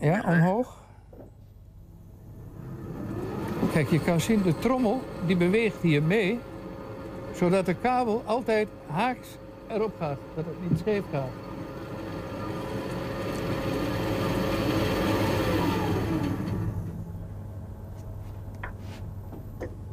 Ja, 0.00 0.22
omhoog. 0.26 0.78
Kijk, 3.72 3.90
je 3.90 4.00
kan 4.00 4.20
zien 4.20 4.42
de 4.42 4.58
trommel, 4.58 5.00
die 5.26 5.36
beweegt 5.36 5.82
hier 5.82 6.02
mee. 6.02 6.38
Zodat 7.34 7.66
de 7.66 7.74
kabel 7.74 8.22
altijd 8.26 8.68
haaks 8.86 9.28
erop 9.68 9.92
gaat. 9.98 10.18
Dat 10.34 10.44
het 10.44 10.70
niet 10.70 10.78
scheef 10.78 11.02
gaat. 11.12 11.30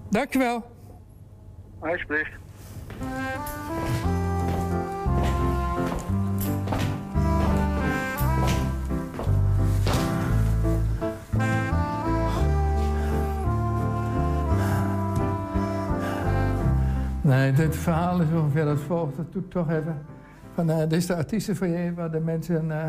Dankjewel. 0.09 0.63
Alsjeblieft. 1.79 2.31
Nee, 17.27 17.53
dit 17.53 17.75
verhaal 17.75 18.21
is 18.21 18.27
ongeveer 18.33 18.65
als 18.65 18.81
volgt. 18.81 19.17
Dat 19.17 19.31
doet 19.31 19.51
toch 19.51 19.69
even. 19.69 19.97
Van, 20.53 20.69
uh, 20.69 20.79
dit 20.79 20.93
is 20.93 21.05
de 21.05 21.15
artiestenfoyer 21.15 21.93
waar 21.93 22.11
de 22.11 22.19
mensen, 22.19 22.65
uh, 22.65 22.85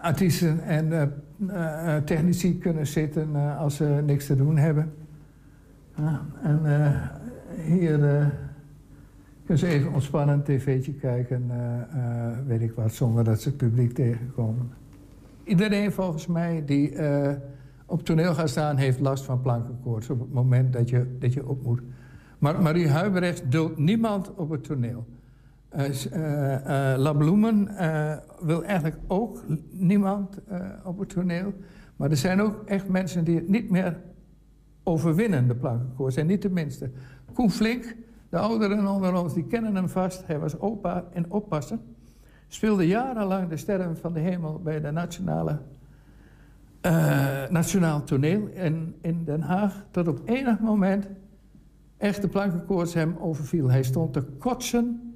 artiesten 0.00 0.62
en 0.62 1.12
uh, 1.38 1.96
technici 1.96 2.58
kunnen 2.58 2.86
zitten 2.86 3.56
als 3.56 3.76
ze 3.76 4.02
niks 4.06 4.26
te 4.26 4.36
doen 4.36 4.56
hebben. 4.56 4.92
en 6.42 6.60
hier 7.64 7.98
kunnen 9.44 9.58
ze 9.58 9.66
even 9.66 9.92
ontspannen 9.92 10.34
een 10.34 10.42
tv'tje 10.42 10.92
kijken, 10.92 11.50
weet 12.46 12.60
ik 12.60 12.72
wat, 12.72 12.92
zonder 12.92 13.24
dat 13.24 13.40
ze 13.40 13.48
het 13.48 13.56
publiek 13.56 13.94
tegenkomen. 13.94 14.70
Iedereen 15.44 15.92
volgens 15.92 16.26
mij 16.26 16.62
die 16.66 16.96
op 17.86 18.04
toneel 18.04 18.34
gaat 18.34 18.50
staan, 18.50 18.76
heeft 18.76 19.00
last 19.00 19.24
van 19.24 19.40
plankenkoorts 19.40 20.10
op 20.10 20.20
het 20.20 20.32
moment 20.32 20.72
dat 20.72 20.88
je, 20.88 21.16
dat 21.18 21.32
je 21.32 21.48
op 21.48 21.62
moet. 21.62 21.82
Maar 22.42 22.62
Marie 22.62 22.88
Huibrecht 22.88 23.50
duldt 23.50 23.78
niemand 23.78 24.34
op 24.34 24.50
het 24.50 24.64
toneel. 24.64 25.06
Uh, 25.76 25.88
uh, 25.88 25.90
uh, 26.12 26.94
La 26.96 27.12
Bloemen 27.12 27.68
wil 28.40 28.64
eigenlijk 28.64 28.96
ook 29.06 29.44
niemand 29.70 30.38
op 30.84 30.98
het 30.98 31.08
toneel. 31.08 31.54
Maar 31.96 32.10
er 32.10 32.16
zijn 32.16 32.40
ook 32.40 32.62
echt 32.64 32.88
mensen 32.88 33.24
die 33.24 33.34
het 33.34 33.48
niet 33.48 33.70
meer 33.70 34.00
overwinnen, 34.82 35.48
de 35.48 35.54
plankenkoorts. 35.54 36.16
En 36.16 36.26
niet 36.26 36.42
de 36.42 36.50
minste. 36.50 36.90
Koen 37.32 37.50
Flink, 37.50 37.96
de 38.28 38.38
ouderen 38.38 38.86
onder 38.86 39.22
ons, 39.22 39.34
die 39.34 39.46
kennen 39.46 39.74
hem 39.74 39.88
vast. 39.88 40.26
Hij 40.26 40.38
was 40.38 40.60
opa 40.60 41.04
en 41.12 41.30
oppasser. 41.30 41.78
Speelde 42.48 42.86
jarenlang 42.86 43.48
de 43.48 43.56
sterren 43.56 43.96
van 43.96 44.12
de 44.12 44.20
hemel 44.20 44.60
bij 44.62 44.80
de 44.80 44.90
nationale, 44.90 45.58
Nationaal 47.50 48.04
Toneel 48.04 48.46
in, 48.46 48.94
in 49.00 49.24
Den 49.24 49.40
Haag. 49.40 49.84
Tot 49.90 50.08
op 50.08 50.20
enig 50.24 50.58
moment 50.58 51.06
echt 52.02 52.22
de 52.22 52.28
plankenkoorts 52.28 52.94
hem 52.94 53.16
overviel. 53.20 53.70
Hij 53.70 53.82
stond 53.82 54.12
te 54.12 54.22
kotsen 54.38 55.14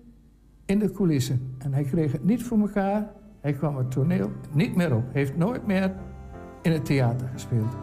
in 0.65 0.79
de 0.79 0.91
coulissen. 0.91 1.55
En 1.59 1.73
hij 1.73 1.83
kreeg 1.85 2.13
het 2.13 2.25
niet 2.25 2.43
voor 2.43 2.59
elkaar. 2.59 3.11
Hij 3.41 3.53
kwam 3.53 3.77
het 3.77 3.91
toneel 3.91 4.31
niet 4.53 4.75
meer 4.75 4.95
op. 4.95 5.05
Heeft 5.13 5.37
nooit 5.37 5.67
meer 5.67 5.93
in 6.63 6.73
het 6.73 6.85
theater 6.85 7.29
gespeeld. 7.33 7.77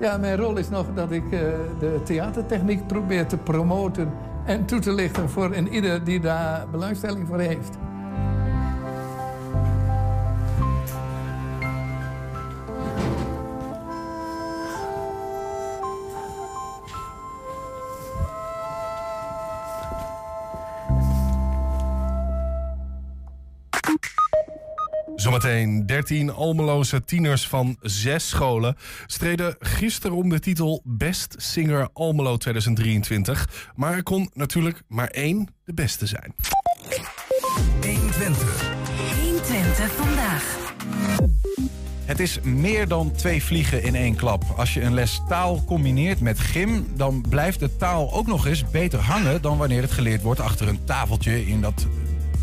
Ja, 0.00 0.16
mijn 0.16 0.36
rol 0.36 0.56
is 0.56 0.68
nog 0.68 0.94
dat 0.94 1.10
ik 1.10 1.24
uh, 1.24 1.30
de 1.80 2.00
theatertechniek 2.04 2.86
probeer 2.86 3.26
te 3.26 3.36
promoten... 3.36 4.10
en 4.46 4.64
toe 4.64 4.78
te 4.78 4.92
lichten 4.92 5.28
voor 5.28 5.54
een 5.54 5.68
ieder 5.68 6.04
die 6.04 6.20
daar 6.20 6.70
belangstelling 6.70 7.26
voor 7.26 7.40
heeft. 7.40 7.78
Zometeen 25.34 25.86
13 25.86 26.30
Almeloze 26.30 27.04
tieners 27.04 27.48
van 27.48 27.76
zes 27.80 28.28
scholen 28.28 28.76
streden 29.06 29.56
gisteren 29.58 30.16
om 30.16 30.28
de 30.28 30.40
titel 30.40 30.82
Best 30.84 31.34
Singer 31.38 31.88
Almelo 31.92 32.36
2023. 32.36 33.70
Maar 33.74 33.92
er 33.94 34.02
kon 34.02 34.30
natuurlijk 34.34 34.82
maar 34.88 35.08
één 35.08 35.48
de 35.64 35.74
beste 35.74 36.06
zijn. 36.06 36.34
120. 37.82 38.72
120 39.20 39.92
vandaag. 39.92 40.72
Het 42.04 42.20
is 42.20 42.40
meer 42.40 42.88
dan 42.88 43.12
twee 43.12 43.42
vliegen 43.42 43.82
in 43.82 43.94
één 43.94 44.16
klap. 44.16 44.44
Als 44.56 44.74
je 44.74 44.82
een 44.82 44.94
les 44.94 45.22
taal 45.28 45.64
combineert 45.64 46.20
met 46.20 46.38
gym, 46.38 46.86
dan 46.96 47.24
blijft 47.28 47.60
de 47.60 47.76
taal 47.76 48.12
ook 48.12 48.26
nog 48.26 48.46
eens 48.46 48.70
beter 48.70 48.98
hangen 48.98 49.42
dan 49.42 49.58
wanneer 49.58 49.82
het 49.82 49.92
geleerd 49.92 50.22
wordt 50.22 50.40
achter 50.40 50.68
een 50.68 50.84
tafeltje 50.84 51.46
in 51.46 51.60
dat 51.60 51.86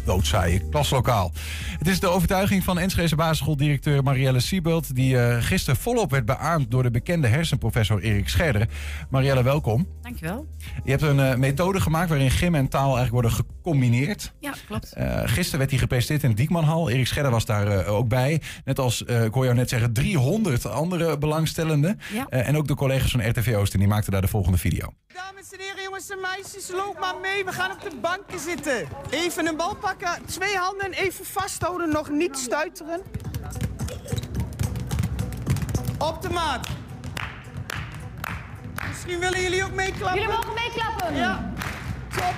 doodzaaie 0.03 0.61
klaslokaal. 0.69 1.31
Het 1.77 1.87
is 1.87 1.99
de 1.99 2.07
overtuiging 2.07 2.63
van 2.63 2.79
Enschede 2.79 3.15
basisschooldirecteur 3.15 4.03
Marielle 4.03 4.39
Siebelt... 4.39 4.95
die 4.95 5.13
uh, 5.13 5.37
gisteren 5.39 5.79
volop 5.79 6.11
werd 6.11 6.25
beaamd 6.25 6.71
door 6.71 6.83
de 6.83 6.91
bekende 6.91 7.27
hersenprofessor 7.27 8.01
Erik 8.01 8.29
Scherder. 8.29 8.67
Marielle, 9.09 9.43
welkom. 9.43 9.87
Dankjewel. 10.01 10.47
Je 10.83 10.89
hebt 10.91 11.01
een 11.01 11.17
uh, 11.17 11.35
methode 11.35 11.81
gemaakt 11.81 12.09
waarin 12.09 12.31
gym 12.31 12.55
en 12.55 12.67
taal 12.67 12.95
eigenlijk 12.95 13.11
worden 13.11 13.31
gecombineerd. 13.31 14.33
Ja, 14.39 14.53
klopt. 14.67 14.93
Uh, 14.97 15.21
gisteren 15.25 15.59
werd 15.59 15.69
hij 15.69 15.79
gepresenteerd 15.79 16.23
in 16.23 16.29
de 16.29 16.35
Diekmanhal. 16.35 16.89
Erik 16.89 17.07
Scherder 17.07 17.31
was 17.31 17.45
daar 17.45 17.85
ook 17.85 18.07
bij. 18.07 18.41
Net 18.65 18.79
als, 18.79 19.01
ik 19.01 19.33
hoor 19.33 19.43
jou 19.43 19.55
net 19.55 19.69
zeggen, 19.69 19.93
300 19.93 20.65
andere 20.65 21.17
belangstellenden. 21.17 21.99
Ja. 22.13 22.27
en 22.29 22.57
ook 22.57 22.67
de 22.67 22.75
collega's 22.75 23.11
van 23.11 23.29
RTV 23.29 23.55
Oosten, 23.55 23.79
die 23.79 23.87
maakten 23.87 24.11
daar 24.11 24.21
de 24.21 24.27
volgende 24.27 24.57
video. 24.57 24.93
Dames 25.13 25.51
en 25.51 25.59
heren, 25.59 25.83
jongens 25.83 26.09
en 26.09 26.19
meisjes, 26.21 26.69
loop 26.71 26.99
maar 26.99 27.15
mee. 27.21 27.45
We 27.45 27.51
gaan 27.51 27.71
op 27.71 27.81
de 27.81 27.95
banken 28.01 28.39
zitten. 28.39 28.87
Even 29.09 29.47
een 29.47 29.57
bal 29.57 29.75
pakken, 29.97 30.25
twee 30.25 30.56
handen 30.56 30.91
even 30.91 31.25
vasthouden, 31.25 31.89
nog 31.89 32.10
niet 32.10 32.38
stuiteren. 32.38 33.01
Op 35.99 36.21
de 36.21 36.30
maat. 36.30 36.67
Misschien 38.88 39.19
willen 39.19 39.41
jullie 39.41 39.63
ook 39.63 39.73
meeklappen? 39.73 40.19
Jullie 40.19 40.36
mogen 40.36 40.54
meeklappen. 40.54 41.15
Ja, 41.15 41.51
top. 42.10 42.34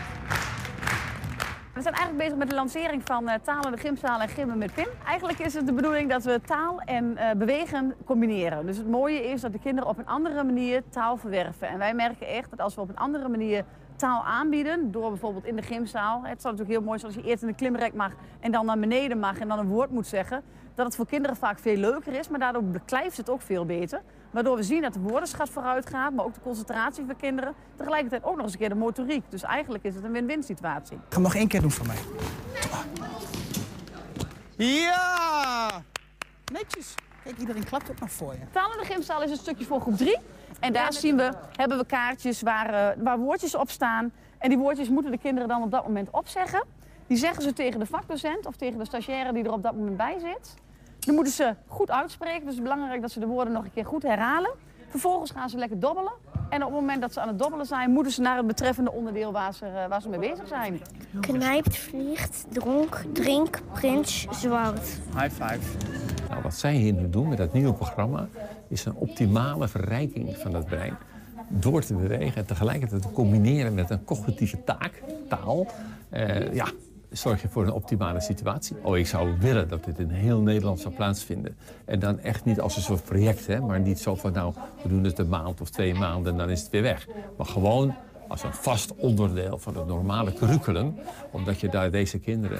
We 1.73 1.81
zijn 1.81 1.93
eigenlijk 1.93 2.23
bezig 2.23 2.37
met 2.37 2.49
de 2.49 2.55
lancering 2.55 3.01
van 3.05 3.29
uh, 3.29 3.33
talen, 3.43 3.71
de 3.71 3.77
gymzaal 3.77 4.19
en 4.19 4.29
gimmen 4.29 4.57
met 4.57 4.73
Pim. 4.73 4.87
Eigenlijk 5.05 5.39
is 5.39 5.53
het 5.53 5.65
de 5.65 5.73
bedoeling 5.73 6.09
dat 6.09 6.23
we 6.23 6.41
taal 6.45 6.79
en 6.79 7.17
uh, 7.17 7.31
bewegen 7.31 7.95
combineren. 8.05 8.65
Dus 8.65 8.77
het 8.77 8.87
mooie 8.87 9.23
is 9.23 9.41
dat 9.41 9.51
de 9.51 9.59
kinderen 9.59 9.89
op 9.89 9.97
een 9.97 10.07
andere 10.07 10.43
manier 10.43 10.83
taal 10.89 11.17
verwerven. 11.17 11.67
En 11.67 11.77
wij 11.77 11.93
merken 11.93 12.27
echt 12.27 12.49
dat 12.49 12.59
als 12.59 12.75
we 12.75 12.81
op 12.81 12.89
een 12.89 12.97
andere 12.97 13.29
manier 13.29 13.65
taal 14.03 14.23
aanbieden, 14.23 14.91
door 14.91 15.09
bijvoorbeeld 15.09 15.45
in 15.45 15.55
de 15.55 15.61
gymzaal. 15.61 16.23
Het 16.23 16.41
zou 16.41 16.53
natuurlijk 16.53 16.69
heel 16.69 16.81
mooi 16.81 16.99
zijn 16.99 17.13
als 17.13 17.23
je 17.23 17.29
eerst 17.29 17.41
in 17.41 17.47
de 17.47 17.55
klimrek 17.55 17.93
mag 17.93 18.11
en 18.39 18.51
dan 18.51 18.65
naar 18.65 18.79
beneden 18.79 19.19
mag 19.19 19.39
en 19.39 19.47
dan 19.47 19.59
een 19.59 19.67
woord 19.67 19.89
moet 19.89 20.07
zeggen. 20.07 20.43
Dat 20.75 20.85
het 20.85 20.95
voor 20.95 21.07
kinderen 21.07 21.37
vaak 21.37 21.59
veel 21.59 21.75
leuker 21.75 22.13
is, 22.13 22.29
maar 22.29 22.39
daardoor 22.39 22.63
beklijft 22.63 23.17
het 23.17 23.29
ook 23.29 23.41
veel 23.41 23.65
beter. 23.65 24.01
Waardoor 24.31 24.55
we 24.55 24.63
zien 24.63 24.81
dat 24.81 24.93
de 24.93 24.99
woordenschat 24.99 25.49
vooruit 25.49 25.89
gaat, 25.89 26.13
maar 26.13 26.25
ook 26.25 26.33
de 26.33 26.39
concentratie 26.41 27.05
van 27.05 27.15
kinderen. 27.15 27.53
Tegelijkertijd 27.75 28.23
ook 28.23 28.35
nog 28.35 28.43
eens 28.43 28.53
een 28.53 28.59
keer 28.59 28.69
de 28.69 28.75
motoriek. 28.75 29.23
Dus 29.29 29.43
eigenlijk 29.43 29.83
is 29.83 29.95
het 29.95 30.03
een 30.03 30.11
win-win 30.11 30.43
situatie. 30.43 30.97
Ik 30.97 31.13
ga 31.13 31.19
nog 31.19 31.35
één 31.35 31.47
keer 31.47 31.61
doen 31.61 31.71
voor 31.71 31.87
mij. 31.87 31.97
Ja! 34.67 35.69
Netjes. 36.51 36.95
Kijk, 37.23 37.37
iedereen 37.37 37.63
klapt 37.63 37.91
ook 37.91 37.99
nog 37.99 38.11
voor 38.11 38.33
je. 38.33 38.39
Taal 38.51 38.71
in 38.71 38.77
de 38.79 38.85
gymzaal 38.85 39.23
is 39.23 39.31
een 39.31 39.37
stukje 39.37 39.65
voor 39.65 39.81
groep 39.81 39.97
3. 39.97 40.17
En 40.59 40.73
daar 40.73 40.93
zien 40.93 41.17
we, 41.17 41.31
hebben 41.55 41.77
we 41.77 41.85
kaartjes 41.85 42.41
waar, 42.41 42.73
eh, 42.73 43.03
waar 43.03 43.17
woordjes 43.17 43.55
op 43.55 43.69
staan. 43.69 44.11
En 44.37 44.49
die 44.49 44.57
woordjes 44.57 44.89
moeten 44.89 45.11
de 45.11 45.17
kinderen 45.17 45.47
dan 45.49 45.63
op 45.63 45.71
dat 45.71 45.83
moment 45.87 46.09
opzeggen. 46.11 46.63
Die 47.07 47.17
zeggen 47.17 47.43
ze 47.43 47.53
tegen 47.53 47.79
de 47.79 47.85
vakdocent 47.85 48.45
of 48.45 48.55
tegen 48.55 48.77
de 48.77 48.85
stagiaire 48.85 49.33
die 49.33 49.43
er 49.43 49.51
op 49.51 49.63
dat 49.63 49.73
moment 49.73 49.97
bij 49.97 50.19
zit. 50.19 50.55
Dan 50.99 51.15
moeten 51.15 51.33
ze 51.33 51.55
goed 51.67 51.91
uitspreken. 51.91 52.39
Dus 52.39 52.55
het 52.55 52.63
is 52.63 52.69
belangrijk 52.69 53.01
dat 53.01 53.11
ze 53.11 53.19
de 53.19 53.25
woorden 53.25 53.53
nog 53.53 53.63
een 53.63 53.73
keer 53.73 53.85
goed 53.85 54.03
herhalen. 54.03 54.51
Vervolgens 54.89 55.31
gaan 55.31 55.49
ze 55.49 55.57
lekker 55.57 55.79
dobbelen. 55.79 56.11
En 56.49 56.63
op 56.63 56.71
het 56.71 56.79
moment 56.79 57.01
dat 57.01 57.13
ze 57.13 57.21
aan 57.21 57.27
het 57.27 57.39
dobbelen 57.39 57.65
zijn, 57.65 57.91
moeten 57.91 58.11
ze 58.11 58.21
naar 58.21 58.37
het 58.37 58.47
betreffende 58.47 58.91
onderdeel 58.91 59.31
waar 59.31 59.53
ze, 59.53 59.65
eh, 59.65 59.87
waar 59.87 60.01
ze 60.01 60.09
mee 60.09 60.19
bezig 60.19 60.47
zijn. 60.47 60.81
Knijpt, 61.19 61.77
vliegt, 61.77 62.45
dronk, 62.49 63.03
drink, 63.13 63.59
prins, 63.73 64.27
zwart. 64.31 64.99
High 65.15 65.43
five. 65.43 66.02
Nou, 66.33 66.45
wat 66.45 66.55
zij 66.55 66.75
hier 66.75 66.93
nu 66.93 67.09
doen 67.09 67.27
met 67.27 67.37
dat 67.37 67.53
nieuwe 67.53 67.73
programma 67.73 68.27
is 68.67 68.85
een 68.85 68.95
optimale 68.95 69.67
verrijking 69.67 70.37
van 70.37 70.53
het 70.53 70.65
brein. 70.65 70.97
Door 71.47 71.81
te 71.81 71.93
bewegen 71.93 72.35
en 72.35 72.45
tegelijkertijd 72.45 73.01
te 73.01 73.11
combineren 73.11 73.73
met 73.73 73.89
een 73.89 74.03
cognitieve 74.03 74.63
taak, 74.63 75.03
taal. 75.29 75.67
eh, 76.09 76.53
ja, 76.53 76.67
zorg 77.09 77.41
je 77.41 77.47
voor 77.47 77.63
een 77.63 77.71
optimale 77.71 78.21
situatie. 78.21 78.75
Oh, 78.81 78.97
ik 78.97 79.07
zou 79.07 79.37
willen 79.39 79.67
dat 79.67 79.83
dit 79.83 79.99
in 79.99 80.09
heel 80.09 80.39
Nederland 80.39 80.79
zou 80.79 80.93
plaatsvinden. 80.93 81.57
En 81.85 81.99
dan 81.99 82.19
echt 82.19 82.45
niet 82.45 82.59
als 82.59 82.75
een 82.75 82.81
soort 82.81 83.03
project, 83.03 83.47
hè, 83.47 83.59
maar 83.59 83.79
niet 83.79 83.99
zo 83.99 84.15
van 84.15 84.31
nou, 84.31 84.53
we 84.83 84.89
doen 84.89 85.03
het 85.03 85.19
een 85.19 85.29
maand 85.29 85.61
of 85.61 85.69
twee 85.69 85.93
maanden 85.93 86.31
en 86.31 86.37
dan 86.37 86.49
is 86.49 86.61
het 86.61 86.69
weer 86.69 86.81
weg. 86.81 87.07
Maar 87.37 87.47
gewoon 87.47 87.93
als 88.27 88.43
een 88.43 88.53
vast 88.53 88.95
onderdeel 88.95 89.57
van 89.57 89.77
het 89.77 89.87
normale 89.87 90.33
curriculum, 90.33 90.95
omdat 91.31 91.59
je 91.59 91.69
daar 91.69 91.91
deze 91.91 92.19
kinderen 92.19 92.59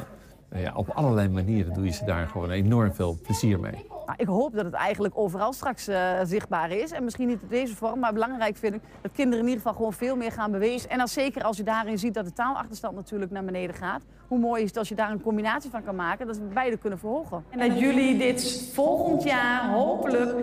eh, 0.54 0.62
ja, 0.62 0.74
op 0.76 0.89
allerlei 0.89 1.30
manieren 1.30 1.74
doe 1.74 1.86
je 1.86 1.91
ze 1.91 2.06
daar 2.06 2.28
gewoon 2.28 2.49
enorm 2.49 2.93
veel 2.93 3.18
plezier 3.22 3.60
mee. 3.60 3.86
Nou, 4.06 4.18
ik 4.18 4.28
hoop 4.28 4.56
dat 4.56 4.66
het 4.66 4.74
eigenlijk 4.74 5.18
overal 5.18 5.54
straks 5.54 5.88
eh, 5.88 6.20
zichtbaar 6.24 6.72
is. 6.72 6.91
En 6.91 7.04
misschien 7.04 7.28
niet 7.28 7.41
in 7.41 7.47
deze 7.47 7.76
vorm, 7.76 7.99
maar 7.99 8.14
belangrijk 8.14 8.58
vind 8.58 8.74
ik 8.74 8.82
dat 9.01 9.12
kinderen 9.12 9.39
in 9.39 9.49
ieder 9.49 9.62
geval 9.62 9.76
gewoon 9.76 9.93
veel 9.93 10.16
meer 10.16 10.32
gaan 10.32 10.51
bewegen. 10.51 10.89
En 10.89 10.99
als 10.99 11.14
zeker 11.14 11.43
als 11.43 11.58
je 11.58 11.64
daarin 11.64 11.99
ziet 11.99 12.14
dat 12.14 12.26
de 12.26 12.34
taalachterstand 12.34 12.95
natuurlijk 12.95 13.32
naar 13.32 13.43
beneden 13.43 13.76
gaat. 13.76 14.01
Hoe 14.28 14.39
mooi 14.39 14.62
is 14.62 14.68
het 14.68 14.78
als 14.78 14.89
je 14.89 14.95
daar 14.95 15.12
een 15.12 15.22
combinatie 15.22 15.70
van 15.70 15.84
kan 15.84 15.95
maken, 15.95 16.28
dat 16.28 16.38
we 16.38 16.43
beide 16.43 16.78
kunnen 16.78 16.99
verhogen. 16.99 17.43
En 17.49 17.70
dat 17.70 17.80
jullie 17.80 18.18
dit 18.18 18.72
volgend 18.74 19.24
jaar 19.24 19.70
hopelijk 19.70 20.36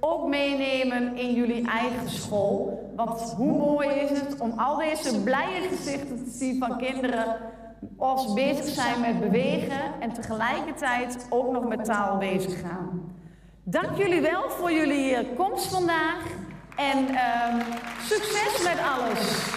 ook 0.00 0.28
meenemen 0.28 1.16
in 1.16 1.34
jullie 1.34 1.68
eigen 1.68 2.10
school. 2.10 2.92
Want 2.96 3.20
hoe 3.36 3.58
mooi 3.58 3.88
is 3.88 4.20
het 4.20 4.40
om 4.40 4.52
al 4.56 4.76
deze 4.76 5.22
blije 5.22 5.68
gezichten 5.68 6.24
te 6.24 6.30
zien 6.30 6.58
van 6.58 6.78
kinderen 6.78 7.36
als 7.98 8.32
bezig 8.32 8.64
zijn 8.64 9.00
met 9.00 9.20
bewegen 9.20 10.00
en 10.00 10.12
tegelijkertijd 10.12 11.26
ook 11.30 11.52
nog 11.52 11.68
met 11.68 11.84
taal 11.84 12.18
bezig 12.18 12.60
gaan. 12.60 13.12
Dank 13.64 13.96
jullie 13.96 14.20
wel 14.20 14.50
voor 14.50 14.72
jullie 14.72 15.14
eh, 15.14 15.36
komst 15.36 15.66
vandaag 15.66 16.22
en 16.76 17.08
ehm, 17.08 17.60
succes 18.02 18.62
met 18.64 18.78
alles. 18.78 19.52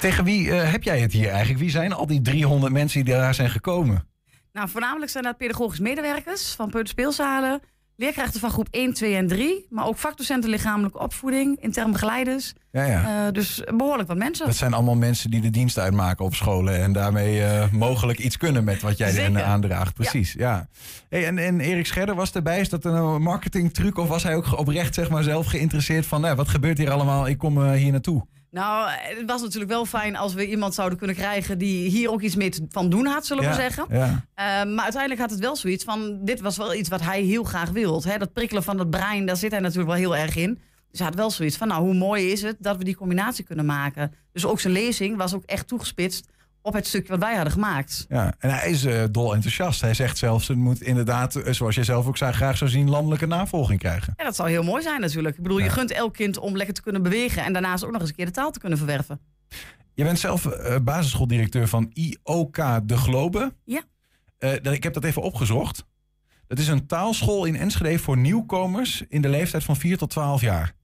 Tegen 0.00 0.24
wie 0.24 0.50
eh, 0.50 0.72
heb 0.72 0.82
jij 0.82 1.00
het 1.00 1.12
hier 1.12 1.28
eigenlijk? 1.28 1.58
Wie 1.58 1.70
zijn 1.70 1.92
al 1.92 2.06
die 2.06 2.20
300 2.20 2.72
mensen 2.72 3.04
die 3.04 3.14
daar 3.14 3.34
zijn 3.34 3.50
gekomen? 3.50 4.08
Nou, 4.52 4.68
voornamelijk 4.68 5.10
zijn 5.10 5.24
dat 5.24 5.36
pedagogisch 5.36 5.80
medewerkers 5.80 6.54
van 6.54 6.70
peuterspeelzalen, 6.70 7.60
leerkrachten 7.96 8.40
van 8.40 8.50
groep 8.50 8.68
1, 8.70 8.92
2 8.92 9.14
en 9.16 9.26
3, 9.26 9.66
maar 9.70 9.86
ook 9.86 9.98
vakdocenten 9.98 10.50
lichamelijke 10.50 10.98
opvoeding, 10.98 11.60
intern 11.60 11.92
begeleiders. 11.92 12.52
Ja, 12.70 12.84
ja. 12.84 13.26
Eh, 13.26 13.32
dus 13.32 13.62
behoorlijk 13.76 14.08
wat 14.08 14.16
mensen. 14.16 14.46
Dat 14.46 14.56
zijn 14.56 14.74
allemaal 14.74 14.94
mensen 14.94 15.30
die 15.30 15.40
de 15.40 15.50
dienst 15.50 15.78
uitmaken 15.78 16.24
op 16.24 16.34
scholen 16.34 16.82
en 16.82 16.92
daarmee 16.92 17.42
eh, 17.42 17.70
mogelijk 17.72 18.18
iets 18.18 18.36
kunnen 18.36 18.64
met 18.64 18.82
wat 18.82 18.98
jij 18.98 19.10
hen 19.10 19.44
aandraagt. 19.44 19.94
Precies, 19.94 20.32
ja. 20.32 20.68
Hey, 21.08 21.26
en, 21.26 21.38
en 21.38 21.60
Erik 21.60 21.86
Scherder 21.86 22.14
was 22.14 22.32
erbij. 22.32 22.60
Is 22.60 22.68
dat 22.68 22.84
een 22.84 23.22
marketingtruc 23.22 23.98
of 23.98 24.08
was 24.08 24.22
hij 24.22 24.34
ook 24.34 24.58
oprecht 24.58 24.94
zeg 24.94 25.10
maar, 25.10 25.22
zelf 25.22 25.46
geïnteresseerd 25.46 26.06
van 26.06 26.20
nou, 26.20 26.36
wat 26.36 26.48
gebeurt 26.48 26.78
hier 26.78 26.90
allemaal? 26.90 27.28
Ik 27.28 27.38
kom 27.38 27.64
eh, 27.64 27.72
hier 27.72 27.92
naartoe. 27.92 28.26
Nou, 28.54 28.90
het 28.90 29.22
was 29.26 29.42
natuurlijk 29.42 29.70
wel 29.72 29.86
fijn 29.86 30.16
als 30.16 30.34
we 30.34 30.48
iemand 30.48 30.74
zouden 30.74 30.98
kunnen 30.98 31.16
krijgen 31.16 31.58
die 31.58 31.88
hier 31.90 32.10
ook 32.10 32.20
iets 32.20 32.36
mee 32.36 32.48
te- 32.48 32.66
van 32.68 32.88
doen 32.90 33.06
had, 33.06 33.26
zullen 33.26 33.42
Ja, 33.42 33.48
we 33.48 33.54
zeggen. 33.54 33.86
ja. 33.90 34.24
Eh, 34.34 34.44
maar 34.72 34.82
uiteindelijk 34.84 35.20
had 35.20 35.30
het 35.30 35.38
wel 35.40 35.56
zoiets 35.56 35.84
van, 35.84 36.18
dit 36.24 36.40
was 36.40 36.56
wel 36.56 36.74
iets 36.74 36.88
wat 36.88 37.00
hij 37.00 37.20
heel 37.22 37.44
graag 37.44 37.70
wil. 37.70 38.02
Hè? 38.02 38.18
Dat 38.18 38.32
prikkelen 38.32 38.62
van 38.62 38.78
het 38.78 38.90
brein, 38.90 39.26
daar 39.26 39.36
zit 39.36 39.50
hij 39.50 39.60
natuurlijk 39.60 39.88
wel 39.88 39.96
heel 39.98 40.16
erg 40.16 40.36
in. 40.36 40.54
Dus 40.90 40.98
hij 40.98 41.08
had 41.08 41.16
wel 41.16 41.30
zoiets 41.30 41.56
van, 41.56 41.68
nou, 41.68 41.82
hoe 41.82 41.94
mooi 41.94 42.30
is 42.32 42.42
het 42.42 42.56
dat 42.58 42.76
we 42.76 42.84
die 42.84 42.96
combinatie 42.96 43.44
kunnen 43.44 43.66
maken. 43.66 44.12
Dus 44.32 44.46
ook 44.46 44.60
zijn 44.60 44.72
lezing 44.72 45.16
was 45.16 45.34
ook 45.34 45.44
echt 45.44 45.68
toegespitst 45.68 46.28
op 46.64 46.74
het 46.74 46.86
stukje 46.86 47.08
wat 47.08 47.20
wij 47.20 47.34
hadden 47.34 47.52
gemaakt. 47.52 48.06
Ja, 48.08 48.34
en 48.38 48.50
hij 48.50 48.70
is 48.70 48.84
eh, 48.84 49.02
dol 49.10 49.34
enthousiast. 49.34 49.80
Hij 49.80 49.94
zegt 49.94 50.18
zelfs, 50.18 50.48
het 50.48 50.56
moet 50.56 50.80
inderdaad, 50.80 51.36
eh, 51.36 51.52
zoals 51.52 51.74
jij 51.74 51.84
zelf 51.84 52.06
ook 52.06 52.16
zei, 52.16 52.32
graag 52.32 52.56
zou 52.56 52.70
zien, 52.70 52.90
landelijke 52.90 53.26
navolging 53.26 53.78
krijgen. 53.78 54.12
Ja, 54.16 54.24
dat 54.24 54.36
zou 54.36 54.48
heel 54.48 54.62
mooi 54.62 54.82
zijn 54.82 55.00
natuurlijk. 55.00 55.36
Ik 55.36 55.42
bedoel, 55.42 55.58
je 55.58 55.70
gunt 55.70 55.90
elk 55.90 56.14
kind 56.14 56.38
om 56.38 56.56
lekker 56.56 56.74
te 56.74 56.82
kunnen 56.82 57.02
bewegen 57.02 57.44
en 57.44 57.52
daarnaast 57.52 57.84
ook 57.84 57.90
nog 57.90 58.00
eens 58.00 58.10
een 58.10 58.16
keer 58.16 58.26
de 58.26 58.32
taal 58.32 58.50
te 58.50 58.58
kunnen 58.58 58.78
verwerven. 58.78 59.20
Je 59.94 60.04
bent 60.04 60.18
zelf 60.18 60.46
eh, 60.46 60.76
basisschooldirecteur 60.82 61.68
van 61.68 61.90
IOK 61.92 62.56
De 62.88 62.96
Globe. 62.96 63.54
Ja. 63.64 63.82
Ik 64.62 64.82
heb 64.82 64.94
dat 64.94 65.04
even 65.04 65.22
opgezocht. 65.22 65.84
Dat 66.46 66.58
is 66.58 66.68
een 66.68 66.86
taalschool 66.86 67.44
in 67.44 67.56
Enschede 67.56 67.98
voor 67.98 68.16
nieuwkomers 68.16 69.04
in 69.08 69.22
de 69.22 69.28
leeftijd 69.28 69.64
van 69.64 69.76
4 69.76 69.98
tot 69.98 70.10
12 70.10 70.40
jaar. 70.40 70.74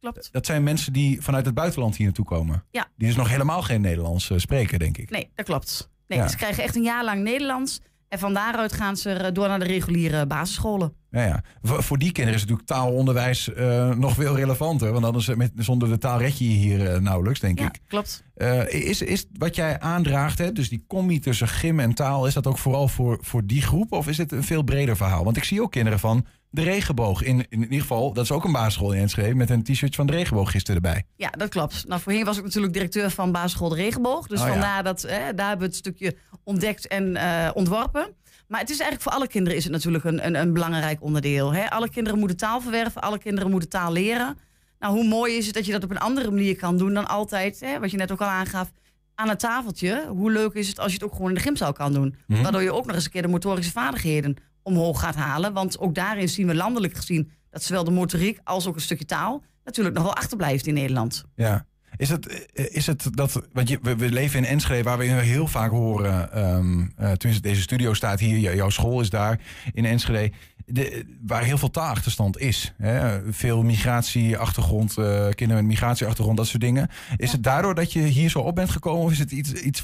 Klopt. 0.00 0.28
Dat 0.32 0.46
zijn 0.46 0.62
mensen 0.62 0.92
die 0.92 1.22
vanuit 1.22 1.44
het 1.46 1.54
buitenland 1.54 1.96
hier 1.96 2.06
naartoe 2.06 2.24
komen. 2.24 2.64
Ja. 2.70 2.86
Die 2.96 3.06
dus 3.06 3.16
nog 3.16 3.28
helemaal 3.28 3.62
geen 3.62 3.80
Nederlands 3.80 4.30
eh, 4.30 4.38
spreken, 4.38 4.78
denk 4.78 4.98
ik. 4.98 5.10
Nee, 5.10 5.30
dat 5.34 5.44
klopt. 5.46 5.90
Nee, 6.06 6.18
Ja. 6.18 6.28
Ze 6.28 6.36
krijgen 6.36 6.62
echt 6.62 6.76
een 6.76 6.82
jaar 6.82 7.04
lang 7.04 7.22
Nederlands. 7.22 7.80
En 8.08 8.18
van 8.18 8.34
daaruit 8.34 8.72
gaan 8.72 8.96
ze 8.96 9.10
eh, 9.12 9.32
door 9.32 9.48
naar 9.48 9.58
de 9.58 9.64
reguliere 9.64 10.26
basisscholen. 10.26 10.92
Ja, 11.10 11.24
ja. 11.24 11.42
Voor, 11.62 11.98
die 11.98 12.12
kinderen 12.12 12.34
is 12.34 12.40
natuurlijk 12.40 12.68
taalonderwijs 12.68 13.52
eh, 13.52 13.90
nog 13.94 14.14
veel 14.14 14.36
relevanter. 14.36 14.92
Want 14.92 15.04
anders, 15.04 15.26
met, 15.34 15.52
zonder 15.56 15.88
de 15.88 15.98
taal 15.98 16.18
red 16.18 16.38
je 16.38 16.44
hier 16.44 17.02
nauwelijks, 17.02 17.40
denk 17.40 17.58
Ja, 17.58 17.66
ik. 17.66 17.80
klopt. 17.88 18.24
Is, 18.68 19.02
is 19.02 19.26
wat 19.32 19.54
jij 19.54 19.80
aandraagt, 19.80 20.38
hè, 20.38 20.52
dus 20.52 20.68
die 20.68 20.84
combi 20.86 21.18
tussen 21.18 21.48
gym 21.48 21.80
en 21.80 21.94
taal, 21.94 22.26
is 22.26 22.34
dat 22.34 22.46
ook 22.46 22.58
vooral 22.58 22.88
voor, 22.88 23.18
voor 23.20 23.46
die 23.46 23.62
groep? 23.62 23.92
Of 23.92 24.08
is 24.08 24.18
het 24.18 24.32
een 24.32 24.44
veel 24.44 24.62
breder 24.62 24.96
verhaal? 24.96 25.24
Want 25.24 25.36
ik 25.36 25.44
zie 25.44 25.62
ook 25.62 25.70
kinderen 25.70 25.98
van 25.98 26.26
de 26.50 26.62
regenboog. 26.62 27.22
In, 27.22 27.46
in 27.48 27.62
ieder 27.62 27.80
geval, 27.80 28.12
dat 28.12 28.24
is 28.24 28.32
ook 28.32 28.44
een 28.44 28.52
basisschool 28.52 28.92
in 28.92 29.00
Enschede, 29.00 29.34
met 29.34 29.50
een 29.50 29.62
t-shirt 29.62 29.94
van 29.94 30.06
de 30.06 30.12
regenboog 30.12 30.50
gisteren 30.50 30.82
erbij. 30.82 31.04
Ja, 31.16 31.30
dat 31.30 31.48
klopt. 31.48 31.84
Nou, 31.88 32.00
voorheen 32.00 32.24
was 32.24 32.38
ik 32.38 32.44
natuurlijk 32.44 32.72
directeur 32.72 33.10
van 33.10 33.32
basisschool 33.32 33.68
De 33.68 33.74
Regenboog. 33.74 34.26
Dus 34.26 34.40
Oh, 34.40 34.46
ja. 34.46 34.52
vandaar 34.52 34.82
dat, 34.82 35.00
daar 35.00 35.48
hebben 35.48 35.58
we 35.58 35.64
het 35.64 35.76
stukje 35.76 36.16
ontdekt 36.44 36.86
en 36.86 37.16
eh, 37.16 37.50
ontworpen. 37.54 38.14
Maar 38.48 38.60
het 38.60 38.70
is 38.70 38.80
eigenlijk 38.80 39.02
voor 39.02 39.12
alle 39.12 39.28
kinderen 39.28 39.58
is 39.58 39.64
het 39.64 39.72
natuurlijk 39.72 40.04
een, 40.04 40.26
een, 40.26 40.34
een 40.34 40.52
belangrijk 40.52 41.02
onderdeel. 41.02 41.54
Hè? 41.54 41.70
Alle 41.70 41.90
kinderen 41.90 42.18
moeten 42.18 42.36
taal 42.36 42.60
verwerven, 42.60 43.02
alle 43.02 43.18
kinderen 43.18 43.50
moeten 43.50 43.68
taal 43.68 43.92
leren. 43.92 44.38
Nou, 44.78 44.94
hoe 44.94 45.08
mooi 45.08 45.36
is 45.36 45.46
het 45.46 45.54
dat 45.54 45.66
je 45.66 45.72
dat 45.72 45.84
op 45.84 45.90
een 45.90 45.98
andere 45.98 46.30
manier 46.30 46.56
kan 46.56 46.78
doen 46.78 46.94
dan 46.94 47.08
altijd, 47.08 47.60
hè, 47.60 47.80
wat 47.80 47.90
je 47.90 47.96
net 47.96 48.12
ook 48.12 48.20
al 48.20 48.26
aangaf, 48.26 48.70
aan 49.14 49.28
het 49.28 49.38
tafeltje. 49.38 50.06
Hoe 50.08 50.30
leuk 50.30 50.52
is 50.52 50.68
het 50.68 50.78
als 50.78 50.88
je 50.88 50.98
het 50.98 51.04
ook 51.04 51.12
gewoon 51.12 51.28
in 51.28 51.34
de 51.34 51.40
gymzaal 51.40 51.72
kan 51.72 51.92
doen. 51.92 52.14
Mhm. 52.26 52.42
Waardoor 52.42 52.62
je 52.62 52.72
ook 52.72 52.86
nog 52.86 52.94
eens 52.94 53.04
een 53.04 53.10
keer 53.10 53.22
de 53.22 53.28
motorische 53.28 53.72
vaardigheden 53.72 54.36
omhoog 54.68 55.00
gaat 55.00 55.14
halen. 55.14 55.52
Want 55.52 55.78
ook 55.78 55.94
daarin 55.94 56.28
zien 56.28 56.46
we 56.46 56.54
landelijk 56.54 56.96
gezien 56.96 57.30
dat 57.50 57.62
zowel 57.62 57.84
de 57.84 57.90
motoriek 57.90 58.40
als 58.44 58.66
ook 58.66 58.74
een 58.74 58.80
stukje 58.80 59.04
taal 59.04 59.42
natuurlijk 59.64 59.94
nog 59.96 60.04
wel 60.04 60.14
achterblijft 60.14 60.66
in 60.66 60.74
Nederland. 60.74 61.24
Ja. 61.34 61.66
Is 61.96 62.08
het, 62.08 62.48
eh, 62.52 62.76
is 62.76 62.86
het 62.86 63.08
dat, 63.16 63.42
want 63.52 63.68
je, 63.68 63.78
we, 63.82 63.96
we 63.96 64.10
leven 64.10 64.38
in 64.38 64.44
Enschede 64.44 64.82
waar 64.82 64.98
we 64.98 65.04
heel 65.04 65.46
vaak 65.46 65.70
horen, 65.70 66.32
ehm 66.32 66.80
eh, 66.80 67.12
tenminste 67.12 67.48
deze 67.48 67.60
studio 67.60 67.94
staat 67.94 68.20
hier, 68.20 68.38
jou- 68.38 68.56
jouw 68.56 68.70
school 68.70 69.00
is 69.00 69.10
daar 69.10 69.40
in 69.72 69.84
Enschede, 69.84 70.32
de, 70.68 71.04
waar 71.26 71.42
heel 71.42 71.58
veel 71.58 71.70
taalachterstand 71.70 72.38
is. 72.38 72.74
Hè? 72.76 73.20
Veel 73.32 73.62
migratieachtergrond, 73.62 74.98
eh, 74.98 75.28
kinderen 75.28 75.64
met 75.64 75.72
migratieachtergrond, 75.72 76.36
dat 76.36 76.46
soort 76.46 76.62
dingen. 76.62 76.88
Is 77.16 77.32
het 77.32 77.42
daardoor 77.42 77.74
dat 77.74 77.92
je 77.92 78.00
hier 78.00 78.30
zo 78.30 78.38
op 78.38 78.54
bent 78.54 78.70
gekomen 78.70 79.04
of 79.04 79.10
is 79.10 79.18
het 79.18 79.30
iets, 79.30 79.52
iets 79.52 79.82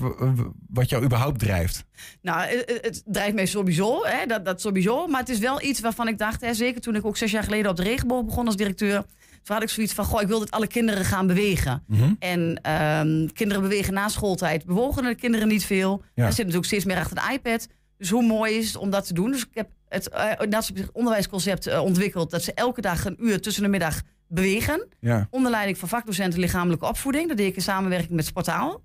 wat 0.68 0.88
jou 0.88 1.04
überhaupt 1.04 1.38
drijft? 1.38 1.84
Nou, 2.22 2.40
het, 2.40 2.78
het 2.82 3.02
drijft 3.06 3.34
mij 3.34 3.46
sowieso, 3.46 4.04
hè, 4.04 4.26
dat, 4.26 4.44
dat 4.44 4.60
sowieso. 4.60 5.06
Maar 5.06 5.20
het 5.20 5.28
is 5.28 5.38
wel 5.38 5.62
iets 5.62 5.80
waarvan 5.80 6.08
ik 6.08 6.18
dacht, 6.18 6.40
hè, 6.40 6.54
zeker 6.54 6.80
toen 6.80 6.94
ik 6.94 7.06
ook 7.06 7.16
zes 7.16 7.30
jaar 7.30 7.44
geleden 7.44 7.70
op 7.70 7.76
de 7.76 7.82
regenboog 7.82 8.24
begon 8.24 8.46
als 8.46 8.56
directeur. 8.56 9.04
Toen 9.42 9.54
had 9.54 9.62
ik 9.62 9.70
zoiets 9.70 9.92
van, 9.92 10.04
goh, 10.04 10.22
ik 10.22 10.28
wil 10.28 10.38
dat 10.38 10.50
alle 10.50 10.66
kinderen 10.66 11.04
gaan 11.04 11.26
bewegen. 11.26 11.82
Mhm. 11.86 12.12
En 12.18 12.58
ehm, 12.62 13.26
kinderen 13.32 13.62
bewegen 13.62 13.94
na 13.94 14.08
schooltijd. 14.08 14.64
Bewogen 14.64 15.02
de 15.02 15.14
kinderen 15.14 15.48
niet 15.48 15.64
veel. 15.64 16.02
Ja. 16.14 16.22
Er 16.22 16.32
zitten 16.32 16.36
natuurlijk 16.36 16.66
steeds 16.66 16.84
meer 16.84 16.96
achter 16.96 17.16
de 17.16 17.32
iPad. 17.32 17.68
Dus 17.98 18.10
hoe 18.10 18.22
mooi 18.26 18.54
is 18.54 18.66
het 18.66 18.76
om 18.76 18.90
dat 18.90 19.06
te 19.06 19.14
doen? 19.14 19.30
Dus 19.30 19.40
ik 19.40 19.48
heb 19.54 19.68
het 19.94 20.50
nationaal 20.50 20.84
onderwijsconcept 20.92 21.66
eh, 21.66 21.82
ontwikkeld. 21.82 22.30
Dat 22.30 22.42
ze 22.42 22.54
elke 22.54 22.80
dag 22.80 23.04
een 23.04 23.16
uur 23.26 23.40
tussen 23.40 23.62
de 23.62 23.68
middag 23.68 24.02
bewegen. 24.28 24.88
Ja. 25.00 25.26
Onder 25.30 25.50
leiding 25.50 25.78
van 25.78 25.88
vakdocenten 25.88 26.40
lichamelijke 26.40 26.86
opvoeding. 26.86 27.28
Dat 27.28 27.36
deed 27.36 27.48
ik 27.48 27.56
in 27.56 27.62
samenwerking 27.62 28.10
met 28.10 28.24
Sportaal. 28.24 28.82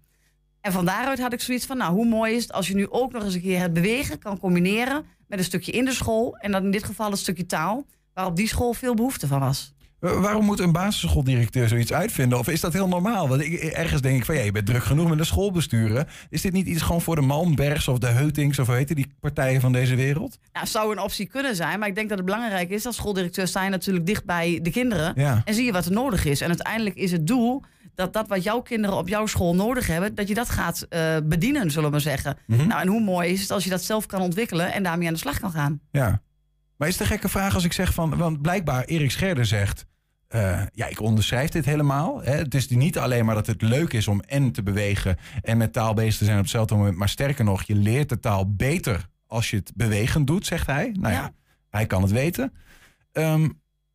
En 0.61 0.71
van 0.71 0.85
daaruit 0.85 1.19
had 1.19 1.33
ik 1.33 1.41
zoiets 1.41 1.65
van, 1.65 1.77
nou, 1.77 1.93
hoe 1.93 2.05
mooi 2.05 2.35
is 2.35 2.41
het 2.41 2.51
als 2.51 2.67
je 2.67 2.75
nu 2.75 2.89
ook 2.89 3.11
nog 3.11 3.23
eens 3.23 3.33
een 3.33 3.41
keer 3.41 3.61
het 3.61 3.73
bewegen 3.73 4.19
kan 4.19 4.39
combineren 4.39 5.05
met 5.27 5.39
een 5.39 5.45
stukje 5.45 5.71
in 5.71 5.85
de 5.85 5.91
school. 5.91 6.37
En 6.37 6.51
dan 6.51 6.63
in 6.63 6.71
dit 6.71 6.83
geval 6.83 7.11
een 7.11 7.17
stukje 7.17 7.45
taal, 7.45 7.85
waar 8.13 8.25
op 8.25 8.35
die 8.35 8.47
school 8.47 8.73
veel 8.73 8.93
behoefte 8.93 9.27
van 9.27 9.39
was. 9.39 9.73
Wa- 9.99 10.19
Waarom 10.19 10.45
moet 10.45 10.59
een 10.59 10.71
basisschooldirecteur 10.71 11.67
zoiets 11.67 11.93
uitvinden? 11.93 12.39
Of 12.39 12.47
is 12.47 12.61
dat 12.61 12.73
heel 12.73 12.87
normaal? 12.87 13.27
Want 13.29 13.41
ik, 13.41 13.53
ergens 13.53 14.01
denk 14.01 14.17
ik 14.17 14.25
van, 14.25 14.35
ja, 14.35 14.41
je 14.41 14.51
bent 14.51 14.65
druk 14.65 14.83
genoeg 14.83 15.09
met 15.09 15.17
de 15.17 15.23
schoolbesturen. 15.23 16.07
Is 16.29 16.41
dit 16.41 16.53
niet 16.53 16.67
iets 16.67 16.81
gewoon 16.81 17.01
voor 17.01 17.15
de 17.15 17.21
Malmbergs 17.21 17.87
of 17.87 17.97
de 17.97 18.07
Heutings... 18.07 18.59
of 18.59 18.67
hoe 18.67 18.75
heet 18.75 18.95
die 18.95 19.13
partijen 19.19 19.61
van 19.61 19.71
deze 19.71 19.95
wereld? 19.95 20.37
Nou, 20.53 20.67
zou 20.67 20.91
een 20.91 20.99
optie 21.01 21.25
kunnen 21.27 21.55
zijn, 21.55 21.79
maar 21.79 21.87
ik 21.87 21.95
denk 21.95 22.09
dat 22.09 22.17
het 22.17 22.25
belangrijk 22.27 22.69
is 22.69 22.85
als 22.85 22.95
schooldirecteur 22.95 23.47
sta 23.47 23.63
je 23.63 23.69
natuurlijk 23.69 24.05
dicht 24.05 24.25
bij 24.25 24.59
de 24.61 24.69
kinderen 24.71 25.13
Ja. 25.15 25.41
en 25.45 25.53
zie 25.53 25.65
je 25.65 25.71
wat 25.71 25.85
er 25.85 25.91
nodig 25.91 26.25
is. 26.25 26.41
En 26.41 26.47
uiteindelijk 26.47 26.95
is 26.95 27.11
het 27.11 27.27
doel 27.27 27.63
dat 27.95 28.13
dat 28.13 28.27
wat 28.27 28.43
jouw 28.43 28.61
kinderen 28.61 28.97
op 28.97 29.07
jouw 29.07 29.25
school 29.25 29.55
nodig 29.55 29.87
hebben, 29.87 30.15
dat 30.15 30.27
je 30.27 30.33
dat 30.33 30.49
gaat 30.49 30.81
eh, 30.89 31.15
bedienen, 31.23 31.69
zullen 31.71 31.85
we 31.85 31.91
maar 31.91 32.01
zeggen. 32.01 32.37
Mhm. 32.47 32.67
Nou, 32.67 32.81
en 32.81 32.87
hoe 32.87 33.01
mooi 33.01 33.29
is 33.31 33.41
het 33.41 33.51
als 33.51 33.63
je 33.63 33.69
dat 33.69 33.83
zelf 33.83 34.05
kan 34.05 34.21
ontwikkelen 34.21 34.73
en 34.73 34.83
daarmee 34.83 35.07
aan 35.07 35.13
de 35.13 35.19
slag 35.19 35.39
kan 35.39 35.51
gaan. 35.51 35.79
Ja. 35.91 36.21
Maar 36.77 36.87
is 36.87 36.93
het 36.93 37.03
een 37.03 37.09
gekke 37.09 37.29
vraag 37.29 37.53
als 37.55 37.63
ik 37.63 37.73
zeg 37.73 37.93
van... 37.93 38.17
Want 38.17 38.41
blijkbaar 38.41 38.83
Erik 38.83 39.11
Scherder 39.11 39.45
zegt... 39.45 39.85
eh, 40.29 40.61
ja, 40.73 40.87
ik 40.87 41.01
onderschrijf 41.01 41.49
dit 41.49 41.65
helemaal. 41.65 42.21
Hè. 42.23 42.31
Het 42.35 42.55
is 42.55 42.67
niet 42.67 42.97
alleen 42.97 43.25
maar 43.25 43.35
dat 43.35 43.47
het 43.47 43.61
leuk 43.61 43.93
is 43.93 44.07
om 44.07 44.19
en 44.21 44.51
te 44.51 44.63
bewegen... 44.63 45.17
en 45.41 45.57
met 45.57 45.73
taal 45.73 45.93
bezig 45.93 46.17
te 46.17 46.23
zijn 46.23 46.37
op 46.37 46.43
hetzelfde 46.43 46.75
moment. 46.75 46.97
Maar 46.97 47.09
sterker 47.09 47.43
nog, 47.43 47.63
je 47.63 47.75
leert 47.75 48.09
de 48.09 48.19
taal 48.19 48.53
beter 48.53 49.07
als 49.27 49.49
je 49.49 49.55
het 49.55 49.71
bewegend 49.75 50.27
doet, 50.27 50.45
zegt 50.45 50.67
hij. 50.67 50.95
Nou 50.99 51.13
ja, 51.13 51.31
hij 51.69 51.85
kan 51.85 52.01
het 52.01 52.11
weten. 52.11 52.53
Ehm, 53.11 53.49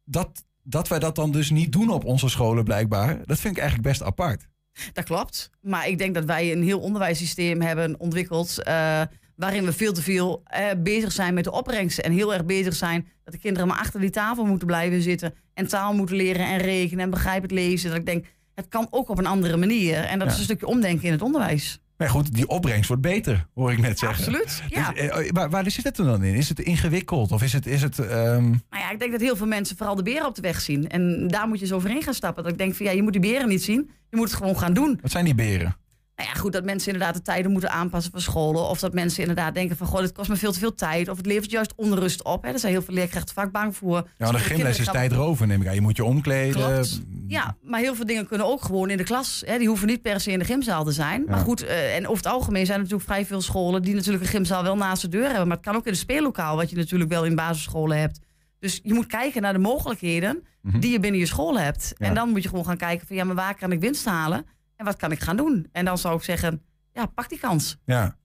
dat, 0.05 0.45
dat 0.63 0.89
wij 0.89 0.99
dat 0.99 1.15
dan 1.15 1.33
dus 1.33 1.51
niet 1.51 1.73
doen 1.73 1.91
op 1.91 2.05
onze 2.05 2.29
scholen 2.29 2.65
blijkbaar... 2.65 3.19
dat 3.25 3.39
vind 3.39 3.57
ik 3.57 3.63
eigenlijk 3.63 3.89
best 3.89 4.03
apart. 4.03 4.49
Dat 4.93 5.05
klopt. 5.05 5.51
Maar 5.61 5.89
ik 5.89 5.99
denk 5.99 6.15
dat 6.15 6.25
wij 6.25 6.53
een 6.53 6.63
heel 6.63 6.81
onderwijssysteem 6.81 7.61
hebben 7.61 8.01
ontwikkeld. 8.01 8.63
eh, 8.63 9.03
waarin 9.37 9.65
we 9.65 9.73
veel 9.73 9.93
te 9.93 10.03
veel 10.03 10.43
eh, 10.45 10.67
bezig 10.79 11.13
zijn 11.13 11.35
met 11.35 11.45
de 11.45 11.53
opbrengsten. 11.53 12.05
En 12.05 12.13
heel 12.13 12.33
erg 12.35 12.45
bezig 12.45 12.75
zijn 12.75 13.09
dat 13.25 13.35
de 13.35 13.41
kinderen 13.41 13.69
maar 13.69 13.79
achter 13.79 14.01
die 14.01 14.11
tafel 14.11 14.45
moeten 14.45 14.67
blijven 14.67 15.03
zitten. 15.03 15.35
En 15.55 15.67
taal 15.67 15.95
moeten 15.95 16.17
leren 16.17 16.47
en 16.47 16.59
rekenen 16.59 17.05
en 17.05 17.11
begrijpen 17.11 17.43
het 17.43 17.51
lezen. 17.59 17.91
Dat 17.91 17.99
ik 17.99 18.07
denk, 18.07 18.27
het 18.55 18.69
kan 18.69 18.87
ook 18.91 19.09
op 19.09 19.19
een 19.19 19.27
andere 19.27 19.57
manier. 19.57 19.97
En 19.97 20.19
dat 20.19 20.29
Ja. 20.29 20.33
is 20.35 20.39
een 20.39 20.45
stukje 20.45 20.67
omdenken 20.67 21.07
in 21.07 21.13
het 21.13 21.23
onderwijs. 21.23 21.79
Maar 21.97 22.09
goed, 22.09 22.35
die 22.35 22.49
opbrengst 22.49 22.89
wordt 22.89 23.03
beter, 23.03 23.47
hoor 23.55 23.73
ik 23.73 23.79
net 23.79 23.99
zeggen. 23.99 24.19
Absoluut, 24.19 24.63
ja. 24.69 24.93
Dus, 24.93 25.01
eh, 25.09 25.31
waar, 25.33 25.51
waar 25.51 25.71
zit 25.71 25.85
het 25.85 25.99
er 25.99 26.05
dan 26.05 26.23
in? 26.25 26.35
Is 26.35 26.49
het 26.49 26.61
ingewikkeld? 26.61 27.33
Of 27.33 27.43
is 27.43 27.53
het... 27.53 27.67
Is 27.67 27.83
het 27.83 27.99
ehm, 27.99 28.43
Nou 28.51 28.59
ja, 28.71 28.91
ik 28.91 28.99
denk 28.99 29.13
dat 29.13 29.21
heel 29.21 29.37
veel 29.37 29.47
mensen 29.47 29.77
vooral 29.77 29.95
de 29.95 30.03
beren 30.03 30.27
op 30.27 30.35
de 30.35 30.41
weg 30.41 30.61
zien. 30.61 30.89
En 30.89 31.29
daar 31.29 31.49
moet 31.49 31.61
je 31.61 31.67
zo 31.67 31.75
overheen 31.75 32.03
gaan 32.03 32.15
stappen. 32.15 32.43
Dat 32.43 32.53
ik 32.53 32.59
denk 32.59 32.75
van 32.75 32.87
ja, 32.87 32.93
je 32.93 33.03
moet 33.03 33.13
die 33.13 33.21
beren 33.21 33.49
niet 33.49 33.63
zien. 33.63 33.91
Je 34.11 34.17
moet 34.17 34.29
het 34.29 34.37
gewoon 34.37 34.59
gaan 34.59 34.75
doen. 34.75 34.99
wat 35.03 35.11
zijn 35.11 35.25
die 35.25 35.35
beren? 35.35 35.77
Nou 36.17 36.29
ja, 36.29 36.35
goed, 36.35 36.53
dat 36.53 36.65
mensen 36.65 36.93
inderdaad 36.93 37.15
de 37.17 37.23
tijden 37.23 37.51
moeten 37.53 37.71
aanpassen 37.71 38.13
van 38.13 38.21
scholen. 38.21 38.69
Of 38.69 38.79
dat 38.81 38.93
mensen 38.93 39.21
inderdaad 39.21 39.55
denken 39.55 39.77
van, 39.77 39.87
goh, 39.87 40.01
dit 40.01 40.13
kost 40.13 40.29
me 40.29 40.37
veel 40.37 40.53
te 40.53 40.59
veel 40.59 40.75
tijd. 40.75 41.09
Of 41.09 41.17
het 41.17 41.27
levert 41.27 41.51
juist 41.51 41.73
onrust 41.77 42.23
op. 42.25 42.43
Hè. 42.43 42.51
Daar 42.51 42.59
zijn 42.59 42.73
heel 42.73 42.83
veel 42.83 42.95
leerkrachten 42.95 43.35
vaak 43.35 43.53
bang 43.53 43.77
voor. 43.77 44.09
Ja, 44.19 44.31
Dus 44.31 44.43
de 44.43 44.49
gymles 44.49 44.79
is 44.79 44.85
gaan- 44.85 44.95
tijd 44.95 45.13
roven, 45.13 45.49
neem 45.49 45.61
ik 45.63 45.69
aan. 45.69 45.75
Je 45.75 45.81
moet 45.81 45.97
je 45.97 46.05
omkleden. 46.05 46.53
Klopt. 46.73 47.01
Ja, 47.27 47.57
maar 47.63 47.81
heel 47.81 47.95
veel 47.95 48.07
dingen 48.07 48.27
kunnen 48.27 48.47
ook 48.47 48.63
gewoon 48.63 48.91
in 48.91 48.97
de 48.97 49.03
klas. 49.05 49.43
Hè. 49.47 49.59
Die 49.59 49.69
hoeven 49.69 49.87
niet 49.87 50.03
per 50.03 50.21
se 50.21 50.31
in 50.31 50.39
de 50.39 50.45
gymzaal 50.45 50.85
te 50.85 50.93
zijn. 50.93 51.25
Maar 51.29 51.39
goed, 51.39 51.63
eh, 51.65 51.97
en 51.97 52.05
over 52.09 52.25
het 52.25 52.33
algemeen 52.33 52.67
zijn 52.67 52.77
er 52.79 52.83
natuurlijk 52.85 53.11
vrij 53.11 53.27
veel 53.27 53.41
scholen... 53.43 53.83
die 53.83 53.95
natuurlijk 53.95 54.25
een 54.25 54.31
gymzaal 54.31 54.63
wel 54.63 54.77
naast 54.77 55.03
de 55.03 55.09
deur 55.09 55.29
hebben. 55.29 55.47
Maar 55.49 55.57
het 55.57 55.67
kan 55.67 55.77
ook 55.77 55.85
in 55.87 55.93
een 55.93 55.99
speellokaal, 55.99 56.57
wat 56.57 56.71
je 56.71 56.77
natuurlijk 56.77 57.11
wel 57.11 57.25
in 57.25 57.35
basisscholen 57.35 57.99
hebt. 57.99 58.19
Dus 58.59 58.81
je 58.83 58.95
moet 58.95 59.07
kijken 59.07 59.43
naar 59.43 59.53
de 59.53 59.59
mogelijkheden 59.59 60.43
Mhm. 60.63 60.81
die 60.81 60.91
je 60.93 61.01
binnen 61.01 61.21
je 61.21 61.27
school 61.27 61.59
hebt. 61.59 61.93
Ja. 61.99 62.07
En 62.07 62.15
dan 62.15 62.29
moet 62.29 62.43
je 62.43 62.49
gewoon 62.49 62.65
gaan 62.65 62.77
kijken 62.77 63.07
van... 63.07 63.17
ja, 63.17 63.25
maar 63.25 63.35
waar 63.35 63.55
kan 63.55 63.73
ik 63.73 63.81
winst 63.81 64.05
halen? 64.05 64.47
En 64.77 64.85
wat 64.85 64.97
kan 64.97 65.13
ik 65.13 65.21
gaan 65.21 65.37
doen? 65.37 65.69
En 65.73 65.85
dan 65.85 65.99
zou 65.99 66.17
ik 66.17 66.23
zeggen, 66.23 66.63
ja, 66.93 67.07
pak 67.07 67.29
die 67.29 67.39
kans. 67.39 67.77
Ja. 67.85 68.17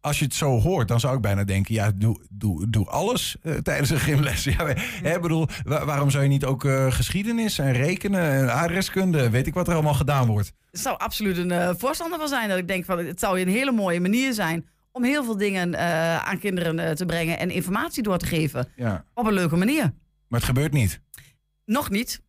Als 0.00 0.18
je 0.18 0.24
het 0.24 0.34
zo 0.34 0.60
hoort, 0.60 0.88
dan 0.88 1.00
zou 1.00 1.16
ik 1.16 1.20
bijna 1.22 1.44
denken... 1.44 1.74
ja, 1.74 1.90
doe, 1.94 2.20
doe, 2.30 2.70
doe 2.70 2.86
alles 2.86 3.36
eh, 3.42 3.54
tijdens 3.54 3.90
een 3.90 3.98
gymles. 3.98 4.44
Ja, 4.58 4.66
hè, 5.02 5.20
bedoel, 5.20 5.46
wa- 5.64 5.84
waarom 5.84 6.10
zou 6.10 6.22
je 6.22 6.28
niet 6.28 6.44
ook 6.44 6.64
eh, 6.64 6.92
geschiedenis 6.92 7.58
en 7.58 7.72
rekenen... 7.72 8.20
en 8.30 8.52
adreskunde, 8.52 9.30
weet 9.30 9.46
ik 9.46 9.54
wat 9.54 9.68
er 9.68 9.74
allemaal 9.74 9.94
gedaan 9.94 10.26
wordt? 10.26 10.52
Het 10.70 10.80
zou 10.80 10.98
absoluut 10.98 11.36
een 11.36 11.50
eh, 11.50 11.70
voorstander 11.76 12.18
van 12.18 12.28
zijn. 12.28 12.48
Dat 12.48 12.58
ik 12.58 12.68
denk 12.68 12.84
van 12.84 12.98
het 12.98 13.20
zou 13.20 13.40
een 13.40 13.48
hele 13.48 13.72
mooie 13.72 14.00
manier 14.00 14.32
zijn 14.32 14.68
om 14.92 15.04
heel 15.04 15.24
veel 15.24 15.36
dingen 15.36 15.78
aan 16.26 16.38
kinderen 16.38 16.96
te 16.96 17.06
brengen 17.06 17.38
en 17.38 17.50
informatie 17.50 18.02
door 18.02 18.18
te 18.18 18.26
geven. 18.26 18.68
Ja. 18.76 19.04
Op 19.14 19.26
een 19.26 19.32
leuke 19.32 19.56
manier. 19.56 19.82
Maar 20.28 20.40
het 20.40 20.44
gebeurt 20.48 20.72
niet. 20.72 21.00
Nog 21.64 21.90
niet. 21.90 22.22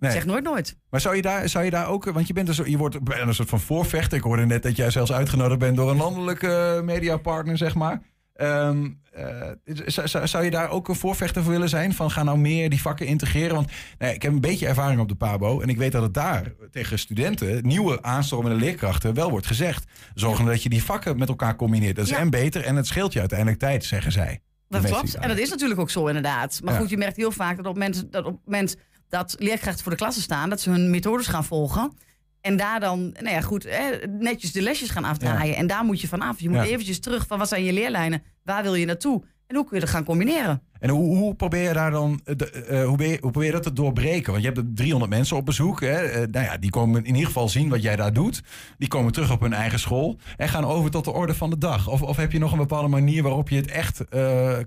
Nee. 0.00 0.10
Zeg 0.10 0.26
nooit 0.26 0.44
nooit. 0.44 0.76
Maar 0.90 1.00
zou 1.00 1.16
je 1.16 1.22
daar, 1.22 1.48
zou 1.48 1.64
je 1.64 1.70
daar 1.70 1.88
ook, 1.88 2.04
want 2.04 2.26
je, 2.26 2.32
bent 2.32 2.48
een 2.48 2.54
soort, 2.54 2.68
je 2.68 2.76
wordt 2.76 2.96
een 3.04 3.34
soort 3.34 3.48
van 3.48 3.60
voorvechter. 3.60 4.18
Ik 4.18 4.24
hoorde 4.24 4.46
net 4.46 4.62
dat 4.62 4.76
jij 4.76 4.90
zelfs 4.90 5.12
uitgenodigd 5.12 5.58
bent 5.58 5.76
door 5.76 5.90
een 5.90 5.96
landelijke 5.96 6.80
mediapartner, 6.84 7.56
zeg 7.56 7.74
maar. 7.74 8.02
Ehm, 8.34 8.88
eh, 9.12 9.50
zou- 9.86 10.26
zou, 10.26 10.44
je 10.44 10.50
daar 10.50 10.68
ook 10.70 10.88
een 10.88 10.94
voorvechter 10.94 11.42
voor 11.42 11.52
willen 11.52 11.68
zijn? 11.68 11.94
Van 11.94 12.10
ga 12.10 12.22
nou 12.22 12.38
meer 12.38 12.70
die 12.70 12.80
vakken 12.80 13.06
integreren? 13.06 13.54
Want 13.54 13.66
nou 13.66 14.10
ja, 14.10 14.16
ik 14.16 14.22
heb 14.22 14.32
een 14.32 14.40
beetje 14.40 14.66
ervaring 14.66 15.00
op 15.00 15.08
de 15.08 15.14
PABO. 15.14 15.60
En 15.60 15.68
ik 15.68 15.76
weet 15.76 15.92
dat 15.92 16.02
het 16.02 16.14
daar 16.14 16.52
tegen 16.70 16.98
studenten, 16.98 17.66
nieuwe 17.66 18.02
aanstromende 18.02 18.56
leerkrachten, 18.56 19.14
wel 19.14 19.30
wordt 19.30 19.46
gezegd. 19.46 19.84
Zorgen 20.14 20.44
dat 20.44 20.62
je 20.62 20.68
die 20.68 20.82
vakken 20.84 21.18
met 21.18 21.28
elkaar 21.28 21.56
combineert. 21.56 21.96
Dat 21.96 22.04
is 22.04 22.10
Ja. 22.10 22.18
en 22.18 22.30
beter 22.30 22.64
en 22.64 22.76
het 22.76 22.86
scheelt 22.86 23.12
je 23.12 23.18
uiteindelijk 23.20 23.58
tijd, 23.58 23.84
zeggen 23.84 24.12
zij. 24.12 24.40
Dat 24.68 24.80
mensen 24.82 25.00
klopt. 25.00 25.14
En 25.14 25.28
dat 25.28 25.38
is 25.38 25.50
natuurlijk 25.50 25.80
ook 25.80 25.90
zo 25.90 26.06
inderdaad. 26.06 26.60
Maar 26.64 26.74
Ja. 26.74 26.80
goed, 26.80 26.90
je 26.90 26.96
merkt 26.96 27.16
heel 27.16 27.32
vaak 27.32 27.56
dat 27.56 27.66
op, 27.66 27.76
mensen, 27.76 28.10
dat 28.10 28.24
op 28.24 28.40
moment 28.44 28.76
dat 29.10 29.36
leerkrachten 29.38 29.82
voor 29.82 29.92
de 29.92 29.98
klasse 29.98 30.20
staan, 30.20 30.50
dat 30.50 30.60
ze 30.60 30.70
hun 30.70 30.90
methodes 30.90 31.26
gaan 31.26 31.44
volgen. 31.44 31.92
En 32.40 32.56
daar 32.56 32.80
dan, 32.80 33.00
nou 33.12 33.28
ja, 33.34 33.40
goed, 33.40 33.66
hè, 33.68 34.06
netjes 34.06 34.52
de 34.52 34.62
lesjes 34.62 34.90
gaan 34.90 35.04
afdraaien. 35.04 35.56
En 35.56 35.66
daar 35.66 35.84
moet 35.84 36.00
je 36.00 36.08
vanaf. 36.08 36.40
Je 36.40 36.48
moet 36.48 36.58
Ja. 36.58 36.64
eventjes 36.64 37.00
terug 37.00 37.26
van 37.26 37.38
wat 37.38 37.48
zijn 37.48 37.64
je 37.64 37.72
leerlijnen? 37.72 38.22
Waar 38.44 38.62
wil 38.62 38.74
je 38.74 38.86
naartoe? 38.86 39.22
En 39.46 39.56
hoe 39.56 39.64
kun 39.64 39.74
je 39.74 39.80
dat 39.80 39.90
gaan 39.92 40.04
combineren? 40.04 40.62
En 40.78 40.90
hoe, 40.90 41.16
hoe 41.16 41.34
probeer 41.34 41.62
je 41.62 41.72
daar 41.72 41.90
dan, 41.90 42.20
eh, 42.24 42.34
de, 42.36 42.50
eh, 42.50 42.86
hoe, 42.86 42.98
je, 43.02 43.08
hoe 43.20 43.30
probeer 43.30 43.44
je 43.44 43.52
dat 43.52 43.62
te 43.62 43.72
doorbreken? 43.72 44.30
Want 44.32 44.44
je 44.44 44.50
hebt 44.50 44.58
er 44.60 44.74
300 44.74 45.10
mensen 45.12 45.36
op 45.36 45.44
bezoek. 45.46 45.80
Hè? 45.80 46.02
Eh, 46.02 46.26
nou 46.30 46.44
ja, 46.44 46.56
die 46.56 46.70
komen 46.70 47.00
in 47.04 47.12
ieder 47.14 47.26
geval 47.26 47.48
zien 47.48 47.68
wat 47.68 47.82
jij 47.82 47.96
daar 47.96 48.12
doet. 48.12 48.42
Die 48.78 48.88
komen 48.88 49.12
terug 49.12 49.32
op 49.32 49.40
hun 49.40 49.52
eigen 49.52 49.78
school 49.78 50.18
en 50.36 50.48
gaan 50.48 50.64
over 50.64 50.90
tot 50.90 51.04
de 51.04 51.12
orde 51.12 51.34
van 51.34 51.50
de 51.50 51.58
dag. 51.58 51.88
Of, 51.88 52.02
of 52.02 52.16
heb 52.16 52.32
je 52.32 52.38
nog 52.38 52.52
een 52.52 52.58
bepaalde 52.58 52.88
manier 52.88 53.22
waarop 53.22 53.48
je 53.48 53.56
het 53.56 53.70
echt 53.70 54.08
eh, 54.08 54.58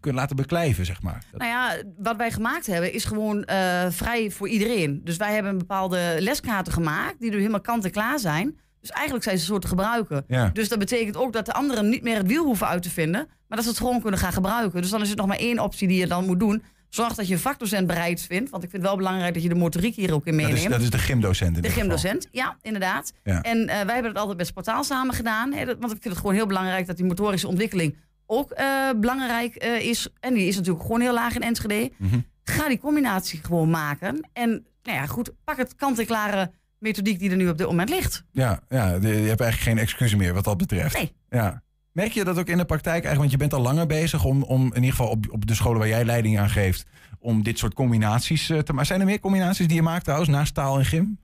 kunt 0.00 0.14
laten 0.14 0.36
beklijven, 0.36 0.86
zeg 0.86 1.02
maar? 1.02 1.22
Nou 1.32 1.50
ja, 1.50 1.82
wat 1.98 2.16
wij 2.16 2.30
gemaakt 2.30 2.66
hebben 2.66 2.92
is 2.92 3.04
gewoon 3.04 3.44
eh, 3.44 3.86
vrij 3.90 4.30
voor 4.30 4.48
iedereen. 4.48 5.00
Dus 5.04 5.16
wij 5.16 5.34
hebben 5.34 5.58
bepaalde 5.58 6.16
leskaarten 6.18 6.72
gemaakt 6.72 7.20
die 7.20 7.30
er 7.30 7.36
helemaal 7.38 7.60
kant-en-klaar 7.60 8.18
zijn. 8.18 8.58
Dus 8.80 8.90
eigenlijk 8.90 9.24
zijn 9.24 9.38
ze 9.38 9.44
zo 9.44 9.58
te 9.58 9.68
gebruiken. 9.68 10.24
Ja. 10.28 10.50
Dus 10.52 10.68
dat 10.68 10.78
betekent 10.78 11.16
ook 11.16 11.32
dat 11.32 11.46
de 11.46 11.52
anderen 11.52 11.88
niet 11.88 12.02
meer 12.02 12.16
het 12.16 12.26
wiel 12.26 12.44
hoeven 12.44 12.66
uit 12.66 12.82
te 12.82 12.90
vinden, 12.90 13.26
maar 13.48 13.56
dat 13.56 13.62
ze 13.62 13.68
het 13.68 13.78
gewoon 13.78 14.00
kunnen 14.00 14.20
gaan 14.20 14.32
gebruiken. 14.32 14.80
Dus 14.80 14.90
dan 14.90 15.02
is 15.02 15.08
het 15.08 15.18
nog 15.18 15.26
maar 15.26 15.38
één 15.38 15.58
optie 15.58 15.88
die 15.88 15.98
je 15.98 16.06
dan 16.06 16.26
moet 16.26 16.40
doen. 16.40 16.62
Zorg 16.88 17.14
dat 17.14 17.28
je 17.28 17.34
een 17.34 17.40
vakdocent 17.40 17.86
bereid 17.86 18.20
vindt, 18.22 18.50
want 18.50 18.62
ik 18.62 18.70
vind 18.70 18.82
het 18.82 18.90
wel 18.90 19.00
belangrijk 19.00 19.34
dat 19.34 19.42
je 19.42 19.48
de 19.48 19.54
motoriek 19.54 19.94
hier 19.94 20.14
ook 20.14 20.26
in 20.26 20.32
dat, 20.36 20.40
meeneemt. 20.46 20.64
is, 20.64 20.70
dat 20.70 20.80
is 20.80 20.90
de 20.90 20.98
gymdocent 20.98 21.56
in 21.56 21.62
De 21.62 21.68
geval. 21.68 21.82
gymdocent, 21.82 22.28
ja, 22.30 22.56
inderdaad. 22.62 23.12
Ja. 23.24 23.40
En 23.42 23.58
eh, 23.60 23.66
wij 23.66 23.94
hebben 23.94 24.10
het 24.10 24.16
altijd 24.20 24.36
met 24.38 24.46
Sportaal 24.46 24.84
samen 24.84 25.14
gedaan. 25.14 25.52
Hè, 25.52 25.64
dat- 25.64 25.76
want 25.80 25.92
ik 25.92 25.98
vind 26.02 26.04
het 26.14 26.16
gewoon 26.22 26.34
heel 26.34 26.46
belangrijk 26.46 26.86
dat 26.86 26.96
die 26.96 27.06
motorische 27.06 27.48
ontwikkeling 27.48 27.96
ook 28.30 28.50
eh, 28.50 28.90
belangrijk 28.96 29.54
eh, 29.54 29.86
is. 29.86 30.08
En 30.20 30.34
die 30.34 30.46
is 30.46 30.56
natuurlijk 30.56 30.84
gewoon 30.84 31.00
heel 31.00 31.12
laag 31.12 31.34
in 31.34 31.42
Enschede. 31.42 31.90
Mhm. 31.96 32.18
Ga 32.42 32.68
die 32.68 32.78
combinatie 32.78 33.40
gewoon 33.42 33.70
maken. 33.70 34.28
En 34.32 34.50
nou 34.82 34.98
ja, 34.98 35.06
goed, 35.06 35.32
pak 35.44 35.56
het 35.56 35.76
kant-en-klare 35.76 36.50
methodiek 36.78 37.18
die 37.18 37.30
er 37.30 37.36
nu 37.36 37.48
op 37.48 37.58
dit 37.58 37.66
moment 37.66 37.88
ligt. 37.88 38.24
Ja, 38.32 38.60
ja 38.68 38.88
je 38.88 39.06
hebt 39.06 39.40
eigenlijk 39.40 39.56
geen 39.56 39.78
excuus 39.78 40.14
meer 40.14 40.34
wat 40.34 40.44
dat 40.44 40.56
betreft. 40.56 40.96
Nee. 40.96 41.12
Ja. 41.28 41.62
Merk 41.92 42.12
je 42.12 42.24
dat 42.24 42.38
ook 42.38 42.48
in 42.48 42.58
de 42.58 42.64
praktijk 42.64 43.04
eigenlijk? 43.04 43.18
Want 43.18 43.30
je 43.30 43.36
bent 43.36 43.54
al 43.54 43.60
langer 43.60 43.86
bezig 43.86 44.24
om, 44.24 44.42
om 44.42 44.62
in 44.62 44.74
ieder 44.74 44.90
geval 44.90 45.08
op, 45.08 45.26
op 45.30 45.46
de 45.46 45.54
scholen 45.54 45.78
waar 45.78 45.88
jij 45.88 46.04
leiding 46.04 46.38
aan 46.38 46.50
geeft... 46.50 46.86
om 47.18 47.42
dit 47.42 47.58
soort 47.58 47.74
combinaties 47.74 48.50
eh, 48.50 48.58
te 48.58 48.72
maken. 48.72 48.86
Zijn 48.86 49.00
er 49.00 49.06
meer 49.06 49.20
combinaties 49.20 49.66
die 49.66 49.76
je 49.76 49.82
maakt 49.82 50.04
trouwens, 50.04 50.30
naast 50.30 50.54
taal 50.54 50.78
en 50.78 50.84
gym? 50.84 51.18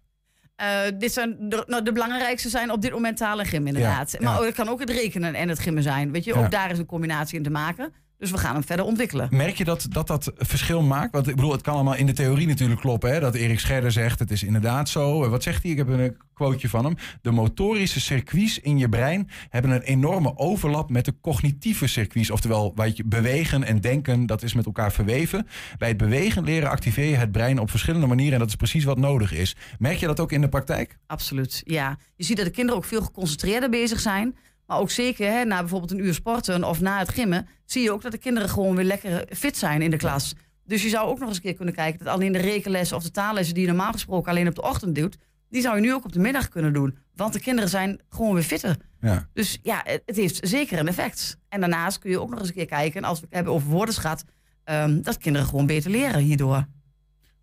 Eh, 0.57 0.81
dit 0.99 1.13
zijn 1.13 1.37
de, 1.39 1.65
nou, 1.67 1.83
de 1.83 1.93
belangrijkste 1.93 2.49
zijn 2.49 2.71
op 2.71 2.83
dit 2.83 2.93
moment 2.93 3.17
taal 3.17 3.41
en 3.41 3.47
gym 3.47 3.67
inderdaad. 3.67 4.11
Ja, 4.11 4.19
Maar 4.23 4.41
ja. 4.41 4.47
het 4.47 4.55
kan 4.55 4.69
ook 4.69 4.81
het 4.81 4.91
rekenen 4.91 5.35
en 5.35 5.49
het 5.49 5.59
gimmen 5.59 5.83
zijn. 5.83 6.13
Weet 6.13 6.25
je, 6.25 6.35
ook 6.35 6.51
daar 6.51 6.71
is 6.71 6.79
een 6.79 6.87
combinatie 6.87 7.37
in 7.37 7.43
te 7.43 7.51
maken. 7.51 7.93
Dus 8.19 8.31
we 8.31 8.39
gaan 8.39 8.55
hem 8.55 8.65
verder 8.65 8.85
ontwikkelen. 8.85 9.29
Merk 9.31 9.57
je 9.57 9.65
dat, 9.65 9.87
dat 9.89 10.07
dat 10.07 10.33
verschil 10.37 10.83
maakt? 10.83 11.13
Want 11.13 11.29
ik 11.29 11.35
bedoel, 11.35 11.53
het 11.53 11.63
kan 11.63 11.75
allemaal 11.75 11.95
in 11.95 12.07
de 12.07 12.13
theorie 12.13 12.47
natuurlijk 12.47 12.81
kloppen. 12.81 13.13
Hè? 13.13 13.21
Dat 13.21 13.35
Erik 13.35 13.61
Scherder 13.61 13.93
zegt, 13.93 14.19
het 14.19 14.31
is 14.31 14.43
inderdaad 14.43 14.89
zo. 14.89 15.25
Eh, 15.25 15.31
Wat 15.31 15.43
zegt 15.43 15.63
hij? 15.63 15.73
Ik 15.73 15.77
heb 15.79 15.89
een 15.89 16.17
quoteje 16.35 16.69
van 16.69 16.85
hem. 16.85 16.95
De 17.23 17.31
motorische 17.31 18.01
circuits 18.01 18.59
in 18.59 18.79
je 18.79 18.89
brein 18.89 19.29
hebben 19.49 19.71
een 19.71 19.81
enorme 19.83 20.37
overlap 20.37 20.91
met 20.91 21.05
de 21.05 21.15
cognitieve 21.21 21.87
circuits. 21.87 22.31
Oftewel, 22.31 22.73
wat 22.75 22.97
je 22.97 23.05
bewegen 23.05 23.65
en 23.65 23.81
denken, 23.81 24.27
dat 24.27 24.43
is 24.43 24.55
met 24.55 24.67
elkaar 24.67 24.93
verweven. 24.93 25.47
Bij 25.79 25.89
het 25.89 25.97
bewegen 25.97 26.45
leren 26.45 26.71
activeer 26.71 27.11
je 27.11 27.17
het 27.17 27.33
brein 27.33 27.59
op 27.59 27.71
verschillende 27.71 28.07
manieren. 28.07 28.33
En 28.33 28.39
dat 28.39 28.49
is 28.49 28.57
precies 28.57 28.85
wat 28.85 28.99
nodig 28.99 29.33
is. 29.33 29.57
Merk 29.79 29.97
je 29.97 30.07
dat 30.07 30.21
ook 30.21 30.33
in 30.33 30.41
de 30.41 30.49
praktijk? 30.49 30.99
Absoluut, 31.07 31.63
ja. 31.65 31.99
Je 32.17 32.25
ziet 32.25 32.37
dat 32.37 32.47
de 32.47 32.53
kinderen 32.53 32.81
ook 32.81 32.87
veel 32.87 33.03
geconcentreerder 33.03 33.71
bezig 33.71 34.01
zijn. 34.01 34.37
Maar 34.67 34.79
ook 34.79 34.91
zeker 34.91 35.31
hè, 35.33 35.45
na 35.45 35.61
bijvoorbeeld 35.61 35.91
een 35.91 36.05
uur 36.05 36.15
sporten 36.15 36.65
of 36.65 36.81
na 36.81 36.99
het 36.99 37.09
gimmen... 37.09 37.49
zie 37.65 37.83
je 37.83 37.93
ook 37.93 38.03
dat 38.03 38.13
de 38.13 38.19
kinderen 38.19 38.49
gewoon 38.49 38.77
weer 38.77 38.85
lekker 38.85 39.25
fit 39.31 39.57
zijn 39.57 39.83
in 39.83 39.91
de 39.91 39.97
klas. 39.97 40.35
Dus 40.65 40.83
je 40.83 40.89
zou 40.89 41.09
ook 41.09 41.19
nog 41.19 41.29
eens 41.29 41.37
een 41.37 41.43
keer 41.43 41.55
kunnen 41.55 41.75
kijken... 41.75 42.05
dat 42.05 42.15
alleen 42.15 42.33
de 42.33 42.39
rekenlessen 42.39 42.97
of 42.97 43.03
de 43.03 43.11
taallessen 43.11 43.55
die 43.55 43.63
je 43.63 43.69
normaal 43.69 43.93
gesproken 43.93 44.31
alleen 44.31 44.49
op 44.49 44.55
de 44.55 44.63
ochtend 44.63 44.95
doet... 44.95 45.17
die 45.49 45.63
zou 45.63 45.75
je 45.75 45.81
nu 45.81 45.95
ook 45.95 46.05
op 46.05 46.13
de 46.13 46.19
middag 46.19 46.49
kunnen 46.49 46.73
doen. 46.73 46.99
Want 47.15 47.33
de 47.33 47.41
kinderen 47.41 47.71
zijn 47.71 48.01
gewoon 48.09 48.35
weer 48.35 48.43
fitter. 48.43 48.77
Ja. 49.01 49.29
Dus 49.33 49.59
ja, 49.63 49.81
het, 49.85 50.17
heeft 50.17 50.49
zeker 50.49 50.79
een 50.79 50.89
effect. 50.89 51.39
En 51.49 51.61
daarnaast 51.61 51.99
kun 51.99 52.11
je 52.11 52.21
ook 52.21 52.31
nog 52.31 52.39
eens 52.39 52.49
een 52.49 52.55
keer 52.55 52.67
kijken... 52.67 53.03
en 53.03 53.09
als 53.09 53.21
we 53.21 53.25
het 53.25 53.35
hebben 53.35 53.53
over 53.53 53.69
woordenschat... 53.69 54.25
ehm, 54.65 55.03
dat 55.03 55.19
kinderen 55.19 55.49
gewoon 55.49 55.67
beter 55.67 55.91
leren 55.91 56.21
hierdoor. 56.21 56.67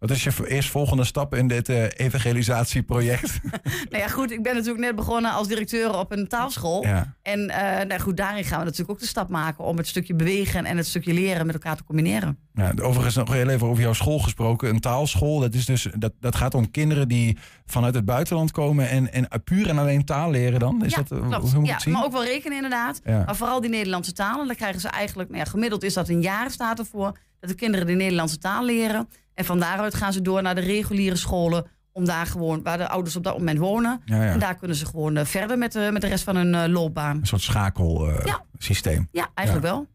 Wat 0.03 0.11
is 0.11 0.23
je 0.23 0.47
eerstvolgende 0.47 1.03
stap 1.03 1.35
in 1.35 1.47
dit 1.47 1.69
eh, 1.69 1.83
evangelisatieproject? 1.95 3.39
Nou 3.89 4.03
ja, 4.03 4.07
goed, 4.07 4.31
ik 4.31 4.43
ben 4.43 4.53
natuurlijk 4.55 4.83
net 4.83 4.95
begonnen 4.95 5.31
als 5.31 5.47
directeur 5.47 5.97
op 5.97 6.11
een 6.11 6.27
taalschool. 6.27 6.85
Ja. 6.85 7.15
En 7.21 7.49
eh, 7.49 7.85
nou 7.87 8.01
goed, 8.01 8.17
daarin 8.17 8.43
gaan 8.43 8.59
we 8.59 8.63
natuurlijk 8.63 8.91
ook 8.91 8.99
de 8.99 9.05
stap 9.05 9.29
maken 9.29 9.63
om 9.63 9.77
het 9.77 9.87
stukje 9.87 10.15
bewegen 10.15 10.65
en 10.65 10.77
het 10.77 10.87
stukje 10.87 11.13
leren 11.13 11.45
met 11.45 11.55
elkaar 11.55 11.75
te 11.75 11.83
combineren. 11.83 12.37
Ja, 12.53 12.73
overigens 12.81 13.15
nog 13.15 13.33
heel 13.33 13.49
even 13.49 13.67
over 13.67 13.83
jouw 13.83 13.93
school 13.93 14.19
gesproken. 14.19 14.69
Een 14.69 14.79
taalschool, 14.79 15.39
dat, 15.39 15.53
is 15.53 15.65
dus, 15.65 15.87
dat, 15.97 16.13
dat 16.19 16.35
gaat 16.35 16.53
om 16.53 16.71
kinderen 16.71 17.07
die 17.07 17.37
vanuit 17.65 17.95
het 17.95 18.05
buitenland 18.05 18.51
komen 18.51 18.89
en, 18.89 19.13
en 19.13 19.27
puur 19.43 19.69
en 19.69 19.77
alleen 19.77 20.05
taal 20.05 20.31
leren 20.31 20.59
dan? 20.59 20.85
Is 20.85 20.91
ja, 20.91 20.97
dat, 20.97 21.11
eh, 21.11 21.27
klopt. 21.27 21.51
hoe 21.51 21.59
moet 21.59 21.69
ja, 21.69 21.79
zien? 21.79 21.93
maar 21.93 22.03
ook 22.03 22.11
wel 22.11 22.23
rekenen 22.23 22.55
inderdaad. 22.55 23.01
Ja. 23.03 23.23
Maar 23.25 23.35
vooral 23.35 23.61
die 23.61 23.69
Nederlandse 23.69 24.13
talen, 24.13 24.47
dan 24.47 24.55
krijgen 24.55 24.81
ze 24.81 24.87
eigenlijk, 24.87 25.29
nou 25.29 25.41
ja, 25.41 25.49
gemiddeld 25.49 25.83
is 25.83 25.93
dat 25.93 26.09
een 26.09 26.21
jaar 26.21 26.51
staat 26.51 26.79
ervoor, 26.79 27.17
dat 27.39 27.49
de 27.49 27.55
kinderen 27.55 27.87
de 27.87 27.93
Nederlandse 27.93 28.37
taal 28.37 28.65
leren. 28.65 29.07
En 29.33 29.45
van 29.45 29.59
daaruit 29.59 29.93
gaan 29.93 30.13
ze 30.13 30.21
door 30.21 30.41
naar 30.41 30.55
de 30.55 30.61
reguliere 30.61 31.15
scholen, 31.15 31.65
om 31.91 32.05
daar 32.05 32.25
gewoon, 32.25 32.63
waar 32.63 32.77
de 32.77 32.87
ouders 32.87 33.15
op 33.15 33.23
dat 33.23 33.37
moment 33.37 33.59
wonen. 33.59 34.01
Ja, 34.05 34.23
ja. 34.23 34.31
En 34.31 34.39
daar 34.39 34.55
kunnen 34.55 34.77
ze 34.77 34.85
gewoon 34.85 35.17
eh, 35.17 35.25
verder 35.25 35.57
met, 35.57 35.71
de 35.71 35.89
met 35.91 36.01
de 36.01 36.07
rest 36.07 36.23
van 36.23 36.35
hun 36.35 36.55
eh, 36.55 36.71
loopbaan. 36.71 37.17
Een 37.17 37.27
soort 37.27 37.41
schakelsysteem. 37.41 39.07
Ja, 39.11 39.29
eigenlijk 39.33 39.67
wel. 39.67 39.87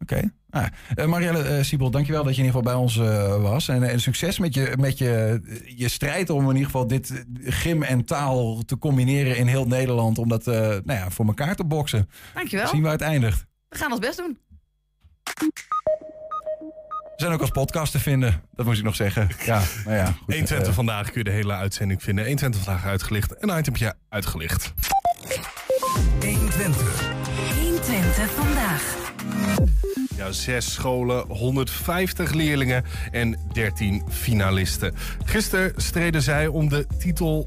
Oké. 0.00 0.30
Nou, 0.50 0.68
eh, 0.94 1.06
Marielle 1.06 1.42
eh 1.42 1.62
Siebel, 1.62 1.90
dankjewel 1.90 2.24
dat 2.24 2.36
je 2.36 2.40
in 2.42 2.46
ieder 2.46 2.60
geval 2.60 2.74
bij 2.74 2.82
ons 2.82 2.98
eh, 2.98 3.42
was. 3.42 3.68
En, 3.68 3.82
en 3.82 4.00
succes 4.00 4.38
met, 4.38 4.54
je, 4.54 4.74
met 4.78 4.98
je, 4.98 5.40
je 5.76 5.88
strijd 5.88 6.30
om 6.30 6.42
in 6.42 6.48
ieder 6.48 6.64
geval 6.64 6.86
dit 6.86 7.10
eh, 7.10 7.52
gym 7.52 7.82
en 7.82 8.04
taal 8.04 8.62
te 8.66 8.78
combineren 8.78 9.36
in 9.36 9.46
heel 9.46 9.66
Nederland. 9.66 10.18
Om 10.18 10.28
dat 10.28 10.46
eh, 10.46 10.54
nou 10.58 10.82
ja, 10.98 11.10
voor 11.10 11.26
elkaar 11.26 11.56
te 11.56 11.64
boksen. 11.64 12.08
Dankjewel. 12.34 12.66
Zien 12.66 12.82
waar 12.82 12.92
het 12.92 13.00
eindigt. 13.00 13.46
We 13.68 13.78
gaan 13.78 13.90
ons 13.90 14.00
best 14.00 14.16
doen. 14.16 14.38
We 17.16 17.22
zijn 17.22 17.34
ook 17.34 17.40
als 17.40 17.50
podcast 17.50 17.92
te 17.92 17.98
vinden. 17.98 18.42
Dat 18.54 18.66
moest 18.66 18.78
ik 18.78 18.84
nog 18.84 18.96
zeggen. 18.96 19.28
Ja, 19.44 19.62
nou 19.84 19.96
ja. 19.96 20.04
Goed, 20.04 20.34
120 20.34 20.68
eh, 20.68 20.74
vandaag 20.74 21.10
kun 21.10 21.18
je 21.18 21.24
de 21.24 21.30
hele 21.30 21.52
uitzending 21.52 22.02
vinden. 22.02 22.24
120 22.24 22.62
vandaag 22.62 22.84
uitgelicht. 22.84 23.34
Een 23.42 23.58
itempje 23.58 23.94
uitgelicht. 24.08 24.72
120. 26.20 27.02
120 27.60 28.30
vandaag. 28.30 28.96
Ja, 30.16 30.32
zes 30.32 30.72
scholen, 30.72 31.26
150 31.28 32.32
leerlingen 32.32 32.84
en 33.10 33.38
13 33.52 34.02
finalisten. 34.08 34.94
Gisteren 35.24 35.72
streden 35.76 36.22
zij 36.22 36.46
om 36.46 36.68
de 36.68 36.86
titel 36.98 37.46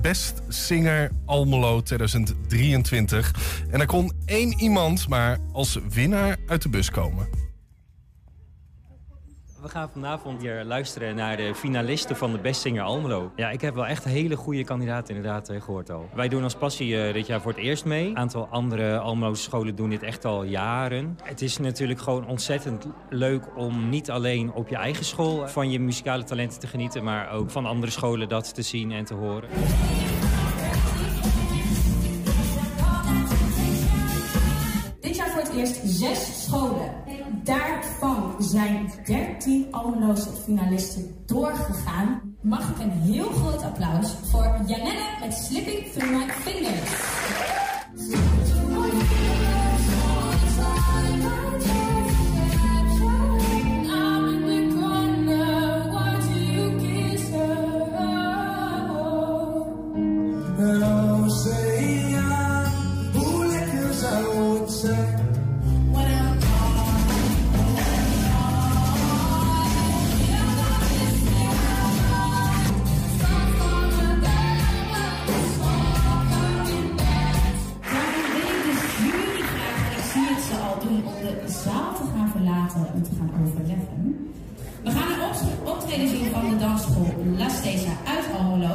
Best 0.00 0.42
Singer 0.48 1.10
Almelo 1.26 1.82
2023. 1.82 3.34
En 3.70 3.80
er 3.80 3.86
kon 3.86 4.12
één 4.24 4.60
iemand 4.60 5.08
maar 5.08 5.38
als 5.52 5.78
winnaar 5.88 6.36
uit 6.46 6.62
de 6.62 6.68
bus 6.68 6.90
komen. 6.90 7.49
Gaan 9.70 9.90
vanavond 9.90 10.42
weer 10.42 10.64
luisteren 10.64 11.14
naar 11.14 11.36
de 11.36 11.54
finalisten 11.54 12.16
van 12.16 12.32
de 12.32 12.38
Best 12.38 12.60
Singer 12.60 12.82
Almelo. 12.82 13.32
Ja, 13.36 13.50
ik 13.50 13.60
heb 13.60 13.74
wel 13.74 13.86
echt 13.86 14.04
hele 14.04 14.36
goede 14.36 14.64
kandidaten 14.64 15.14
inderdaad 15.14 15.48
eh, 15.48 15.62
gehoord 15.62 15.90
al. 15.90 16.08
Wij 16.14 16.28
doen 16.28 16.42
als 16.42 16.54
passie 16.54 17.02
eh, 17.02 17.14
dit 17.14 17.26
jaar 17.26 17.40
voor 17.40 17.52
het 17.52 17.60
eerst 17.60 17.84
mee. 17.84 18.08
Een 18.08 18.16
aantal 18.16 18.48
andere 18.50 18.98
Almeloze 18.98 19.42
scholen 19.42 19.74
doen 19.74 19.90
dit 19.90 20.02
echt 20.02 20.24
al 20.24 20.42
jaren. 20.42 21.18
Het 21.22 21.42
is 21.42 21.58
natuurlijk 21.58 22.00
gewoon 22.00 22.26
ontzettend 22.26 22.86
leuk 23.08 23.44
om 23.56 23.88
niet 23.88 24.10
alleen 24.10 24.52
op 24.52 24.68
je 24.68 24.76
eigen 24.76 25.04
school 25.04 25.48
van 25.48 25.70
je 25.70 25.80
muzikale 25.80 26.24
talenten 26.24 26.60
te 26.60 26.66
genieten... 26.66 27.04
maar 27.04 27.30
ook 27.30 27.50
van 27.50 27.66
andere 27.66 27.92
scholen 27.92 28.28
dat 28.28 28.54
te 28.54 28.62
zien 28.62 28.92
en 28.92 29.04
te 29.04 29.14
horen. 29.14 29.48
Zes 36.00 36.42
scholen. 36.44 36.92
Daarvan 37.44 38.34
zijn 38.38 38.92
13 39.04 39.66
Almeloze 39.70 40.30
finalisten 40.44 41.14
doorgegaan. 41.26 42.36
Mag 42.42 42.70
ik 42.70 42.78
een 42.78 42.90
heel 42.90 43.30
groot 43.30 43.62
applaus 43.62 44.08
voor 44.30 44.60
Janelle 44.66 45.18
met 45.20 45.34
Slipping 45.34 45.92
Through 45.92 46.10
My 46.10 46.32
Fingers. 46.32 47.00
De 81.20 81.52
zaal 81.64 81.94
te 81.94 82.04
gaan 82.14 82.30
verlaten 82.30 82.86
en 82.94 83.02
te 83.02 83.10
gaan 83.18 83.30
overleggen. 83.42 84.30
We 84.84 84.90
gaan 84.90 85.12
een 85.12 85.22
op- 85.28 85.68
optreden 85.74 86.08
zien 86.08 86.30
van 86.32 86.50
de 86.50 86.56
dansschool 86.56 87.14
La 87.38 87.48
Stesa 87.48 87.90
uit 88.14 88.24
Almelo. 88.38 88.74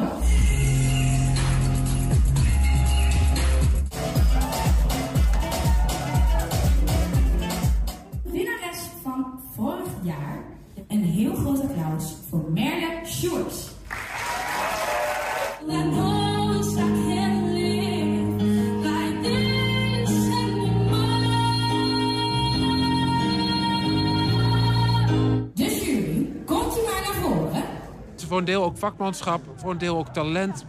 Een 28.46 28.52
deel 28.52 28.64
ook 28.64 28.78
vakmanschap, 28.78 29.42
voor 29.56 29.72
een 29.72 29.78
deel 29.78 29.98
ook 29.98 30.08
talent. 30.08 30.66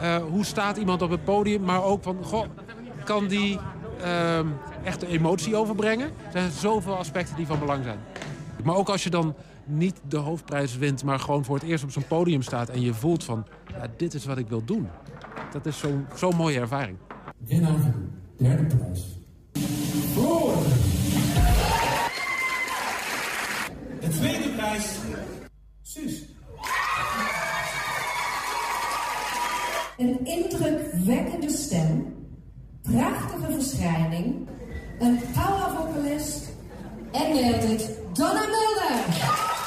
Eh, 0.00 0.16
hoe 0.16 0.44
staat 0.44 0.76
iemand 0.76 1.02
op 1.02 1.10
het 1.10 1.24
podium? 1.24 1.62
Maar 1.62 1.82
ook 1.82 2.02
van, 2.02 2.24
goh, 2.24 2.46
kan 3.04 3.26
die 3.26 3.58
ehm, 4.00 4.46
echt 4.84 5.00
de 5.00 5.06
emotie 5.06 5.56
overbrengen? 5.56 6.06
Er 6.06 6.32
zijn 6.32 6.50
zoveel 6.50 6.96
aspecten 6.96 7.36
die 7.36 7.46
van 7.46 7.58
belang 7.58 7.84
zijn. 7.84 7.98
Maar 8.64 8.74
ook 8.74 8.88
als 8.88 9.04
je 9.04 9.10
dan 9.10 9.34
niet 9.64 10.00
de 10.08 10.16
hoofdprijs 10.16 10.76
wint, 10.76 11.04
maar 11.04 11.18
gewoon 11.18 11.44
voor 11.44 11.54
het 11.54 11.64
eerst 11.64 11.84
op 11.84 11.90
zo'n 11.90 12.06
podium 12.06 12.42
staat... 12.42 12.68
en 12.68 12.80
je 12.80 12.94
voelt 12.94 13.24
van, 13.24 13.46
ja, 13.66 13.86
dit 13.96 14.14
is 14.14 14.24
wat 14.24 14.38
ik 14.38 14.48
wil 14.48 14.64
doen. 14.64 14.88
Dat 15.52 15.66
is 15.66 15.78
zo'n 15.78 16.06
zo'n 16.14 16.36
mooie 16.36 16.58
ervaring. 16.60 16.96
Winnaar 17.38 17.94
derde 18.36 18.76
prijs. 18.76 19.06
Voor 20.14 20.54
de 24.00 24.08
tweede 24.08 24.48
prijs, 24.48 24.98
Suus. 25.82 26.31
Een 29.96 30.26
indrukwekkende 30.26 31.50
stem, 31.50 32.14
prachtige 32.82 33.52
verschijning, 33.52 34.48
een 34.98 35.20
power 35.34 35.70
vocalist 35.76 36.48
en 37.12 37.34
nailed 37.34 37.80
it, 37.80 37.90
Donna. 38.12 39.61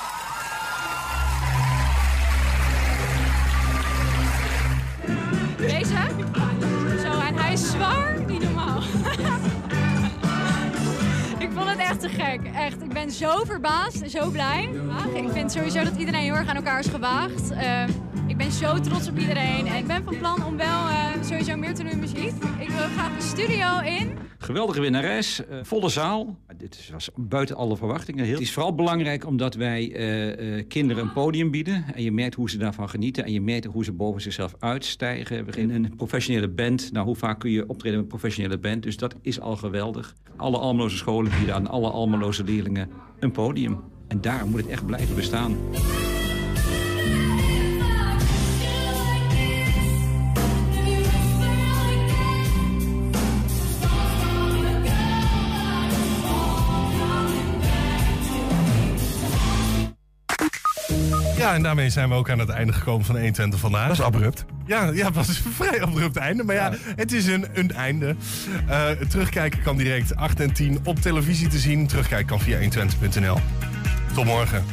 Echt 11.85 11.99
te 11.99 12.09
gek. 12.09 12.39
Echt, 12.55 12.81
ik 12.81 12.93
ben 12.93 13.11
zo 13.11 13.43
verbaasd 13.43 14.01
en 14.01 14.09
zo 14.09 14.29
blij. 14.29 14.69
Ik 15.13 15.29
vind 15.31 15.51
sowieso 15.51 15.83
dat 15.83 15.95
iedereen 15.97 16.21
heel 16.21 16.33
erg 16.33 16.49
aan 16.49 16.55
elkaar 16.55 16.79
is 16.79 16.87
gewaagd. 16.87 17.51
Eh, 17.51 17.83
ik 18.27 18.37
ben 18.37 18.51
zo 18.51 18.79
trots 18.79 19.07
op 19.07 19.17
iedereen. 19.17 19.67
En 19.67 19.75
ik 19.75 19.87
ben 19.87 20.03
van 20.03 20.17
plan 20.17 20.45
om 20.45 20.57
wel 20.57 20.87
eh, 20.87 20.95
sowieso 21.21 21.55
meer 21.55 21.73
te 21.73 21.83
doen 21.83 21.91
in 21.91 21.99
muziek. 21.99 22.33
Ik 22.59 22.69
wil 22.69 22.87
graag 22.95 23.15
de 23.15 23.21
studio 23.21 23.79
in. 23.79 24.17
Geweldige 24.45 24.81
winnares, 24.81 25.45
eh, 25.45 25.57
volle 25.63 25.89
zaal. 25.89 26.37
Dit 26.57 26.89
was 26.91 27.09
buiten 27.15 27.55
alle 27.55 27.77
verwachtingen. 27.77 28.25
Heel. 28.25 28.33
Het 28.33 28.41
is 28.41 28.53
vooral 28.53 28.75
belangrijk 28.75 29.25
omdat 29.25 29.55
wij 29.55 29.93
eh, 29.93 30.57
eh, 30.57 30.67
kinderen 30.67 31.03
een 31.03 31.13
podium 31.13 31.51
bieden. 31.51 31.85
En 31.93 32.03
je 32.03 32.11
merkt 32.11 32.35
hoe 32.35 32.49
ze 32.49 32.57
daarvan 32.57 32.89
genieten. 32.89 33.25
En 33.25 33.31
je 33.31 33.41
merkt 33.41 33.65
hoe 33.65 33.83
ze 33.83 33.91
boven 33.91 34.21
zichzelf 34.21 34.55
uitstijgen. 34.59 35.37
We 35.37 35.43
beginnen 35.43 35.83
een 35.83 35.95
professionele 35.95 36.47
band. 36.47 36.91
Nou, 36.91 37.05
hoe 37.05 37.15
vaak 37.15 37.39
kun 37.39 37.51
je 37.51 37.67
optreden 37.67 37.93
met 37.93 38.01
een 38.01 38.19
professionele 38.19 38.57
band? 38.57 38.83
Dus 38.83 38.97
dat 38.97 39.15
is 39.21 39.39
al 39.39 39.55
geweldig. 39.55 40.15
Alle 40.35 40.57
Almeloze 40.57 40.97
scholen 40.97 41.31
bieden 41.37 41.55
aan 41.55 41.67
alle 41.67 41.89
Almeloze 41.89 42.43
leerlingen 42.43 42.89
een 43.19 43.31
podium. 43.31 43.79
En 44.07 44.21
daar 44.21 44.47
moet 44.47 44.61
het 44.61 44.69
echt 44.69 44.85
blijven 44.85 45.15
bestaan. 45.15 45.57
En 61.55 61.63
daarmee 61.63 61.89
zijn 61.89 62.09
we 62.09 62.15
ook 62.15 62.29
aan 62.29 62.39
het 62.39 62.49
einde 62.49 62.73
gekomen 62.73 63.05
van 63.05 63.15
120 63.15 63.59
vandaag. 63.59 63.87
Dat 63.87 63.97
is 63.97 64.03
abrupt. 64.03 64.45
Ja, 64.65 64.91
ja, 64.93 65.05
het 65.05 65.15
was 65.15 65.27
een 65.27 65.51
vrij 65.61 65.81
abrupt 65.81 66.17
einde. 66.17 66.43
Maar 66.43 66.55
ja, 66.55 66.71
het 66.95 67.11
is 67.11 67.27
een, 67.27 67.45
een 67.53 67.71
einde. 67.71 68.15
Eh, 68.67 68.89
terugkijken 68.89 69.61
kan 69.61 69.77
direct 69.77 70.15
8 70.15 70.39
en 70.39 70.53
10 70.53 70.79
op 70.83 70.99
televisie 70.99 71.47
te 71.47 71.59
zien. 71.59 71.87
Terugkijken 71.87 72.27
kan 72.27 72.39
via 72.39 72.59
120.nl. 72.59 73.37
Tot 74.13 74.25
morgen. 74.25 74.63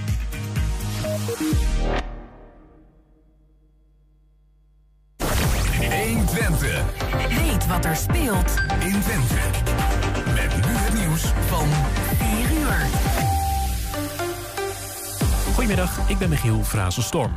Weet 7.29 7.67
wat 7.67 7.85
er 7.85 7.97
speelt 7.97 8.55
in 8.81 9.01
Twente. 9.01 9.35
Met 10.35 10.67
nu 10.67 10.73
het 10.73 10.95
nieuws 10.95 11.23
van 11.49 11.69
4 12.19 12.59
uur. 12.59 13.42
Goedemiddag, 15.63 16.09
ik 16.09 16.19
ben 16.19 16.29
Michiel 16.29 16.65
Frazenstorm. 16.65 17.33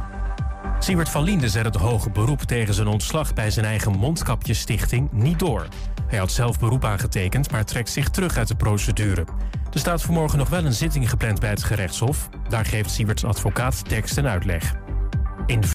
Siewert 0.79 1.09
van 1.09 1.23
Liende 1.23 1.49
zet 1.49 1.65
het 1.65 1.75
hoge 1.75 2.09
beroep 2.09 2.41
tegen 2.41 2.73
zijn 2.73 2.87
ontslag 2.87 3.33
bij 3.33 3.51
zijn 3.51 3.65
eigen 3.65 3.91
mondkapjesstichting 3.91 5.11
niet 5.11 5.39
door. 5.39 5.67
Hij 6.07 6.19
had 6.19 6.31
zelf 6.31 6.59
beroep 6.59 6.85
aangetekend, 6.85 7.51
maar 7.51 7.65
trekt 7.65 7.89
zich 7.89 8.09
terug 8.09 8.37
uit 8.37 8.47
de 8.47 8.55
procedure. 8.55 9.25
Er 9.73 9.79
staat 9.79 10.01
vanmorgen 10.01 10.37
nog 10.37 10.49
wel 10.49 10.65
een 10.65 10.73
zitting 10.73 11.09
gepland 11.09 11.39
bij 11.39 11.49
het 11.49 11.63
gerechtshof. 11.63 12.29
Daar 12.49 12.65
geeft 12.65 12.91
Siewerts 12.91 13.25
advocaat 13.25 13.89
tekst 13.89 14.17
en 14.17 14.27
uitleg. 14.27 14.73